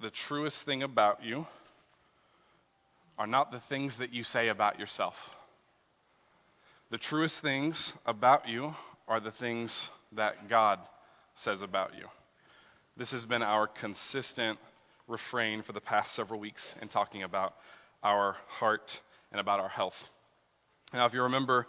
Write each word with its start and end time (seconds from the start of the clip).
the 0.00 0.10
truest 0.10 0.64
thing 0.64 0.82
about 0.82 1.22
you 1.22 1.46
are 3.18 3.26
not 3.26 3.52
the 3.52 3.60
things 3.68 3.98
that 3.98 4.12
you 4.12 4.24
say 4.24 4.48
about 4.48 4.78
yourself. 4.78 5.14
The 6.90 6.98
truest 6.98 7.42
things 7.42 7.92
about 8.06 8.48
you 8.48 8.72
are 9.06 9.20
the 9.20 9.30
things 9.32 9.88
that 10.16 10.48
God 10.48 10.78
says 11.36 11.60
about 11.60 11.94
you. 11.94 12.06
This 12.96 13.10
has 13.12 13.26
been 13.26 13.42
our 13.42 13.66
consistent 13.66 14.58
refrain 15.06 15.62
for 15.62 15.72
the 15.72 15.80
past 15.80 16.14
several 16.14 16.40
weeks 16.40 16.74
in 16.80 16.88
talking 16.88 17.22
about 17.22 17.54
our 18.02 18.36
heart 18.48 18.90
and 19.32 19.40
about 19.40 19.60
our 19.60 19.68
health. 19.68 19.94
Now, 20.94 21.06
if 21.06 21.12
you 21.12 21.22
remember, 21.24 21.66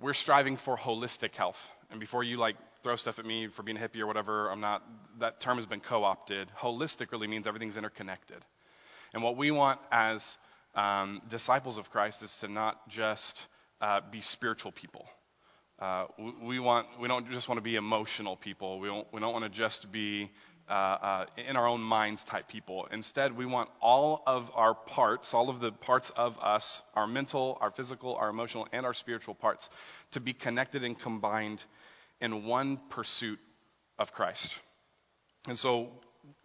we're 0.00 0.14
striving 0.14 0.58
for 0.58 0.76
holistic 0.76 1.32
health. 1.32 1.56
And 1.90 1.98
before 1.98 2.22
you 2.22 2.36
like 2.36 2.56
throw 2.82 2.96
stuff 2.96 3.18
at 3.18 3.24
me 3.24 3.48
for 3.54 3.62
being 3.62 3.76
a 3.76 3.80
hippie 3.80 4.00
or 4.00 4.06
whatever, 4.06 4.50
I'm 4.50 4.60
not, 4.60 4.82
that 5.20 5.40
term 5.40 5.56
has 5.56 5.66
been 5.66 5.80
co 5.80 6.04
opted. 6.04 6.48
Holistic 6.60 7.12
really 7.12 7.26
means 7.26 7.46
everything's 7.46 7.76
interconnected. 7.76 8.44
And 9.12 9.22
what 9.22 9.36
we 9.36 9.50
want 9.50 9.80
as 9.90 10.36
um, 10.74 11.22
disciples 11.30 11.78
of 11.78 11.90
Christ 11.90 12.22
is 12.22 12.34
to 12.40 12.48
not 12.48 12.88
just 12.88 13.46
uh, 13.80 14.00
be 14.10 14.22
spiritual 14.22 14.72
people. 14.72 15.06
Uh, 15.78 16.06
we, 16.42 16.60
want, 16.60 16.86
we 17.00 17.08
don't 17.08 17.30
just 17.30 17.48
want 17.48 17.56
to 17.56 17.62
be 17.62 17.76
emotional 17.76 18.36
people. 18.36 18.78
We 18.80 18.88
don't, 18.88 19.06
we 19.12 19.20
don't 19.20 19.32
want 19.32 19.44
to 19.44 19.50
just 19.50 19.90
be 19.90 20.30
uh, 20.68 20.72
uh, 20.72 21.26
in 21.48 21.56
our 21.56 21.66
own 21.66 21.80
minds 21.80 22.22
type 22.22 22.46
people. 22.46 22.86
Instead, 22.92 23.36
we 23.36 23.44
want 23.44 23.68
all 23.80 24.22
of 24.26 24.48
our 24.54 24.74
parts, 24.74 25.34
all 25.34 25.48
of 25.48 25.58
the 25.58 25.72
parts 25.72 26.12
of 26.14 26.38
us, 26.38 26.80
our 26.94 27.06
mental, 27.06 27.58
our 27.60 27.72
physical, 27.72 28.14
our 28.16 28.28
emotional, 28.28 28.68
and 28.72 28.86
our 28.86 28.94
spiritual 28.94 29.34
parts, 29.34 29.68
to 30.12 30.20
be 30.20 30.32
connected 30.32 30.84
and 30.84 31.00
combined 31.00 31.60
in 32.20 32.44
one 32.44 32.80
pursuit 32.90 33.38
of 33.98 34.12
Christ. 34.12 34.50
And 35.46 35.58
so 35.58 35.88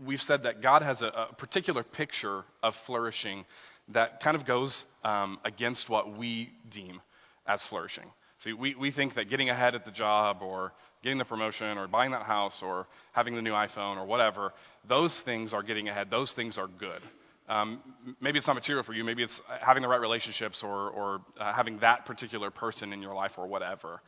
we've 0.03 0.21
said 0.21 0.43
that 0.43 0.61
God 0.61 0.81
has 0.81 1.01
a, 1.01 1.07
a 1.07 1.35
particular 1.38 1.84
picture 1.84 2.43
of 2.63 2.73
flourishing 2.85 3.45
that 3.89 4.21
kind 4.21 4.35
of 4.35 4.45
goes 4.45 4.84
um, 5.04 5.40
against 5.45 5.90
what 5.90 6.17
we 6.17 6.51
deem 6.71 7.01
as 7.45 7.63
flourishing. 7.65 8.05
See, 8.40 8.54
we, 8.54 8.76
we 8.76 8.91
think 8.91 9.15
that 9.15 9.29
getting 9.29 9.49
ahead 9.49 9.76
at 9.76 9.85
the 9.85 9.91
job 9.91 10.37
or 10.41 10.73
getting 11.04 11.17
the 11.17 11.26
promotion 11.26 11.77
or 11.77 11.87
buying 11.87 12.12
that 12.12 12.23
house 12.23 12.60
or 12.62 12.87
having 13.13 13.35
the 13.35 13.41
new 13.41 13.51
iPhone 13.51 13.98
or 13.98 14.05
whatever, 14.05 14.54
those 14.89 15.21
things 15.23 15.54
are 15.54 15.63
getting 15.63 15.87
ahead. 15.87 16.10
Those 16.10 16.34
things 16.34 16.57
are 16.57 16.67
good. 16.67 17.01
Um, 17.48 17.82
maybe 18.20 18.39
it's 18.39 18.48
not 18.48 18.55
material 18.55 18.84
for 18.84 18.93
you. 18.93 19.04
Maybe 19.04 19.23
it's 19.23 19.39
having 19.62 19.84
the 19.84 19.89
right 19.89 20.01
relationships 20.01 20.63
or, 20.63 20.89
or 20.89 21.21
uh, 21.39 21.54
having 21.54 21.79
that 21.79 22.05
particular 22.05 22.49
person 22.49 22.91
in 22.91 23.01
your 23.01 23.13
life 23.13 23.34
or 23.37 23.45
whatever. 23.45 24.01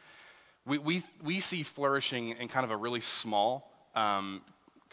We, 0.68 0.78
we, 0.80 1.04
we 1.24 1.40
see 1.40 1.64
flourishing 1.76 2.30
in 2.32 2.50
kind 2.50 2.66
of 2.66 2.72
a 2.72 2.78
really 2.78 3.02
small, 3.02 3.72
um, 3.96 4.42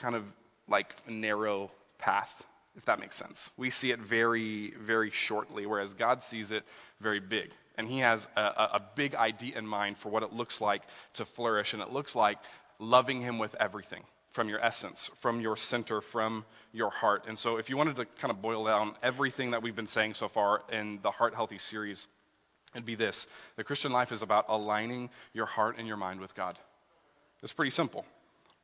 kind 0.00 0.14
of 0.14 0.22
like 0.68 0.86
narrow 1.08 1.70
path, 1.98 2.28
if 2.76 2.84
that 2.86 3.00
makes 3.00 3.18
sense. 3.18 3.50
We 3.56 3.70
see 3.70 3.90
it 3.90 3.98
very, 3.98 4.72
very 4.86 5.10
shortly, 5.12 5.66
whereas 5.66 5.92
God 5.94 6.22
sees 6.22 6.50
it 6.52 6.62
very 7.00 7.18
big. 7.20 7.50
And 7.76 7.88
He 7.88 7.98
has 8.00 8.24
a, 8.36 8.40
a 8.40 8.80
big 8.94 9.16
idea 9.16 9.58
in 9.58 9.66
mind 9.66 9.96
for 10.00 10.10
what 10.10 10.22
it 10.22 10.32
looks 10.32 10.60
like 10.60 10.82
to 11.14 11.26
flourish, 11.34 11.72
and 11.72 11.82
it 11.82 11.90
looks 11.90 12.14
like 12.14 12.38
loving 12.78 13.20
Him 13.20 13.40
with 13.40 13.54
everything 13.58 14.04
from 14.32 14.48
your 14.48 14.60
essence, 14.60 15.10
from 15.22 15.40
your 15.40 15.56
center, 15.56 16.00
from 16.12 16.44
your 16.72 16.90
heart. 16.90 17.24
And 17.26 17.36
so, 17.36 17.56
if 17.56 17.68
you 17.68 17.76
wanted 17.76 17.96
to 17.96 18.06
kind 18.20 18.30
of 18.30 18.40
boil 18.40 18.64
down 18.64 18.94
everything 19.02 19.52
that 19.52 19.62
we've 19.62 19.76
been 19.76 19.88
saying 19.88 20.14
so 20.14 20.28
far 20.28 20.62
in 20.70 21.00
the 21.02 21.10
Heart 21.10 21.34
Healthy 21.34 21.58
series, 21.58 22.06
it'd 22.74 22.86
be 22.86 22.96
this 22.96 23.26
the 23.56 23.64
Christian 23.64 23.92
life 23.92 24.12
is 24.12 24.22
about 24.22 24.46
aligning 24.48 25.10
your 25.32 25.46
heart 25.46 25.76
and 25.78 25.86
your 25.86 25.96
mind 25.96 26.20
with 26.20 26.34
God. 26.34 26.58
It's 27.42 27.52
pretty 27.52 27.70
simple. 27.70 28.04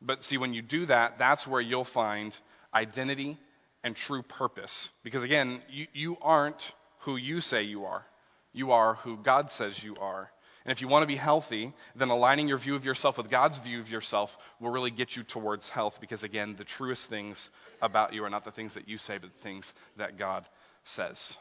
But 0.02 0.22
see, 0.22 0.38
when 0.38 0.54
you 0.54 0.62
do 0.62 0.86
that, 0.86 1.18
that's 1.18 1.46
where 1.46 1.60
you'll 1.60 1.84
find 1.84 2.34
identity 2.72 3.38
and 3.84 3.94
true 3.94 4.22
purpose. 4.22 4.88
Because 5.04 5.22
again, 5.22 5.60
you, 5.68 5.86
you 5.92 6.16
aren't 6.22 6.62
who 7.00 7.16
you 7.16 7.40
say 7.40 7.62
you 7.62 7.84
are, 7.84 8.04
you 8.52 8.72
are 8.72 8.94
who 8.94 9.16
God 9.18 9.50
says 9.50 9.78
you 9.82 9.94
are. 10.00 10.30
And 10.64 10.72
if 10.72 10.82
you 10.82 10.88
want 10.88 11.02
to 11.02 11.06
be 11.06 11.16
healthy, 11.16 11.72
then 11.96 12.10
aligning 12.10 12.46
your 12.46 12.58
view 12.58 12.76
of 12.76 12.84
yourself 12.84 13.16
with 13.16 13.30
God's 13.30 13.58
view 13.58 13.80
of 13.80 13.88
yourself 13.88 14.30
will 14.60 14.70
really 14.70 14.90
get 14.90 15.16
you 15.16 15.22
towards 15.22 15.68
health 15.70 15.94
because, 16.02 16.22
again, 16.22 16.54
the 16.58 16.64
truest 16.64 17.08
things 17.08 17.48
about 17.80 18.12
you 18.12 18.24
are 18.24 18.30
not 18.30 18.44
the 18.44 18.50
things 18.50 18.74
that 18.74 18.86
you 18.86 18.98
say, 18.98 19.16
but 19.18 19.30
the 19.34 19.42
things 19.42 19.72
that 19.96 20.18
God 20.18 20.46
says. 20.84 21.36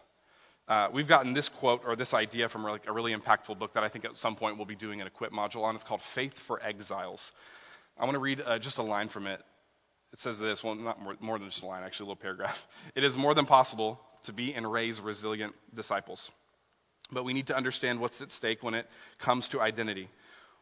Uh, 0.70 0.88
we've 0.94 1.08
gotten 1.08 1.34
this 1.34 1.50
quote 1.50 1.82
or 1.84 1.96
this 1.96 2.14
idea 2.14 2.48
from 2.48 2.64
like 2.64 2.86
a 2.88 2.94
really 2.94 3.16
impactful 3.16 3.58
book 3.58 3.74
that 3.74 3.84
I 3.84 3.90
think 3.90 4.06
at 4.06 4.16
some 4.16 4.36
point 4.36 4.58
we'll 4.58 4.68
be 4.68 4.76
doing 4.76 5.02
an 5.02 5.08
equip 5.08 5.32
module 5.32 5.64
on. 5.64 5.74
It's 5.74 5.84
called 5.84 6.02
Faith 6.14 6.36
for 6.46 6.64
Exiles. 6.64 7.32
I 7.98 8.06
want 8.06 8.14
to 8.14 8.20
read 8.20 8.40
uh, 8.46 8.60
just 8.60 8.78
a 8.78 8.84
line 8.84 9.10
from 9.10 9.26
it. 9.26 9.42
It 10.14 10.20
says 10.20 10.40
this, 10.40 10.64
well, 10.64 10.76
not 10.76 11.02
more, 11.02 11.16
more 11.20 11.40
than 11.40 11.50
just 11.50 11.64
a 11.64 11.66
line, 11.66 11.84
actually, 11.84 12.06
a 12.06 12.10
little 12.10 12.22
paragraph. 12.22 12.56
It 12.96 13.04
is 13.04 13.18
more 13.18 13.34
than 13.34 13.48
possible 13.48 14.00
to 14.26 14.34
be 14.34 14.54
and 14.54 14.72
raise 14.72 15.02
resilient 15.02 15.56
disciples. 15.76 16.30
But 17.12 17.26
we 17.26 17.34
need 17.34 17.48
to 17.48 17.58
understand 17.58 18.00
what's 18.00 18.22
at 18.22 18.32
stake 18.32 18.62
when 18.62 18.76
it 18.76 18.86
comes 19.20 19.48
to 19.50 19.62
identity. 19.62 20.08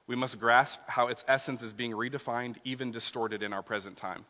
We 0.08 0.16
must 0.16 0.40
grasp 0.40 0.80
how 0.88 1.08
its 1.08 1.24
essence 1.28 1.62
is 1.62 1.74
being 1.74 1.92
redefined, 1.92 2.56
even 2.64 2.94
distorted 2.94 3.44
in 3.44 3.52
our 3.52 3.62
present 3.62 3.98
time. 3.98 4.26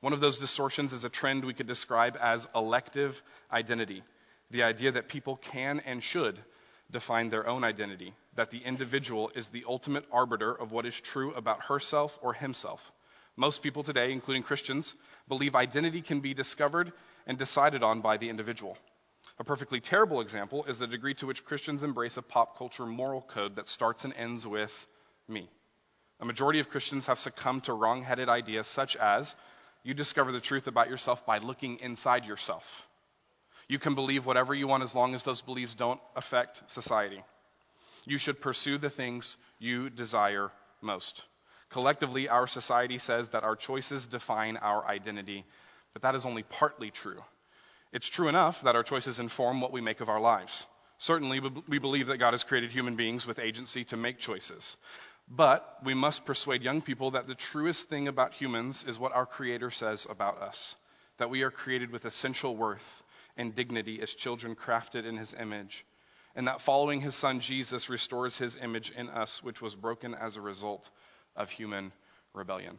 One 0.00 0.12
of 0.12 0.20
those 0.20 0.38
distortions 0.38 0.92
is 0.92 1.04
a 1.04 1.08
trend 1.08 1.44
we 1.44 1.54
could 1.54 1.68
describe 1.68 2.16
as 2.20 2.46
elective 2.54 3.14
identity 3.52 4.02
the 4.50 4.62
idea 4.62 4.92
that 4.92 5.08
people 5.08 5.36
can 5.52 5.80
and 5.80 6.02
should 6.02 6.38
define 6.90 7.30
their 7.30 7.46
own 7.46 7.64
identity, 7.64 8.14
that 8.36 8.50
the 8.50 8.58
individual 8.58 9.30
is 9.34 9.48
the 9.48 9.64
ultimate 9.68 10.04
arbiter 10.12 10.52
of 10.52 10.70
what 10.70 10.86
is 10.86 11.00
true 11.00 11.32
about 11.34 11.62
herself 11.62 12.12
or 12.22 12.34
himself. 12.34 12.80
Most 13.36 13.62
people 13.62 13.82
today, 13.82 14.12
including 14.12 14.42
Christians, 14.42 14.94
believe 15.28 15.54
identity 15.54 16.02
can 16.02 16.20
be 16.20 16.34
discovered 16.34 16.92
and 17.26 17.36
decided 17.36 17.82
on 17.82 18.00
by 18.00 18.16
the 18.16 18.28
individual. 18.28 18.76
A 19.38 19.44
perfectly 19.44 19.80
terrible 19.80 20.20
example 20.20 20.64
is 20.66 20.78
the 20.78 20.86
degree 20.86 21.14
to 21.14 21.26
which 21.26 21.44
Christians 21.44 21.82
embrace 21.82 22.16
a 22.16 22.22
pop 22.22 22.56
culture 22.56 22.86
moral 22.86 23.22
code 23.22 23.56
that 23.56 23.66
starts 23.66 24.04
and 24.04 24.14
ends 24.14 24.46
with 24.46 24.70
me. 25.26 25.48
A 26.20 26.24
majority 26.24 26.60
of 26.60 26.68
Christians 26.68 27.06
have 27.06 27.18
succumbed 27.18 27.64
to 27.64 27.72
wrong 27.72 28.02
headed 28.04 28.28
ideas 28.28 28.68
such 28.68 28.94
as 28.94 29.34
you 29.82 29.94
discover 29.94 30.30
the 30.30 30.40
truth 30.40 30.68
about 30.68 30.88
yourself 30.88 31.26
by 31.26 31.38
looking 31.38 31.78
inside 31.78 32.26
yourself. 32.26 32.62
You 33.68 33.78
can 33.78 33.94
believe 33.94 34.26
whatever 34.26 34.54
you 34.54 34.66
want 34.66 34.82
as 34.82 34.94
long 34.94 35.14
as 35.14 35.22
those 35.22 35.40
beliefs 35.40 35.74
don't 35.74 36.00
affect 36.16 36.60
society. 36.68 37.22
You 38.04 38.18
should 38.18 38.40
pursue 38.40 38.78
the 38.78 38.90
things 38.90 39.36
you 39.58 39.88
desire 39.88 40.50
most. 40.82 41.22
Collectively, 41.70 42.28
our 42.28 42.46
society 42.46 42.98
says 42.98 43.30
that 43.30 43.42
our 43.42 43.56
choices 43.56 44.06
define 44.06 44.56
our 44.58 44.86
identity, 44.86 45.44
but 45.92 46.02
that 46.02 46.14
is 46.14 46.26
only 46.26 46.42
partly 46.42 46.90
true. 46.90 47.20
It's 47.92 48.10
true 48.10 48.28
enough 48.28 48.56
that 48.64 48.76
our 48.76 48.82
choices 48.82 49.18
inform 49.18 49.60
what 49.60 49.72
we 49.72 49.80
make 49.80 50.00
of 50.00 50.08
our 50.08 50.20
lives. 50.20 50.64
Certainly, 50.98 51.40
we 51.68 51.78
believe 51.78 52.08
that 52.08 52.18
God 52.18 52.32
has 52.32 52.44
created 52.44 52.70
human 52.70 52.96
beings 52.96 53.26
with 53.26 53.38
agency 53.38 53.84
to 53.86 53.96
make 53.96 54.18
choices. 54.18 54.76
But 55.28 55.64
we 55.84 55.94
must 55.94 56.26
persuade 56.26 56.62
young 56.62 56.82
people 56.82 57.12
that 57.12 57.26
the 57.26 57.34
truest 57.34 57.88
thing 57.88 58.08
about 58.08 58.34
humans 58.34 58.84
is 58.86 58.98
what 58.98 59.12
our 59.12 59.26
Creator 59.26 59.70
says 59.70 60.06
about 60.08 60.38
us 60.38 60.74
that 61.18 61.30
we 61.30 61.42
are 61.42 61.50
created 61.50 61.90
with 61.90 62.04
essential 62.04 62.56
worth 62.56 62.82
and 63.36 63.54
dignity 63.54 64.00
as 64.02 64.10
children 64.10 64.54
crafted 64.54 65.06
in 65.06 65.16
His 65.16 65.34
image, 65.38 65.84
and 66.34 66.46
that 66.46 66.60
following 66.60 67.00
His 67.00 67.14
Son 67.14 67.40
Jesus 67.40 67.88
restores 67.88 68.36
His 68.36 68.56
image 68.60 68.92
in 68.96 69.08
us, 69.08 69.40
which 69.42 69.60
was 69.60 69.74
broken 69.74 70.14
as 70.14 70.36
a 70.36 70.40
result 70.40 70.88
of 71.36 71.48
human 71.48 71.92
rebellion. 72.32 72.78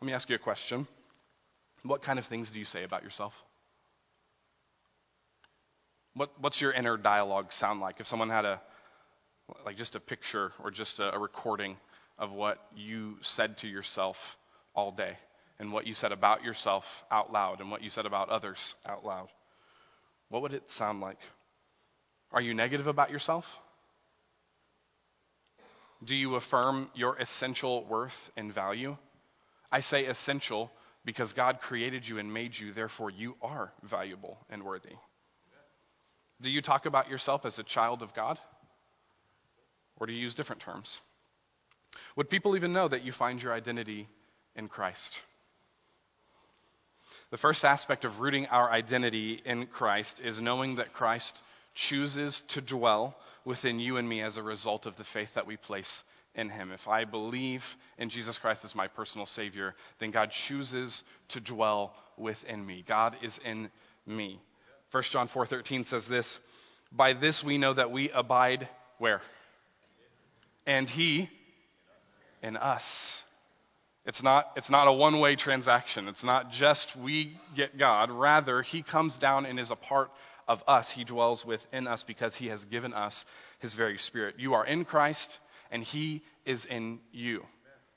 Let 0.00 0.06
me 0.06 0.12
ask 0.12 0.28
you 0.28 0.36
a 0.36 0.40
question. 0.40 0.86
What 1.84 2.02
kind 2.02 2.18
of 2.18 2.26
things 2.26 2.50
do 2.50 2.58
you 2.58 2.64
say 2.64 2.84
about 2.84 3.02
yourself? 3.02 3.32
What, 6.14 6.30
what's 6.40 6.60
your 6.60 6.72
inner 6.72 6.96
dialogue 6.96 7.52
sound 7.52 7.80
like? 7.80 7.98
If 8.00 8.06
someone 8.06 8.28
had 8.28 8.44
a, 8.44 8.60
like 9.64 9.76
just 9.76 9.94
a 9.94 10.00
picture 10.00 10.52
or 10.62 10.70
just 10.70 10.98
a, 11.00 11.14
a 11.14 11.18
recording 11.18 11.76
of 12.18 12.30
what 12.30 12.58
you 12.76 13.16
said 13.22 13.58
to 13.58 13.68
yourself 13.68 14.16
all 14.74 14.92
day 14.92 15.16
and 15.62 15.72
what 15.72 15.86
you 15.86 15.94
said 15.94 16.10
about 16.10 16.42
yourself 16.42 16.82
out 17.08 17.32
loud 17.32 17.60
and 17.60 17.70
what 17.70 17.82
you 17.82 17.88
said 17.88 18.04
about 18.04 18.28
others 18.28 18.58
out 18.84 19.04
loud, 19.04 19.28
what 20.28 20.42
would 20.42 20.52
it 20.52 20.68
sound 20.70 21.00
like? 21.00 21.18
Are 22.32 22.40
you 22.40 22.52
negative 22.52 22.88
about 22.88 23.12
yourself? 23.12 23.44
Do 26.04 26.16
you 26.16 26.34
affirm 26.34 26.90
your 26.96 27.16
essential 27.16 27.86
worth 27.86 28.30
and 28.36 28.52
value? 28.52 28.96
I 29.70 29.82
say 29.82 30.06
essential 30.06 30.72
because 31.04 31.32
God 31.32 31.60
created 31.60 32.08
you 32.08 32.18
and 32.18 32.34
made 32.34 32.58
you, 32.58 32.72
therefore, 32.72 33.10
you 33.10 33.36
are 33.40 33.72
valuable 33.88 34.38
and 34.50 34.64
worthy. 34.64 34.96
Do 36.40 36.50
you 36.50 36.60
talk 36.60 36.86
about 36.86 37.08
yourself 37.08 37.42
as 37.44 37.60
a 37.60 37.62
child 37.62 38.02
of 38.02 38.12
God? 38.14 38.36
Or 40.00 40.08
do 40.08 40.12
you 40.12 40.18
use 40.18 40.34
different 40.34 40.62
terms? 40.62 40.98
Would 42.16 42.30
people 42.30 42.56
even 42.56 42.72
know 42.72 42.88
that 42.88 43.04
you 43.04 43.12
find 43.12 43.40
your 43.40 43.52
identity 43.52 44.08
in 44.56 44.66
Christ? 44.66 45.20
The 47.32 47.38
first 47.38 47.64
aspect 47.64 48.04
of 48.04 48.20
rooting 48.20 48.46
our 48.48 48.70
identity 48.70 49.40
in 49.46 49.66
Christ 49.66 50.20
is 50.22 50.38
knowing 50.38 50.76
that 50.76 50.92
Christ 50.92 51.40
chooses 51.74 52.42
to 52.48 52.60
dwell 52.60 53.16
within 53.46 53.80
you 53.80 53.96
and 53.96 54.06
me 54.06 54.20
as 54.20 54.36
a 54.36 54.42
result 54.42 54.84
of 54.84 54.98
the 54.98 55.04
faith 55.14 55.30
that 55.34 55.46
we 55.46 55.56
place 55.56 56.02
in 56.34 56.50
him. 56.50 56.70
If 56.72 56.86
I 56.86 57.06
believe 57.06 57.64
in 57.96 58.10
Jesus 58.10 58.36
Christ 58.36 58.66
as 58.66 58.74
my 58.74 58.86
personal 58.86 59.24
Savior, 59.24 59.74
then 59.98 60.10
God 60.10 60.30
chooses 60.30 61.02
to 61.28 61.40
dwell 61.40 61.94
within 62.18 62.66
me. 62.66 62.84
God 62.86 63.16
is 63.22 63.40
in 63.42 63.70
me. 64.04 64.38
1 64.90 65.02
John 65.04 65.26
4:13 65.28 65.86
says 65.86 66.06
this, 66.06 66.38
"By 66.92 67.14
this 67.14 67.42
we 67.42 67.56
know 67.56 67.72
that 67.72 67.90
we 67.90 68.10
abide 68.10 68.68
where? 68.98 69.22
And 70.66 70.86
he 70.86 71.30
in 72.42 72.58
us." 72.58 73.22
It's 74.04 74.22
not, 74.22 74.46
it's 74.56 74.70
not 74.70 74.88
a 74.88 74.92
one 74.92 75.20
way 75.20 75.36
transaction. 75.36 76.08
It's 76.08 76.24
not 76.24 76.50
just 76.50 76.92
we 76.96 77.36
get 77.56 77.78
God. 77.78 78.10
Rather, 78.10 78.62
He 78.62 78.82
comes 78.82 79.16
down 79.16 79.46
and 79.46 79.60
is 79.60 79.70
a 79.70 79.76
part 79.76 80.10
of 80.48 80.60
us. 80.66 80.90
He 80.90 81.04
dwells 81.04 81.44
within 81.44 81.86
us 81.86 82.02
because 82.02 82.34
He 82.34 82.48
has 82.48 82.64
given 82.64 82.92
us 82.92 83.24
His 83.60 83.74
very 83.74 83.98
Spirit. 83.98 84.36
You 84.38 84.54
are 84.54 84.66
in 84.66 84.84
Christ, 84.84 85.38
and 85.70 85.84
He 85.84 86.22
is 86.44 86.64
in 86.64 86.98
you. 87.12 87.42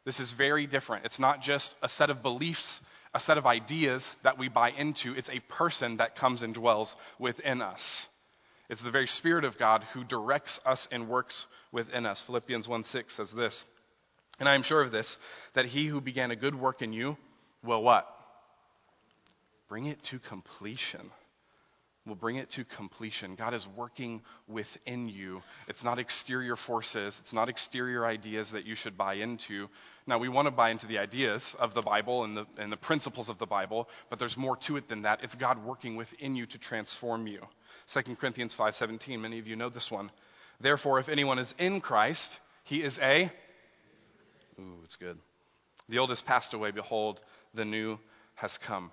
This 0.05 0.19
is 0.19 0.31
very 0.33 0.67
different. 0.67 1.05
It's 1.05 1.19
not 1.19 1.41
just 1.41 1.73
a 1.81 1.89
set 1.89 2.11
of 2.11 2.21
beliefs, 2.21 2.79
a 3.15 3.19
set 3.19 3.39
of 3.39 3.47
ideas 3.47 4.07
that 4.23 4.37
we 4.37 4.47
buy 4.47 4.69
into, 4.69 5.13
it's 5.13 5.29
a 5.29 5.39
person 5.51 5.97
that 5.97 6.15
comes 6.15 6.43
and 6.43 6.53
dwells 6.53 6.95
within 7.17 7.63
us. 7.63 8.05
It's 8.69 8.83
the 8.83 8.91
very 8.91 9.07
Spirit 9.07 9.45
of 9.45 9.57
God 9.57 9.83
who 9.93 10.03
directs 10.03 10.59
us 10.65 10.87
and 10.91 11.09
works 11.09 11.45
within 11.71 12.05
us. 12.05 12.21
Philippians 12.25 12.67
1 12.67 12.83
6 12.83 13.15
says 13.15 13.31
this. 13.31 13.63
And 14.39 14.49
I 14.49 14.55
am 14.55 14.63
sure 14.63 14.81
of 14.81 14.91
this, 14.91 15.15
that 15.53 15.65
he 15.65 15.87
who 15.87 16.01
began 16.01 16.31
a 16.31 16.35
good 16.35 16.55
work 16.55 16.81
in 16.81 16.91
you 16.93 17.17
will 17.63 17.83
what? 17.83 18.07
Bring 19.69 19.85
it 19.85 20.01
to 20.11 20.19
completion. 20.19 21.11
Will 22.05 22.15
bring 22.15 22.35
it 22.35 22.51
to 22.51 22.65
completion. 22.65 23.35
God 23.35 23.55
is 23.55 23.65
working 23.75 24.21
within 24.47 25.09
you. 25.09 25.41
It's 25.67 25.83
not 25.83 25.97
exterior 25.97 26.55
forces, 26.55 27.17
it's 27.19 27.33
not 27.33 27.49
exterior 27.49 28.05
ideas 28.05 28.51
that 28.51 28.65
you 28.65 28.75
should 28.75 28.95
buy 28.95 29.15
into. 29.15 29.67
Now, 30.05 30.19
we 30.19 30.29
want 30.29 30.45
to 30.47 30.51
buy 30.51 30.69
into 30.69 30.85
the 30.85 30.99
ideas 30.99 31.55
of 31.57 31.73
the 31.73 31.81
Bible 31.81 32.23
and 32.23 32.37
the, 32.37 32.45
and 32.59 32.71
the 32.71 32.77
principles 32.77 33.27
of 33.27 33.39
the 33.39 33.47
Bible, 33.47 33.89
but 34.11 34.19
there's 34.19 34.37
more 34.37 34.55
to 34.67 34.77
it 34.77 34.87
than 34.87 35.01
that. 35.01 35.23
It's 35.23 35.33
God 35.33 35.65
working 35.65 35.95
within 35.95 36.35
you 36.35 36.45
to 36.45 36.59
transform 36.59 37.25
you. 37.25 37.41
2 37.93 38.15
Corinthians 38.17 38.55
5:17, 38.55 39.19
many 39.19 39.39
of 39.39 39.47
you 39.47 39.55
know 39.55 39.69
this 39.69 39.89
one. 39.89 40.09
Therefore, 40.59 40.99
if 40.99 41.09
anyone 41.09 41.39
is 41.39 41.51
in 41.57 41.81
Christ, 41.81 42.37
he 42.65 42.83
is 42.83 42.99
a 42.99 43.31
Ooh, 44.59 44.81
it's 44.83 44.95
good. 44.95 45.17
The 45.89 45.99
old 45.99 46.09
has 46.09 46.21
passed 46.21 46.53
away, 46.53 46.71
behold, 46.71 47.19
the 47.53 47.65
new 47.65 47.99
has 48.35 48.57
come. 48.65 48.91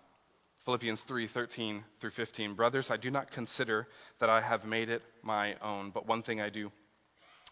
Philippians 0.65 1.03
3 1.09 1.29
13 1.29 1.85
through 2.01 2.11
15. 2.11 2.55
Brothers, 2.55 2.91
I 2.91 2.97
do 2.97 3.11
not 3.11 3.31
consider 3.31 3.89
that 4.21 4.31
I 4.31 4.41
have 4.41 4.65
made 4.65 4.89
it 4.89 5.03
my 5.23 5.55
own, 5.61 5.91
but 5.91 6.07
one 6.07 6.23
thing 6.23 6.41
I 6.41 6.51
do. 6.51 6.71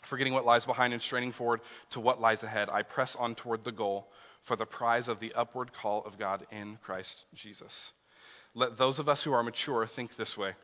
Forgetting 0.09 0.33
what 0.33 0.47
lies 0.47 0.65
behind 0.65 0.93
and 0.93 1.03
straining 1.03 1.33
forward 1.33 1.61
to 1.91 2.01
what 2.01 2.21
lies 2.21 2.43
ahead, 2.43 2.69
I 2.71 2.83
press 2.83 3.17
on 3.19 3.35
toward 3.35 3.65
the 3.65 3.73
goal 3.73 4.09
for 4.47 4.56
the 4.56 4.65
prize 4.65 5.09
of 5.09 5.21
the 5.21 5.33
upward 5.35 5.73
call 5.73 6.05
of 6.05 6.19
God 6.19 6.47
in 6.51 6.79
Christ 6.83 7.25
Jesus. 7.35 7.91
Let 8.55 8.79
those 8.79 8.99
of 8.99 9.09
us 9.09 9.23
who 9.23 9.33
are 9.33 9.43
mature 9.43 9.87
think 9.87 10.17
this 10.17 10.37
way. 10.37 10.55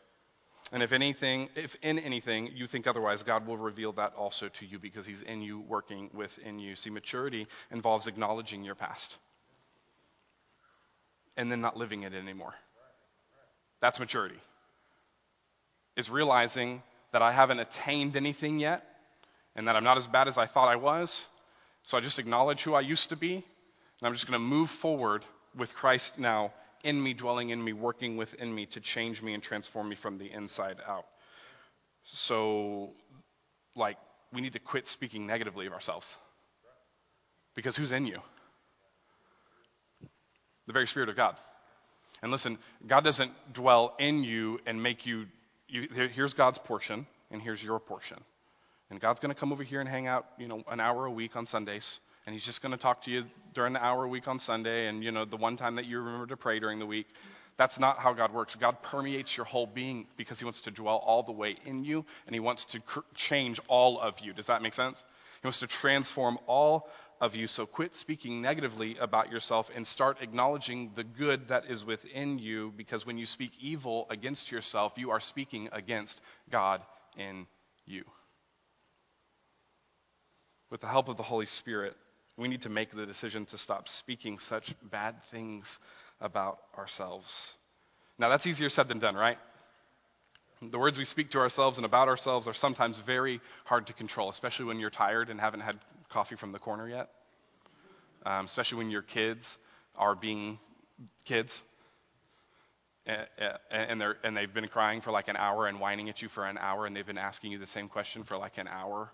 And 0.73 0.83
if 0.83 0.93
anything, 0.93 1.49
if 1.55 1.71
in 1.83 1.99
anything 1.99 2.51
you 2.55 2.67
think 2.67 2.87
otherwise, 2.87 3.23
God 3.23 3.47
will 3.47 3.57
reveal 3.57 3.93
that 3.95 4.15
also 4.15 4.49
to 4.49 4.67
you 4.67 4.79
because 4.79 5.07
He's 5.07 5.23
in 5.23 5.41
you, 5.41 5.61
working 5.61 6.11
within 6.13 6.59
you. 6.59 6.75
See, 6.75 6.91
maturity 6.91 7.47
involves 7.71 8.07
acknowledging 8.07 8.65
your 8.65 8.75
past 8.75 9.17
and 11.37 11.51
then 11.53 11.61
not 11.61 11.77
living 11.77 12.03
it 12.03 12.15
anymore. 12.15 12.55
That's 13.81 14.01
maturity. 14.01 14.41
Is 15.97 16.11
realizing 16.11 16.83
that 17.13 17.23
I 17.23 17.33
haven't 17.33 17.61
attained 17.61 18.17
anything 18.17 18.59
yet 18.59 18.83
and 19.55 19.69
that 19.69 19.77
I'm 19.77 19.85
not 19.85 19.97
as 19.97 20.07
bad 20.07 20.29
as 20.29 20.37
I 20.37 20.47
thought 20.47 20.69
I 20.69 20.77
was. 20.77 21.27
So 21.85 21.97
I 21.97 22.01
just 22.01 22.19
acknowledge 22.19 22.63
who 22.63 22.75
I 22.75 22.81
used 22.81 23.11
to 23.11 23.17
be, 23.17 23.35
and 23.35 23.45
I'm 24.03 24.13
just 24.13 24.27
going 24.27 24.39
to 24.39 24.45
move 24.45 24.69
forward 24.83 25.25
with 25.57 25.73
Christ 25.75 26.19
now 26.19 26.53
in 26.87 27.03
me, 27.03 27.13
dwelling 27.15 27.51
in 27.51 27.63
me, 27.63 27.73
working 27.73 28.17
within 28.17 28.55
me 28.55 28.67
to 28.67 28.81
change 28.81 29.21
me 29.21 29.35
and 29.35 29.43
transform 29.43 29.89
me 29.89 29.97
from 29.97 30.19
the 30.19 30.31
inside 30.31 30.77
out. 30.87 31.05
So, 32.05 32.93
like, 33.75 33.97
we 34.33 34.41
need 34.41 34.53
to 34.53 34.61
quit 34.61 34.87
speaking 34.87 35.27
negatively 35.27 35.67
of 35.67 35.73
ourselves. 35.73 36.07
Because 37.57 37.77
who's 37.77 37.91
in 37.91 38.07
you? 38.07 38.19
The 40.67 40.73
very 40.73 40.87
Spirit 40.87 41.09
of 41.09 41.17
God. 41.17 41.37
And 42.23 42.31
listen, 42.31 42.59
God 42.87 43.03
doesn't 43.03 43.33
dwell 43.53 43.95
in 43.99 44.23
you 44.23 44.61
and 44.67 44.83
make 44.83 45.07
you, 45.07 45.27
you 45.69 45.89
here's 46.15 46.35
God's 46.35 46.59
portion, 46.59 47.07
and 47.31 47.43
here's 47.43 47.63
your 47.63 47.81
portion. 47.81 48.19
And 48.91 49.01
God's 49.01 49.19
going 49.19 49.35
to 49.35 49.39
come 49.39 49.53
over 49.53 49.65
here 49.65 49.81
and 49.81 49.89
hang 49.89 50.07
out, 50.07 50.27
you 50.39 50.47
know, 50.47 50.63
an 50.71 50.79
hour 50.79 51.07
a 51.07 51.11
week 51.11 51.35
on 51.35 51.47
Sundays 51.47 51.99
and 52.27 52.35
he's 52.35 52.45
just 52.45 52.61
going 52.61 52.73
to 52.73 52.79
talk 52.79 53.03
to 53.05 53.11
you 53.11 53.25
during 53.55 53.73
the 53.73 53.85
hour 53.85 54.05
a 54.05 54.09
week 54.09 54.27
on 54.27 54.39
Sunday 54.39 54.89
and 54.89 55.03
you 55.03 55.13
know 55.13 55.25
the 55.25 55.37
one 55.37 55.57
time 55.57 55.77
that 55.77 55.87
you 55.87 55.99
remember 55.99 56.27
to 56.27 56.37
pray 56.37 56.59
during 56.59 56.79
the 56.79 56.87
week. 56.87 57.07
That's 57.57 57.79
not 57.79 57.99
how 57.99 58.13
God 58.13 58.35
works. 58.35 58.55
God 58.55 58.83
permeates 58.83 59.35
your 59.37 59.47
whole 59.47 59.67
being 59.67 60.07
because 60.19 60.39
he 60.39 60.45
wants 60.45 60.61
to 60.63 60.71
dwell 60.71 60.97
all 60.97 61.23
the 61.23 61.33
way 61.33 61.57
in 61.65 61.85
you 61.85 62.05
and 62.27 62.35
he 62.35 62.41
wants 62.41 62.67
to 62.73 62.81
cr- 62.81 63.01
change 63.15 63.59
all 63.69 63.99
of 63.99 64.15
you. 64.21 64.35
Does 64.35 64.49
that 64.49 64.61
make 64.61 64.75
sense? 64.75 65.03
He 65.41 65.47
wants 65.47 65.61
to 65.61 65.67
transform 65.67 66.39
all 66.47 66.89
of 67.21 67.35
you. 67.35 67.47
So 67.47 67.65
quit 67.65 67.95
speaking 67.95 68.43
negatively 68.43 68.99
about 69.01 69.31
yourself 69.31 69.69
and 69.75 69.87
start 69.87 70.19
acknowledging 70.21 70.93
the 70.97 71.05
good 71.05 71.49
that 71.49 71.65
is 71.71 71.83
within 71.83 72.39
you 72.39 72.75
because 72.77 73.07
when 73.07 73.17
you 73.17 73.25
speak 73.25 73.53
evil 73.59 74.07
against 74.11 74.53
yourself, 74.53 74.93
you 74.97 75.11
are 75.11 75.21
speaking 75.21 75.71
against 75.73 76.21
God 76.51 76.83
in 77.17 77.47
you. 77.87 78.05
With 80.71 80.83
the 80.83 80.89
help 80.89 81.09
of 81.09 81.17
the 81.17 81.23
Holy 81.23 81.47
Spirit, 81.47 81.97
we 82.37 82.49
need 82.49 82.63
to 82.63 82.69
make 82.69 82.95
the 82.95 83.07
decision 83.07 83.47
to 83.47 83.59
stop 83.59 83.89
speaking 83.89 84.39
such 84.39 84.75
bad 84.91 85.15
things 85.31 85.79
about 86.21 86.59
ourselves. 86.77 87.51
Now, 88.19 88.29
that's 88.29 88.47
easier 88.47 88.69
said 88.69 88.89
than 88.89 88.99
done, 88.99 89.15
right? 89.15 89.39
The 90.63 90.79
words 90.79 90.99
we 90.99 91.05
speak 91.05 91.31
to 91.31 91.39
ourselves 91.39 91.77
and 91.77 91.85
about 91.85 92.09
ourselves 92.09 92.47
are 92.49 92.55
sometimes 92.55 92.99
very 93.05 93.41
hard 93.65 93.87
to 93.89 93.93
control, 93.93 94.31
especially 94.31 94.67
when 94.67 94.79
you're 94.79 94.91
tired 94.91 95.29
and 95.29 95.39
haven't 95.39 95.61
had 95.61 95.79
coffee 96.11 96.37
from 96.37 96.53
the 96.53 96.59
corner 96.59 96.89
yet. 96.89 97.11
Um, 98.25 98.47
especially 98.47 98.79
when 98.79 98.91
your 98.91 99.03
kids 99.03 99.45
are 99.97 100.15
being 100.15 100.59
kids 101.27 101.63
and, 103.71 104.01
they're, 104.01 104.17
and 104.25 104.37
they've 104.37 104.53
been 104.53 104.67
crying 104.67 105.01
for 105.01 105.11
like 105.11 105.29
an 105.29 105.37
hour 105.37 105.67
and 105.67 105.79
whining 105.79 106.09
at 106.09 106.23
you 106.23 106.29
for 106.29 106.45
an 106.45 106.59
hour 106.59 106.87
and 106.87 106.97
they've 106.97 107.07
been 107.07 107.19
asking 107.19 107.53
you 107.53 107.59
the 107.59 107.67
same 107.67 107.89
question 107.89 108.25
for 108.25 108.37
like 108.37 108.59
an 108.59 108.67
hour. 108.67 109.11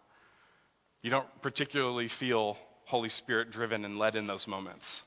You 1.02 1.10
don't 1.10 1.26
particularly 1.42 2.08
feel 2.08 2.56
Holy 2.84 3.08
Spirit 3.08 3.50
driven 3.50 3.84
and 3.84 3.98
led 3.98 4.16
in 4.16 4.26
those 4.26 4.46
moments. 4.46 5.02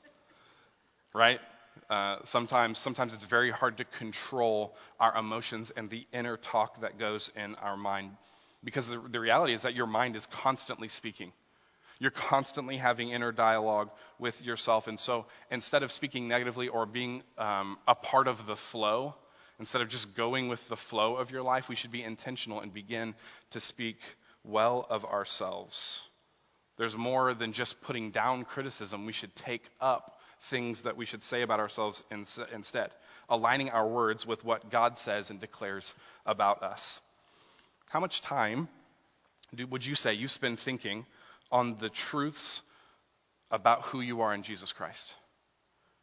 Right? 1.14 1.40
Uh, 1.88 2.18
sometimes, 2.24 2.78
sometimes 2.78 3.14
it's 3.14 3.24
very 3.24 3.50
hard 3.50 3.78
to 3.78 3.84
control 3.98 4.74
our 4.98 5.16
emotions 5.16 5.70
and 5.76 5.88
the 5.88 6.06
inner 6.12 6.36
talk 6.36 6.80
that 6.80 6.98
goes 6.98 7.30
in 7.36 7.54
our 7.56 7.76
mind. 7.76 8.10
Because 8.64 8.88
the, 8.88 9.00
the 9.10 9.20
reality 9.20 9.54
is 9.54 9.62
that 9.62 9.74
your 9.74 9.86
mind 9.86 10.16
is 10.16 10.26
constantly 10.42 10.88
speaking. 10.88 11.32
You're 11.98 12.10
constantly 12.10 12.76
having 12.76 13.10
inner 13.10 13.32
dialogue 13.32 13.90
with 14.18 14.40
yourself. 14.42 14.86
And 14.86 14.98
so 14.98 15.26
instead 15.50 15.82
of 15.82 15.92
speaking 15.92 16.28
negatively 16.28 16.68
or 16.68 16.84
being 16.84 17.22
um, 17.38 17.78
a 17.86 17.94
part 17.94 18.28
of 18.28 18.46
the 18.46 18.56
flow, 18.70 19.14
instead 19.58 19.80
of 19.80 19.88
just 19.88 20.14
going 20.16 20.48
with 20.48 20.60
the 20.68 20.76
flow 20.90 21.16
of 21.16 21.30
your 21.30 21.42
life, 21.42 21.64
we 21.68 21.76
should 21.76 21.92
be 21.92 22.02
intentional 22.02 22.60
and 22.60 22.74
begin 22.74 23.14
to 23.52 23.60
speak 23.60 23.96
well 24.44 24.86
of 24.90 25.04
ourselves. 25.04 26.00
There's 26.78 26.96
more 26.96 27.34
than 27.34 27.52
just 27.52 27.80
putting 27.82 28.10
down 28.10 28.44
criticism. 28.44 29.06
We 29.06 29.12
should 29.12 29.34
take 29.36 29.62
up 29.80 30.12
things 30.50 30.82
that 30.82 30.96
we 30.96 31.06
should 31.06 31.22
say 31.22 31.42
about 31.42 31.60
ourselves 31.60 32.02
instead, 32.10 32.90
aligning 33.28 33.70
our 33.70 33.88
words 33.88 34.26
with 34.26 34.44
what 34.44 34.70
God 34.70 34.98
says 34.98 35.30
and 35.30 35.40
declares 35.40 35.94
about 36.26 36.62
us. 36.62 37.00
How 37.88 38.00
much 38.00 38.20
time 38.22 38.68
do, 39.54 39.66
would 39.66 39.84
you 39.84 39.94
say 39.94 40.12
you 40.12 40.28
spend 40.28 40.58
thinking 40.64 41.06
on 41.50 41.78
the 41.80 41.88
truths 41.88 42.60
about 43.50 43.82
who 43.82 44.00
you 44.00 44.20
are 44.20 44.34
in 44.34 44.42
Jesus 44.42 44.72
Christ? 44.72 45.14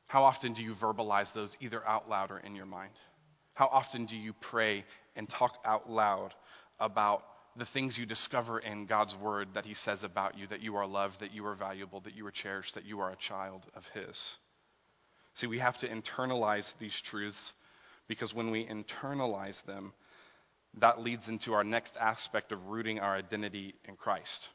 How 0.07 0.23
often 0.23 0.53
do 0.53 0.63
you 0.63 0.75
verbalize 0.75 1.33
those 1.33 1.55
either 1.59 1.85
out 1.87 2.09
loud 2.09 2.31
or 2.31 2.39
in 2.39 2.55
your 2.55 2.65
mind? 2.65 2.91
How 3.53 3.67
often 3.67 4.05
do 4.05 4.15
you 4.15 4.33
pray 4.33 4.85
and 5.15 5.29
talk 5.29 5.53
out 5.65 5.89
loud 5.89 6.33
about 6.79 7.23
the 7.55 7.65
things 7.65 7.98
you 7.98 8.05
discover 8.05 8.60
in 8.60 8.86
God's 8.86 9.15
word 9.22 9.50
that 9.53 9.65
He 9.65 9.74
says 9.74 10.03
about 10.03 10.38
you 10.38 10.48
that 10.48 10.62
you 10.62 10.75
are 10.75 10.88
loved, 10.88 11.19
that 11.19 11.33
you 11.33 11.45
are 11.45 11.55
valuable, 11.55 12.01
that 12.01 12.15
you 12.15 12.25
are 12.25 12.31
cherished, 12.31 12.75
that 12.75 12.86
you 12.86 13.00
are 13.00 13.12
a 13.12 13.15
child 13.15 13.63
of 13.75 13.83
His. 13.93 14.19
See, 15.36 15.48
we 15.48 15.60
have 15.60 15.77
to 15.79 15.88
internalize 15.88 16.74
these 16.79 17.00
truths 17.10 17.53
because 18.07 18.33
when 18.33 18.51
we 18.51 18.67
internalize 18.67 19.63
them, 19.65 19.93
that 20.79 21.00
leads 21.00 21.27
into 21.27 21.53
our 21.53 21.63
next 21.63 21.95
aspect 22.00 22.51
of 22.51 22.65
rooting 22.67 23.00
our 23.00 23.15
identity 23.15 23.75
in 23.88 23.95
Christ. 23.95 24.48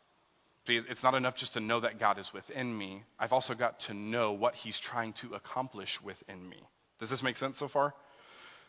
See, 0.67 0.81
it's 0.89 1.03
not 1.03 1.15
enough 1.15 1.37
just 1.37 1.55
to 1.55 1.61
know 1.61 1.81
that 1.81 1.99
God 1.99 2.19
is 2.19 2.31
within 2.35 2.77
me. 2.77 3.03
I've 3.19 3.33
also 3.33 3.55
got 3.55 3.81
to 3.87 3.95
know 3.95 4.33
what 4.33 4.55
He's 4.55 4.79
trying 4.79 5.15
to 5.15 5.35
accomplish 5.35 5.99
within 6.05 6.49
me. 6.49 6.59
Does 7.01 7.11
this 7.11 7.23
make 7.23 7.37
sense 7.37 7.59
so 7.59 7.69
far? 7.69 7.95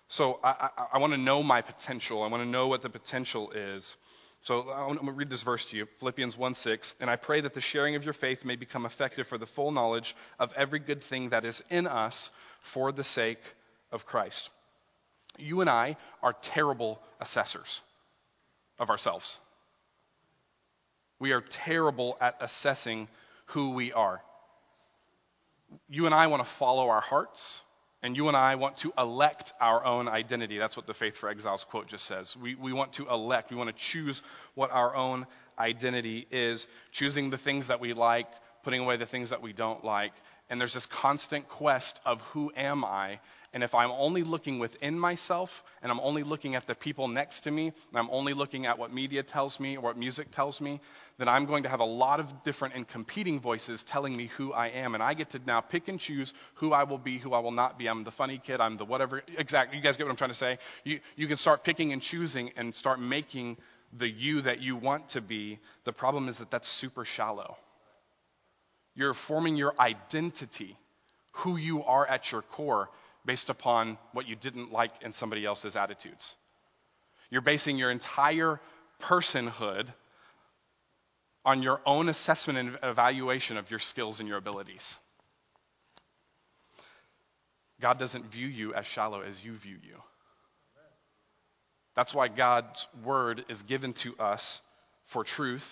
So 0.07 0.39
I, 0.43 0.69
I, 0.77 0.85
I 0.93 0.97
want 0.99 1.13
to 1.13 1.17
know 1.17 1.43
my 1.43 1.61
potential. 1.61 2.23
I 2.23 2.27
want 2.27 2.41
to 2.41 2.49
know 2.49 2.67
what 2.67 2.81
the 2.81 2.89
potential 2.89 3.51
is 3.51 3.95
So 4.43 4.69
I'm 4.69 4.95
going 4.95 5.05
to 5.05 5.11
read 5.11 5.29
this 5.29 5.43
verse 5.43 5.65
to 5.71 5.77
you 5.77 5.85
Philemon 5.99 6.31
1:6. 6.31 6.93
And 6.99 7.09
I 7.09 7.15
pray 7.15 7.41
that 7.41 7.53
the 7.53 7.61
sharing 7.61 7.95
of 7.95 8.03
your 8.03 8.13
faith 8.13 8.45
may 8.45 8.55
become 8.55 8.85
effective 8.85 9.27
for 9.27 9.37
the 9.37 9.45
full 9.45 9.71
knowledge 9.71 10.15
of 10.39 10.51
every 10.55 10.79
good 10.79 11.03
thing 11.03 11.29
that 11.29 11.45
is 11.45 11.61
in 11.69 11.87
us 11.87 12.29
for 12.73 12.91
the 12.91 13.03
sake 13.03 13.41
of 13.91 14.05
Christ. 14.05 14.49
You 15.37 15.61
and 15.61 15.69
I 15.69 15.97
are 16.21 16.33
terrible 16.53 17.01
assessors 17.19 17.81
of 18.79 18.89
ourselves. 18.89 19.37
We 21.19 21.31
are 21.33 21.41
terrible 21.41 22.17
at 22.21 22.35
assessing 22.39 23.09
who 23.47 23.71
we 23.71 23.91
are. 23.91 24.21
You 25.89 26.05
and 26.05 26.15
I 26.15 26.27
want 26.27 26.43
to 26.43 26.49
follow 26.57 26.87
our 26.87 27.01
hearts, 27.01 27.61
and 28.01 28.15
you 28.15 28.27
and 28.27 28.37
I 28.37 28.55
want 28.55 28.77
to 28.79 28.93
elect 28.97 29.51
our 29.59 29.83
own 29.83 30.07
identity. 30.07 30.57
That's 30.57 30.77
what 30.77 30.87
the 30.87 30.93
Faith 30.93 31.15
for 31.19 31.29
Exiles 31.29 31.65
quote 31.69 31.87
just 31.87 32.07
says. 32.07 32.33
We, 32.41 32.55
we 32.55 32.71
want 32.71 32.93
to 32.93 33.07
elect, 33.09 33.51
we 33.51 33.57
want 33.57 33.69
to 33.69 33.75
choose 33.91 34.21
what 34.55 34.71
our 34.71 34.95
own 34.95 35.27
identity 35.57 36.25
is, 36.31 36.65
choosing 36.93 37.29
the 37.29 37.37
things 37.37 37.67
that 37.67 37.79
we 37.79 37.93
like, 37.93 38.27
putting 38.63 38.81
away 38.81 38.97
the 38.97 39.05
things 39.05 39.29
that 39.31 39.41
we 39.41 39.53
don't 39.53 39.83
like. 39.83 40.13
And 40.49 40.59
there's 40.59 40.73
this 40.73 40.87
constant 40.87 41.47
quest 41.47 41.99
of 42.05 42.19
who 42.33 42.51
am 42.55 42.83
I? 42.83 43.19
And 43.51 43.63
if 43.63 43.73
I'm 43.73 43.89
only 43.91 44.23
looking 44.23 44.59
within 44.59 44.99
myself 44.99 45.49
and 45.81 45.91
I'm 45.91 45.99
only 46.01 46.21
looking 46.21 46.53
at 46.53 46.67
the 46.67 46.75
people 46.75 47.07
next 47.07 47.41
to 47.41 47.51
me 47.51 47.67
and 47.67 47.95
I'm 47.95 48.09
only 48.11 48.33
looking 48.33 48.67
at 48.67 48.77
what 48.77 48.93
media 48.93 49.23
tells 49.23 49.59
me 49.59 49.75
or 49.75 49.81
what 49.81 49.97
music 49.97 50.27
tells 50.31 50.61
me, 50.61 50.79
then 51.17 51.27
I'm 51.27 51.45
going 51.45 51.63
to 51.63 51.69
have 51.69 51.79
a 51.79 51.85
lot 51.85 52.19
of 52.19 52.27
different 52.45 52.75
and 52.75 52.87
competing 52.87 53.39
voices 53.39 53.83
telling 53.87 54.15
me 54.15 54.29
who 54.37 54.53
I 54.53 54.67
am. 54.67 54.93
And 54.93 55.01
I 55.01 55.15
get 55.15 55.31
to 55.31 55.39
now 55.39 55.61
pick 55.61 55.87
and 55.87 55.99
choose 55.99 56.31
who 56.55 56.73
I 56.73 56.83
will 56.83 56.99
be, 56.99 57.17
who 57.17 57.33
I 57.33 57.39
will 57.39 57.51
not 57.51 57.79
be. 57.79 57.87
I'm 57.87 58.03
the 58.03 58.11
funny 58.11 58.39
kid, 58.43 58.61
I'm 58.61 58.77
the 58.77 58.85
whatever. 58.85 59.23
Exactly. 59.37 59.77
You 59.77 59.83
guys 59.83 59.97
get 59.97 60.05
what 60.05 60.11
I'm 60.11 60.17
trying 60.17 60.31
to 60.31 60.35
say? 60.35 60.59
You, 60.83 60.99
you 61.15 61.27
can 61.27 61.37
start 61.37 61.63
picking 61.63 61.91
and 61.91 62.01
choosing 62.01 62.51
and 62.55 62.73
start 62.75 62.99
making 62.99 63.57
the 63.97 64.07
you 64.07 64.43
that 64.43 64.61
you 64.61 64.75
want 64.75 65.09
to 65.09 65.21
be. 65.21 65.59
The 65.85 65.93
problem 65.93 66.29
is 66.29 66.37
that 66.37 66.51
that's 66.51 66.69
super 66.69 67.03
shallow. 67.03 67.57
You're 68.95 69.13
forming 69.27 69.55
your 69.55 69.73
identity, 69.79 70.77
who 71.31 71.57
you 71.57 71.83
are 71.83 72.05
at 72.05 72.31
your 72.31 72.41
core 72.41 72.89
based 73.25 73.49
upon 73.49 73.97
what 74.13 74.27
you 74.27 74.35
didn't 74.35 74.71
like 74.71 74.91
in 75.01 75.13
somebody 75.13 75.45
else's 75.45 75.75
attitudes. 75.75 76.33
You're 77.29 77.41
basing 77.41 77.77
your 77.77 77.91
entire 77.91 78.59
personhood 79.01 79.87
on 81.45 81.61
your 81.61 81.79
own 81.85 82.09
assessment 82.09 82.59
and 82.59 82.77
evaluation 82.83 83.57
of 83.57 83.69
your 83.69 83.79
skills 83.79 84.19
and 84.19 84.27
your 84.27 84.37
abilities. 84.37 84.83
God 87.81 87.97
doesn't 87.97 88.31
view 88.31 88.47
you 88.47 88.73
as 88.73 88.85
shallow 88.85 89.21
as 89.21 89.41
you 89.43 89.57
view 89.57 89.77
you. 89.81 89.95
That's 91.95 92.13
why 92.13 92.27
God's 92.27 92.85
word 93.05 93.45
is 93.49 93.61
given 93.63 93.93
to 94.03 94.15
us 94.17 94.59
for 95.13 95.23
truth, 95.23 95.63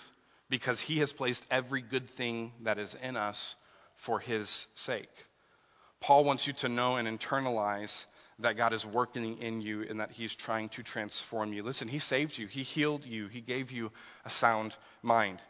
because 0.50 0.80
he 0.80 0.98
has 0.98 1.12
placed 1.12 1.44
every 1.50 1.82
good 1.82 2.08
thing 2.16 2.52
that 2.64 2.78
is 2.78 2.94
in 3.02 3.16
us 3.16 3.54
for 4.06 4.18
his 4.18 4.66
sake. 4.74 5.08
Paul 6.00 6.24
wants 6.24 6.46
you 6.46 6.52
to 6.60 6.68
know 6.68 6.96
and 6.96 7.08
internalize 7.08 8.04
that 8.40 8.56
God 8.56 8.72
is 8.72 8.84
working 8.94 9.38
in 9.38 9.60
you 9.60 9.82
and 9.88 10.00
that 10.00 10.12
He's 10.12 10.34
trying 10.34 10.68
to 10.70 10.82
transform 10.82 11.52
you. 11.52 11.62
Listen, 11.62 11.88
He 11.88 11.98
saved 11.98 12.38
you, 12.38 12.46
He 12.46 12.62
healed 12.62 13.04
you, 13.04 13.28
He 13.28 13.40
gave 13.40 13.70
you 13.70 13.90
a 14.24 14.30
sound 14.30 14.74
mind, 15.02 15.40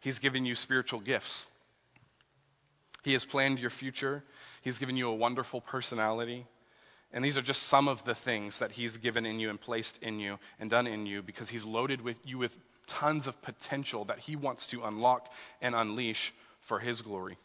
He's 0.00 0.18
given 0.18 0.44
you 0.44 0.54
spiritual 0.54 1.00
gifts. 1.00 1.46
He 3.04 3.12
has 3.12 3.24
planned 3.24 3.58
your 3.58 3.70
future, 3.70 4.22
He's 4.62 4.78
given 4.78 4.96
you 4.96 5.08
a 5.08 5.14
wonderful 5.14 5.60
personality. 5.60 6.46
And 7.12 7.24
these 7.24 7.36
are 7.36 7.42
just 7.42 7.68
some 7.68 7.88
of 7.88 7.98
the 8.04 8.14
things 8.14 8.58
that 8.60 8.70
He's 8.70 8.96
given 8.96 9.26
in 9.26 9.38
you 9.38 9.50
and 9.50 9.60
placed 9.60 9.98
in 10.00 10.18
you 10.18 10.38
and 10.58 10.70
done 10.70 10.86
in 10.86 11.06
you 11.06 11.22
because 11.22 11.48
He's 11.48 11.64
loaded 11.64 12.00
with 12.00 12.16
you 12.24 12.38
with 12.38 12.52
tons 12.86 13.26
of 13.26 13.40
potential 13.42 14.06
that 14.06 14.18
He 14.18 14.36
wants 14.36 14.66
to 14.68 14.82
unlock 14.82 15.28
and 15.60 15.74
unleash 15.74 16.32
for 16.68 16.78
His 16.78 17.02
glory 17.02 17.36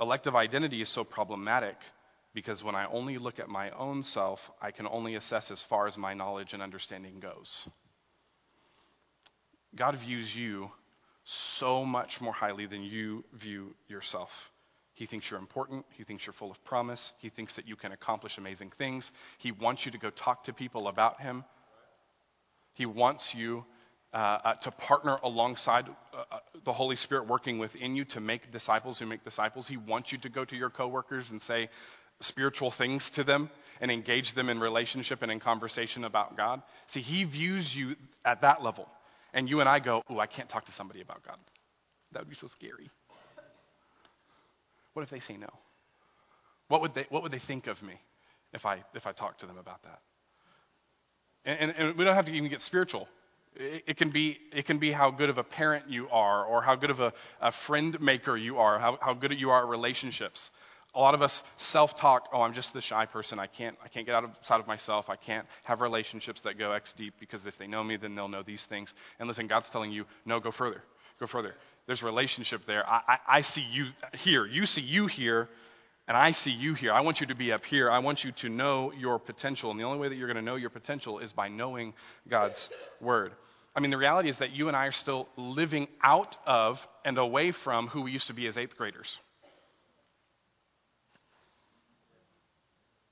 elective 0.00 0.34
identity 0.34 0.82
is 0.82 0.88
so 0.88 1.04
problematic 1.04 1.76
because 2.34 2.64
when 2.64 2.74
I 2.74 2.86
only 2.86 3.18
look 3.18 3.38
at 3.38 3.48
my 3.48 3.70
own 3.70 4.02
self, 4.02 4.40
I 4.60 4.70
can 4.72 4.86
only 4.88 5.14
assess 5.14 5.50
as 5.50 5.64
far 5.68 5.86
as 5.86 5.96
my 5.96 6.14
knowledge 6.14 6.52
and 6.52 6.62
understanding 6.62 7.20
goes. 7.20 7.68
God 9.76 9.96
views 10.04 10.34
you 10.34 10.70
so 11.24 11.84
much 11.84 12.20
more 12.20 12.32
highly 12.32 12.66
than 12.66 12.82
you 12.82 13.24
view 13.32 13.74
yourself. 13.88 14.30
He 14.94 15.06
thinks 15.06 15.30
you're 15.30 15.40
important. 15.40 15.84
He 15.90 16.04
thinks 16.04 16.24
you're 16.24 16.32
full 16.32 16.50
of 16.50 16.64
promise. 16.64 17.12
He 17.18 17.28
thinks 17.28 17.56
that 17.56 17.66
you 17.66 17.76
can 17.76 17.92
accomplish 17.92 18.38
amazing 18.38 18.72
things. 18.78 19.10
He 19.38 19.50
wants 19.50 19.84
you 19.84 19.92
to 19.92 19.98
go 19.98 20.10
talk 20.10 20.44
to 20.44 20.52
people 20.52 20.88
about 20.88 21.20
Him. 21.20 21.44
He 22.74 22.86
wants 22.86 23.34
you 23.36 23.64
uh, 24.12 24.16
uh, 24.16 24.54
to 24.54 24.70
partner 24.70 25.16
alongside 25.24 25.88
uh, 25.88 26.22
uh, 26.30 26.38
the 26.64 26.72
Holy 26.72 26.94
Spirit 26.94 27.26
working 27.26 27.58
within 27.58 27.96
you 27.96 28.04
to 28.04 28.20
make 28.20 28.52
disciples 28.52 28.98
who 28.98 29.06
make 29.06 29.24
disciples. 29.24 29.66
He 29.66 29.76
wants 29.76 30.12
you 30.12 30.18
to 30.18 30.28
go 30.28 30.44
to 30.44 30.54
your 30.54 30.70
coworkers 30.70 31.30
and 31.30 31.42
say 31.42 31.68
spiritual 32.20 32.70
things 32.70 33.10
to 33.16 33.24
them 33.24 33.50
and 33.80 33.90
engage 33.90 34.34
them 34.34 34.48
in 34.48 34.60
relationship 34.60 35.22
and 35.22 35.32
in 35.32 35.40
conversation 35.40 36.04
about 36.04 36.36
God. 36.36 36.62
See, 36.86 37.00
He 37.00 37.24
views 37.24 37.74
you 37.74 37.96
at 38.24 38.42
that 38.42 38.62
level. 38.62 38.88
And 39.32 39.50
you 39.50 39.58
and 39.58 39.68
I 39.68 39.80
go, 39.80 40.02
oh, 40.08 40.20
I 40.20 40.26
can't 40.26 40.48
talk 40.48 40.66
to 40.66 40.72
somebody 40.72 41.00
about 41.00 41.24
God. 41.24 41.38
That 42.12 42.20
would 42.20 42.30
be 42.30 42.36
so 42.36 42.46
scary. 42.46 42.88
What 44.94 45.02
if 45.02 45.10
they 45.10 45.20
say 45.20 45.36
no? 45.36 45.50
What 46.68 46.80
would 46.80 46.94
they, 46.94 47.06
what 47.10 47.22
would 47.22 47.32
they 47.32 47.40
think 47.40 47.66
of 47.66 47.82
me 47.82 47.94
if 48.52 48.64
I, 48.64 48.82
if 48.94 49.06
I 49.06 49.12
talk 49.12 49.38
to 49.40 49.46
them 49.46 49.58
about 49.58 49.82
that? 49.82 50.00
And, 51.44 51.70
and, 51.70 51.78
and 51.78 51.98
we 51.98 52.04
don't 52.04 52.14
have 52.14 52.24
to 52.26 52.32
even 52.32 52.48
get 52.48 52.62
spiritual. 52.62 53.06
It 53.56 53.96
can, 53.98 54.10
be, 54.10 54.38
it 54.52 54.66
can 54.66 54.78
be 54.78 54.90
how 54.90 55.12
good 55.12 55.30
of 55.30 55.38
a 55.38 55.44
parent 55.44 55.88
you 55.88 56.08
are, 56.10 56.44
or 56.44 56.60
how 56.62 56.74
good 56.74 56.90
of 56.90 56.98
a, 56.98 57.12
a 57.40 57.52
friend 57.68 57.96
maker 58.00 58.36
you 58.36 58.58
are, 58.58 58.80
how, 58.80 58.98
how 59.00 59.14
good 59.14 59.32
you 59.32 59.50
are 59.50 59.62
at 59.62 59.68
relationships. 59.68 60.50
A 60.92 61.00
lot 61.00 61.14
of 61.14 61.22
us 61.22 61.42
self 61.58 61.96
talk, 62.00 62.28
oh, 62.32 62.42
I'm 62.42 62.52
just 62.52 62.72
the 62.72 62.80
shy 62.80 63.06
person. 63.06 63.38
I 63.38 63.46
can't, 63.46 63.76
I 63.84 63.88
can't 63.88 64.06
get 64.06 64.14
outside 64.16 64.60
of 64.60 64.66
myself. 64.66 65.06
I 65.08 65.16
can't 65.16 65.46
have 65.64 65.80
relationships 65.80 66.40
that 66.44 66.58
go 66.58 66.72
X 66.72 66.94
deep 66.96 67.14
because 67.20 67.46
if 67.46 67.56
they 67.58 67.68
know 67.68 67.84
me, 67.84 67.96
then 67.96 68.16
they'll 68.16 68.28
know 68.28 68.42
these 68.42 68.64
things. 68.68 68.92
And 69.20 69.28
listen, 69.28 69.46
God's 69.46 69.68
telling 69.70 69.92
you, 69.92 70.04
no, 70.24 70.40
go 70.40 70.50
further. 70.50 70.82
Go 71.20 71.26
further. 71.26 71.54
There's 71.86 72.02
a 72.02 72.06
relationship 72.06 72.62
there. 72.66 72.88
I, 72.88 73.00
I, 73.06 73.18
I 73.38 73.40
see 73.42 73.60
you 73.60 73.86
here. 74.18 74.46
You 74.46 74.64
see 74.66 74.80
you 74.80 75.06
here, 75.06 75.48
and 76.08 76.16
I 76.16 76.32
see 76.32 76.50
you 76.50 76.74
here. 76.74 76.92
I 76.92 77.02
want 77.02 77.20
you 77.20 77.26
to 77.28 77.34
be 77.34 77.52
up 77.52 77.64
here. 77.64 77.90
I 77.90 77.98
want 77.98 78.24
you 78.24 78.32
to 78.40 78.48
know 78.48 78.92
your 78.92 79.18
potential. 79.18 79.70
And 79.70 79.78
the 79.78 79.84
only 79.84 79.98
way 79.98 80.08
that 80.08 80.14
you're 80.14 80.28
going 80.28 80.36
to 80.36 80.42
know 80.42 80.56
your 80.56 80.70
potential 80.70 81.18
is 81.18 81.32
by 81.32 81.48
knowing 81.48 81.92
God's 82.28 82.68
word. 83.00 83.32
I 83.76 83.80
mean, 83.80 83.90
the 83.90 83.98
reality 83.98 84.28
is 84.28 84.38
that 84.38 84.50
you 84.52 84.68
and 84.68 84.76
I 84.76 84.86
are 84.86 84.92
still 84.92 85.28
living 85.36 85.88
out 86.02 86.36
of 86.46 86.78
and 87.04 87.18
away 87.18 87.52
from 87.52 87.88
who 87.88 88.02
we 88.02 88.12
used 88.12 88.28
to 88.28 88.34
be 88.34 88.46
as 88.46 88.56
eighth 88.56 88.76
graders. 88.76 89.18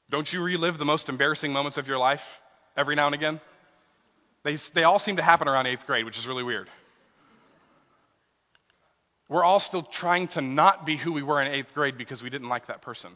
Don't 0.08 0.30
you 0.30 0.42
relive 0.42 0.78
the 0.78 0.84
most 0.84 1.08
embarrassing 1.08 1.52
moments 1.52 1.78
of 1.78 1.86
your 1.86 1.98
life 1.98 2.20
every 2.76 2.94
now 2.94 3.06
and 3.06 3.14
again? 3.14 3.40
They, 4.44 4.56
they 4.74 4.84
all 4.84 4.98
seem 4.98 5.16
to 5.16 5.22
happen 5.22 5.48
around 5.48 5.66
eighth 5.66 5.86
grade, 5.86 6.04
which 6.04 6.18
is 6.18 6.26
really 6.26 6.42
weird. 6.42 6.68
We're 9.32 9.44
all 9.44 9.60
still 9.60 9.82
trying 9.82 10.28
to 10.28 10.42
not 10.42 10.84
be 10.84 10.98
who 10.98 11.10
we 11.10 11.22
were 11.22 11.40
in 11.40 11.50
eighth 11.50 11.72
grade 11.72 11.96
because 11.96 12.22
we 12.22 12.28
didn't 12.28 12.50
like 12.50 12.66
that 12.66 12.82
person. 12.82 13.12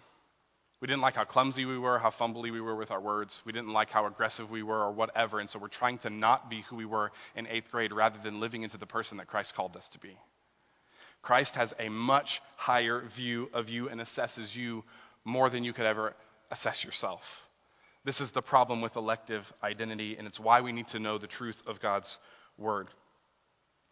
We 0.80 0.88
didn't 0.88 1.02
like 1.02 1.12
how 1.12 1.24
clumsy 1.24 1.66
we 1.66 1.76
were, 1.76 1.98
how 1.98 2.10
fumbly 2.10 2.50
we 2.50 2.62
were 2.62 2.74
with 2.74 2.90
our 2.90 3.02
words. 3.02 3.42
We 3.44 3.52
didn't 3.52 3.74
like 3.74 3.90
how 3.90 4.06
aggressive 4.06 4.48
we 4.48 4.62
were 4.62 4.82
or 4.82 4.92
whatever. 4.92 5.40
And 5.40 5.50
so 5.50 5.58
we're 5.58 5.68
trying 5.68 5.98
to 5.98 6.10
not 6.10 6.48
be 6.48 6.64
who 6.70 6.76
we 6.76 6.86
were 6.86 7.12
in 7.34 7.46
eighth 7.46 7.70
grade 7.70 7.92
rather 7.92 8.18
than 8.24 8.40
living 8.40 8.62
into 8.62 8.78
the 8.78 8.86
person 8.86 9.18
that 9.18 9.26
Christ 9.26 9.54
called 9.54 9.76
us 9.76 9.86
to 9.90 9.98
be. 9.98 10.16
Christ 11.20 11.54
has 11.54 11.74
a 11.78 11.90
much 11.90 12.40
higher 12.56 13.02
view 13.14 13.50
of 13.52 13.68
you 13.68 13.90
and 13.90 14.00
assesses 14.00 14.56
you 14.56 14.84
more 15.26 15.50
than 15.50 15.64
you 15.64 15.74
could 15.74 15.84
ever 15.84 16.14
assess 16.50 16.82
yourself. 16.82 17.20
This 18.06 18.22
is 18.22 18.30
the 18.30 18.40
problem 18.40 18.80
with 18.80 18.96
elective 18.96 19.44
identity, 19.62 20.16
and 20.16 20.26
it's 20.26 20.40
why 20.40 20.62
we 20.62 20.72
need 20.72 20.88
to 20.88 20.98
know 20.98 21.18
the 21.18 21.26
truth 21.26 21.60
of 21.66 21.82
God's 21.82 22.16
word. 22.56 22.88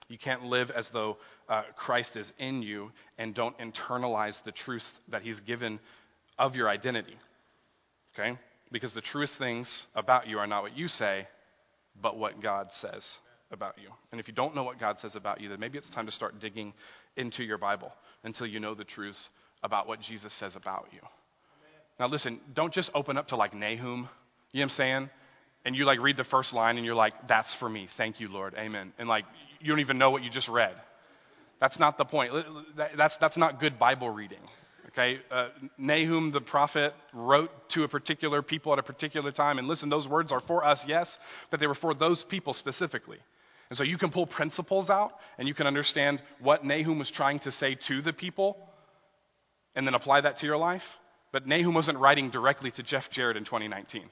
You 0.09 0.19
can't 0.19 0.45
live 0.45 0.71
as 0.71 0.91
though 0.93 1.17
uh, 1.49 1.63
Christ 1.77 2.17
is 2.17 2.33
in 2.39 2.63
you 2.63 2.91
and 3.19 3.35
don't 3.35 3.57
internalize 3.59 4.43
the 4.45 4.53
truth 4.53 4.85
that 5.09 5.23
He's 5.23 5.41
given 5.41 5.81
of 6.39 6.57
your 6.57 6.69
identity. 6.69 7.17
Okay? 8.15 8.39
Because 8.71 8.95
the 8.95 9.01
truest 9.01 9.39
things 9.39 9.85
about 9.95 10.27
you 10.27 10.39
are 10.39 10.47
not 10.47 10.63
what 10.63 10.77
you 10.77 10.89
say, 10.89 11.27
but 12.01 12.19
what 12.19 12.43
God 12.43 12.73
says 12.73 13.19
about 13.51 13.75
you. 13.81 13.89
And 14.11 14.21
if 14.21 14.29
you 14.29 14.35
don't 14.35 14.55
know 14.55 14.65
what 14.65 14.81
God 14.81 14.99
says 14.99 15.17
about 15.17 15.41
you, 15.41 15.49
then 15.49 15.61
maybe 15.61 15.79
it's 15.79 15.91
time 15.91 16.07
to 16.07 16.13
start 16.13 16.41
digging 16.41 16.73
into 17.17 17.45
your 17.45 17.59
Bible 17.59 17.93
until 18.25 18.47
you 18.47 18.61
know 18.61 18.75
the 18.75 18.85
truths 18.85 19.29
about 19.63 19.87
what 19.87 20.01
Jesus 20.01 20.33
says 20.35 20.57
about 20.57 20.89
you. 20.93 21.01
Now, 21.99 22.09
listen, 22.09 22.41
don't 22.53 22.73
just 22.73 22.91
open 22.95 23.17
up 23.17 23.29
to 23.29 23.37
like 23.37 23.55
Nahum, 23.55 23.79
you 23.79 23.81
know 23.95 24.09
what 24.53 24.63
I'm 24.63 24.71
saying? 24.71 25.11
And 25.65 25.75
you 25.75 25.85
like 25.85 26.03
read 26.03 26.17
the 26.17 26.25
first 26.25 26.53
line 26.53 26.77
and 26.77 26.85
you're 26.85 26.95
like, 26.95 27.15
that's 27.27 27.55
for 27.55 27.69
me. 27.69 27.89
Thank 27.97 28.21
you, 28.21 28.29
Lord. 28.29 28.55
Amen. 28.55 28.93
And 28.99 29.09
like, 29.09 29.25
you 29.61 29.69
don't 29.69 29.81
even 29.81 29.99
know 29.99 30.11
what 30.11 30.23
you 30.23 30.31
just 30.31 30.49
read. 30.49 30.75
That's 31.61 31.79
not 31.79 31.99
the 31.99 32.05
point. 32.05 32.33
That's, 32.97 33.17
that's 33.17 33.37
not 33.37 33.61
good 33.61 33.79
Bible 33.79 34.11
reading 34.11 34.41
Okay, 34.95 35.19
uh, 35.29 35.49
Nahum 35.77 36.31
the 36.31 36.41
prophet 36.41 36.95
wrote 37.13 37.51
to 37.71 37.83
a 37.83 37.89
particular 37.89 38.43
people 38.43 38.73
at 38.73 38.79
a 38.79 38.83
particular 38.83 39.33
time, 39.33 39.59
and 39.59 39.67
listen, 39.67 39.89
those 39.89 40.07
words 40.07 40.31
are 40.31 40.39
for 40.39 40.65
us, 40.65 40.85
yes, 40.87 41.19
but 41.51 41.59
they 41.59 41.67
were 41.67 41.75
for 41.75 41.95
those 41.95 42.23
people 42.23 42.55
specifically. 42.55 43.19
And 43.71 43.77
so 43.77 43.83
you 43.83 43.99
can 43.99 44.11
pull 44.11 44.29
principles 44.29 44.91
out, 44.91 45.13
and 45.37 45.49
you 45.49 45.55
can 45.55 45.67
understand 45.67 46.23
what 46.41 46.65
Nahum 46.65 47.01
was 47.01 47.11
trying 47.11 47.41
to 47.41 47.51
say 47.51 47.75
to 47.89 48.03
the 48.03 48.13
people, 48.13 48.57
and 49.75 49.85
then 49.85 49.95
apply 49.95 50.21
that 50.21 50.39
to 50.39 50.47
your 50.47 50.59
life. 50.59 50.85
But 51.33 51.45
Nahum 51.45 51.75
wasn't 51.75 51.99
writing 51.99 52.31
directly 52.31 52.71
to 52.73 52.85
Jeff 52.85 53.11
Jarrett 53.11 53.37
in 53.37 53.45
2019. 53.45 54.09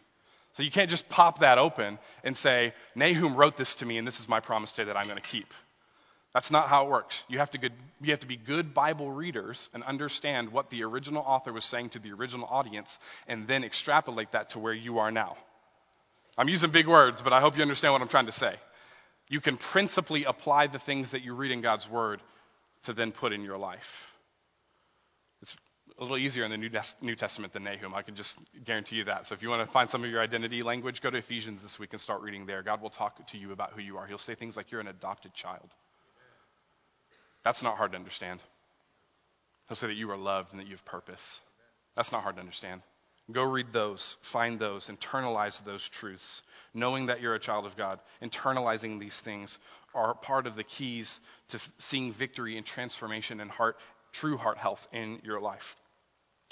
So 0.54 0.62
you 0.62 0.71
can't 0.71 0.90
just 0.90 1.09
pop 1.09 1.40
that 1.40 1.59
open 1.59 1.99
and 2.25 2.37
say, 2.37 2.75
Nahum 2.94 3.37
wrote 3.37 3.56
this 3.56 3.75
to 3.75 3.87
me, 3.87 3.97
and 3.97 4.06
this 4.06 4.21
is 4.21 4.28
my 4.28 4.40
promise 4.40 4.71
today 4.73 4.87
that 4.87 4.97
I'm 4.97 5.06
going 5.06 5.21
to 5.21 5.28
keep. 5.28 5.47
That's 6.35 6.50
not 6.50 6.68
how 6.68 6.87
it 6.87 6.90
works. 6.90 7.23
You 7.28 7.38
have, 7.38 7.50
to 7.50 7.59
good, 7.59 7.73
you 8.00 8.11
have 8.11 8.21
to 8.21 8.26
be 8.26 8.38
good 8.38 8.73
Bible 8.73 9.11
readers 9.11 9.68
and 9.75 9.82
understand 9.85 10.50
what 10.50 10.71
the 10.71 10.82
original 10.82 11.23
author 11.23 11.52
was 11.52 11.64
saying 11.64 11.90
to 11.90 11.99
the 11.99 12.12
original 12.12 12.47
audience 12.47 12.99
and 13.26 13.47
then 13.47 13.64
extrapolate 13.64 14.32
that 14.32 14.50
to 14.50 14.59
where 14.59 14.73
you 14.73 14.99
are 14.99 15.11
now. 15.11 15.37
I'm 16.38 16.49
using 16.49 16.73
big 16.73 16.88
words, 16.88 17.21
but 17.23 17.35
I 17.35 17.40
hope 17.40 17.56
you 17.56 17.62
understand 17.62 17.92
what 17.92 18.00
I'm 18.00 18.09
trying 18.09 18.26
to 18.26 18.32
say. 18.32 18.54
You 19.28 19.40
can 19.40 19.59
principally 19.59 20.25
apply 20.25 20.68
the 20.68 20.78
things 20.78 21.12
that 21.12 21.23
you 21.23 21.35
read 21.35 21.52
in 21.52 21.61
God's 21.61 21.88
Word 21.88 22.21
to 22.85 22.94
then 22.94 23.12
put 23.12 23.32
in 23.32 23.42
your 23.42 23.59
life. 23.59 23.80
It's 25.42 25.54
a 25.99 26.02
little 26.02 26.18
easier 26.18 26.44
in 26.44 26.50
the 26.50 26.56
New 27.00 27.14
Testament 27.16 27.52
than 27.52 27.64
Nahum. 27.64 27.94
I 27.94 28.02
can 28.02 28.16
just 28.16 28.38
guarantee 28.64 28.96
you 28.96 29.04
that. 29.04 29.26
So 29.26 29.34
if 29.34 29.42
you 29.42 29.49
want 29.49 29.66
to 29.66 29.72
find 29.72 29.90
some 29.90 30.04
of 30.04 30.11
your 30.11 30.20
identity 30.20 30.62
language, 30.62 31.00
go 31.02 31.11
to 31.11 31.18
Ephesians 31.18 31.62
this 31.62 31.78
week 31.78 31.92
and 31.92 32.00
start 32.00 32.22
reading 32.22 32.46
there. 32.46 32.62
God 32.62 32.82
will 32.82 32.90
talk 32.90 33.26
to 33.26 33.38
you 33.38 33.52
about 33.52 33.72
who 33.72 33.80
you 33.80 33.96
are. 33.99 34.06
He'll 34.06 34.18
say 34.18 34.34
things 34.34 34.56
like, 34.56 34.70
You're 34.70 34.80
an 34.80 34.88
adopted 34.88 35.34
child. 35.34 35.68
That's 37.44 37.62
not 37.62 37.76
hard 37.76 37.92
to 37.92 37.99
understand. 37.99 38.40
He'll 39.68 39.76
say 39.76 39.88
that 39.88 39.96
you 39.96 40.11
are 40.11 40.16
loved 40.16 40.49
and 40.52 40.61
that 40.61 40.66
you 40.66 40.76
have 40.76 40.84
purpose. 40.84 41.22
That's 41.96 42.12
not 42.12 42.22
hard 42.22 42.37
to 42.37 42.40
understand. 42.40 42.82
Go 43.30 43.44
read 43.44 43.66
those, 43.72 44.16
find 44.32 44.58
those, 44.58 44.88
internalize 44.88 45.64
those 45.64 45.88
truths. 46.00 46.42
Knowing 46.75 47.06
that 47.06 47.20
you're 47.20 47.34
a 47.34 47.40
child 47.40 47.66
of 47.66 47.76
God, 47.76 48.00
internalizing 48.22 48.99
these 48.99 49.18
things 49.25 49.56
are 49.94 50.14
part 50.14 50.46
of 50.46 50.56
the 50.56 50.64
keys 50.64 51.20
to 51.50 51.61
seeing 51.78 52.12
victory 52.14 52.56
and 52.56 52.66
transformation 52.66 53.40
and 53.40 53.50
heart, 53.50 53.76
true 54.12 54.37
heart 54.37 54.58
health 54.58 54.80
in 54.92 55.20
your 55.22 55.40
life. 55.40 55.62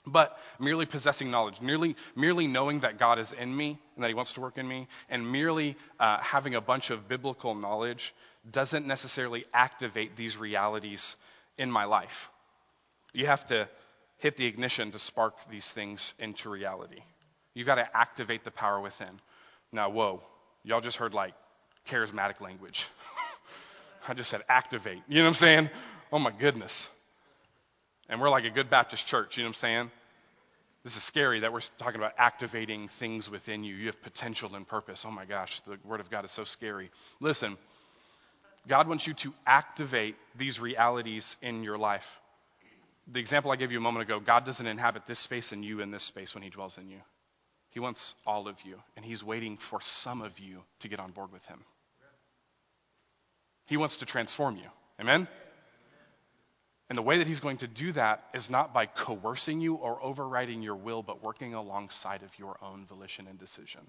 But 0.07 0.35
merely 0.59 0.87
possessing 0.87 1.30
knowledge, 1.30 1.61
merely, 1.61 1.95
merely 2.16 2.47
knowing 2.47 2.80
that 2.80 2.99
God 2.99 3.19
is 3.19 3.33
in 3.38 3.54
me 3.54 3.78
and 3.95 4.02
that 4.02 4.09
He 4.09 4.14
wants 4.14 4.33
to 4.35 4.40
work 4.40 4.57
in 4.57 4.66
me, 4.66 4.88
and 5.11 5.30
merely 5.30 5.76
uh, 5.99 6.19
having 6.21 6.54
a 6.54 6.61
bunch 6.61 6.90
of 6.90 7.07
biblical 7.07 7.54
knowledge 7.54 8.14
doesn't 8.50 8.87
necessarily 8.87 9.45
activate 9.52 10.16
these 10.16 10.37
realities 10.37 11.16
in 11.59 11.71
my 11.71 11.85
life. 11.85 12.09
You 13.12 13.26
have 13.26 13.47
to 13.49 13.69
hit 14.19 14.37
the 14.37 14.47
ignition 14.47 14.92
to 14.92 14.99
spark 14.99 15.35
these 15.50 15.71
things 15.75 16.14
into 16.19 16.49
reality. 16.49 17.00
You've 17.54 17.66
got 17.66 17.76
to 17.76 17.88
activate 17.95 18.45
the 18.45 18.50
power 18.50 18.80
within. 18.80 19.19
Now, 19.73 19.90
whoa, 19.90 20.23
y'all 20.62 20.80
just 20.80 20.97
heard 20.97 21.12
like 21.12 21.35
charismatic 21.90 22.40
language. 22.40 22.85
I 24.09 24.14
just 24.14 24.30
said 24.30 24.42
activate. 24.49 25.02
You 25.09 25.19
know 25.19 25.25
what 25.25 25.28
I'm 25.28 25.35
saying? 25.35 25.71
Oh 26.12 26.19
my 26.19 26.33
goodness. 26.37 26.88
And 28.11 28.21
we're 28.21 28.29
like 28.29 28.45
a 28.45 28.50
good 28.50 28.69
Baptist 28.69 29.07
church, 29.07 29.37
you 29.37 29.45
know 29.45 29.50
what 29.50 29.57
I'm 29.57 29.61
saying? 29.61 29.90
This 30.83 30.97
is 30.97 31.07
scary 31.07 31.40
that 31.40 31.52
we're 31.52 31.61
talking 31.79 32.00
about 32.00 32.12
activating 32.19 32.88
things 32.99 33.31
within 33.31 33.62
you. 33.62 33.76
You 33.76 33.87
have 33.87 34.02
potential 34.02 34.57
and 34.57 34.67
purpose. 34.67 35.05
Oh 35.07 35.12
my 35.12 35.25
gosh, 35.25 35.61
the 35.64 35.79
Word 35.87 36.00
of 36.00 36.11
God 36.11 36.25
is 36.25 36.35
so 36.35 36.43
scary. 36.43 36.90
Listen, 37.21 37.57
God 38.69 38.88
wants 38.88 39.07
you 39.07 39.14
to 39.23 39.33
activate 39.47 40.17
these 40.37 40.59
realities 40.59 41.37
in 41.40 41.62
your 41.62 41.79
life. 41.79 42.02
The 43.12 43.21
example 43.21 43.52
I 43.52 43.57
gave 43.57 43.71
you 43.71 43.79
a 43.79 43.83
moment 43.83 44.02
ago 44.02 44.19
God 44.19 44.45
doesn't 44.45 44.67
inhabit 44.67 45.02
this 45.07 45.23
space 45.23 45.52
and 45.52 45.64
you 45.64 45.81
in 45.81 45.93
this 45.93 46.05
space 46.05 46.35
when 46.35 46.43
He 46.43 46.50
dwells 46.50 46.79
in 46.79 46.88
you. 46.88 46.99
He 47.71 47.79
wants 47.79 48.14
all 48.26 48.49
of 48.49 48.57
you, 48.64 48.79
and 48.97 49.05
He's 49.05 49.23
waiting 49.23 49.57
for 49.71 49.79
some 49.83 50.21
of 50.21 50.37
you 50.40 50.62
to 50.81 50.88
get 50.88 50.99
on 50.99 51.12
board 51.12 51.31
with 51.31 51.45
Him. 51.45 51.61
He 53.67 53.76
wants 53.76 53.99
to 53.99 54.07
transform 54.07 54.57
you. 54.57 54.67
Amen? 54.99 55.29
And 56.90 56.99
the 56.99 57.02
way 57.02 57.18
that 57.18 57.28
He's 57.28 57.38
going 57.38 57.59
to 57.59 57.68
do 57.68 57.92
that 57.92 58.25
is 58.35 58.50
not 58.50 58.75
by 58.75 58.87
coercing 58.87 59.61
you 59.61 59.76
or 59.76 60.02
overriding 60.02 60.61
your 60.61 60.75
will, 60.75 61.04
but 61.04 61.23
working 61.23 61.54
alongside 61.54 62.25
of 62.25 62.30
your 62.37 62.59
own 62.62 62.85
volition 62.87 63.28
and 63.28 63.38
decision. 63.38 63.80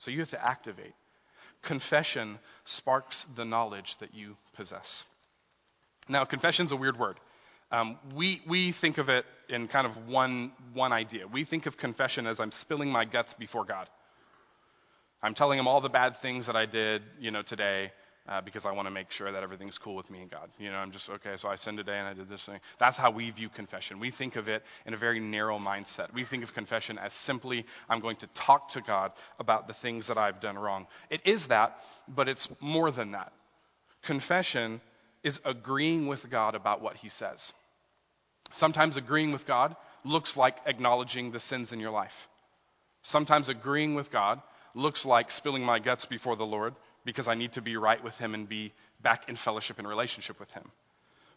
So 0.00 0.10
you 0.10 0.18
have 0.18 0.30
to 0.30 0.44
activate. 0.44 0.94
Confession 1.62 2.40
sparks 2.64 3.24
the 3.36 3.44
knowledge 3.44 3.94
that 4.00 4.14
you 4.14 4.36
possess. 4.56 5.04
Now, 6.08 6.24
confession's 6.24 6.72
a 6.72 6.76
weird 6.76 6.98
word. 6.98 7.20
Um, 7.70 7.98
we, 8.16 8.42
we 8.48 8.74
think 8.80 8.98
of 8.98 9.08
it 9.08 9.24
in 9.48 9.68
kind 9.68 9.86
of 9.86 10.08
one, 10.08 10.50
one 10.74 10.92
idea. 10.92 11.28
We 11.28 11.44
think 11.44 11.66
of 11.66 11.76
confession 11.76 12.26
as 12.26 12.40
I'm 12.40 12.50
spilling 12.50 12.90
my 12.90 13.04
guts 13.04 13.32
before 13.34 13.64
God. 13.64 13.88
I'm 15.22 15.34
telling 15.34 15.58
him 15.58 15.68
all 15.68 15.80
the 15.80 15.88
bad 15.88 16.16
things 16.20 16.46
that 16.46 16.56
I 16.56 16.66
did, 16.66 17.02
you 17.20 17.30
know, 17.30 17.42
today, 17.42 17.92
uh, 18.30 18.40
because 18.40 18.64
I 18.64 18.70
want 18.70 18.86
to 18.86 18.92
make 18.92 19.10
sure 19.10 19.32
that 19.32 19.42
everything's 19.42 19.76
cool 19.76 19.96
with 19.96 20.08
me 20.08 20.22
and 20.22 20.30
God. 20.30 20.48
You 20.58 20.70
know, 20.70 20.76
I'm 20.76 20.92
just, 20.92 21.10
okay, 21.10 21.34
so 21.36 21.48
I 21.48 21.56
sinned 21.56 21.78
today 21.78 21.98
and 21.98 22.06
I 22.06 22.14
did 22.14 22.28
this 22.28 22.44
thing. 22.46 22.60
That's 22.78 22.96
how 22.96 23.10
we 23.10 23.28
view 23.30 23.48
confession. 23.48 23.98
We 23.98 24.12
think 24.12 24.36
of 24.36 24.46
it 24.46 24.62
in 24.86 24.94
a 24.94 24.96
very 24.96 25.18
narrow 25.18 25.58
mindset. 25.58 26.14
We 26.14 26.24
think 26.24 26.44
of 26.44 26.54
confession 26.54 26.96
as 26.96 27.12
simply, 27.12 27.66
I'm 27.88 27.98
going 27.98 28.16
to 28.18 28.28
talk 28.28 28.70
to 28.70 28.80
God 28.80 29.10
about 29.40 29.66
the 29.66 29.74
things 29.74 30.06
that 30.06 30.16
I've 30.16 30.40
done 30.40 30.56
wrong. 30.56 30.86
It 31.10 31.22
is 31.24 31.48
that, 31.48 31.74
but 32.06 32.28
it's 32.28 32.48
more 32.60 32.92
than 32.92 33.12
that. 33.12 33.32
Confession 34.06 34.80
is 35.24 35.38
agreeing 35.44 36.06
with 36.06 36.30
God 36.30 36.54
about 36.54 36.80
what 36.80 36.96
He 36.96 37.08
says. 37.08 37.52
Sometimes 38.52 38.96
agreeing 38.96 39.32
with 39.32 39.46
God 39.46 39.74
looks 40.04 40.36
like 40.36 40.56
acknowledging 40.66 41.32
the 41.32 41.40
sins 41.40 41.72
in 41.72 41.80
your 41.80 41.90
life. 41.90 42.12
Sometimes 43.02 43.48
agreeing 43.48 43.96
with 43.96 44.10
God 44.12 44.40
looks 44.74 45.04
like 45.04 45.32
spilling 45.32 45.64
my 45.64 45.80
guts 45.80 46.06
before 46.06 46.36
the 46.36 46.44
Lord 46.44 46.74
because 47.04 47.28
I 47.28 47.34
need 47.34 47.52
to 47.54 47.62
be 47.62 47.76
right 47.76 48.02
with 48.02 48.14
Him 48.14 48.34
and 48.34 48.48
be 48.48 48.72
back 49.02 49.28
in 49.28 49.36
fellowship 49.36 49.78
and 49.78 49.88
relationship 49.88 50.38
with 50.38 50.50
Him. 50.50 50.70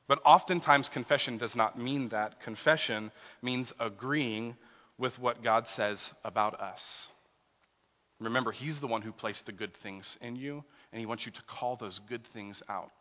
But 0.07 0.19
oftentimes, 0.25 0.89
confession 0.89 1.37
does 1.37 1.55
not 1.55 1.79
mean 1.79 2.09
that. 2.09 2.41
Confession 2.41 3.11
means 3.41 3.71
agreeing 3.79 4.55
with 4.97 5.17
what 5.17 5.43
God 5.43 5.67
says 5.67 6.11
about 6.23 6.59
us. 6.59 7.09
Remember, 8.19 8.51
He's 8.51 8.79
the 8.79 8.87
one 8.87 9.01
who 9.01 9.11
placed 9.11 9.45
the 9.45 9.51
good 9.51 9.73
things 9.81 10.17
in 10.21 10.35
you, 10.35 10.63
and 10.91 10.99
He 10.99 11.05
wants 11.05 11.25
you 11.25 11.31
to 11.31 11.41
call 11.47 11.77
those 11.77 11.99
good 12.09 12.25
things 12.33 12.61
out. 12.69 12.91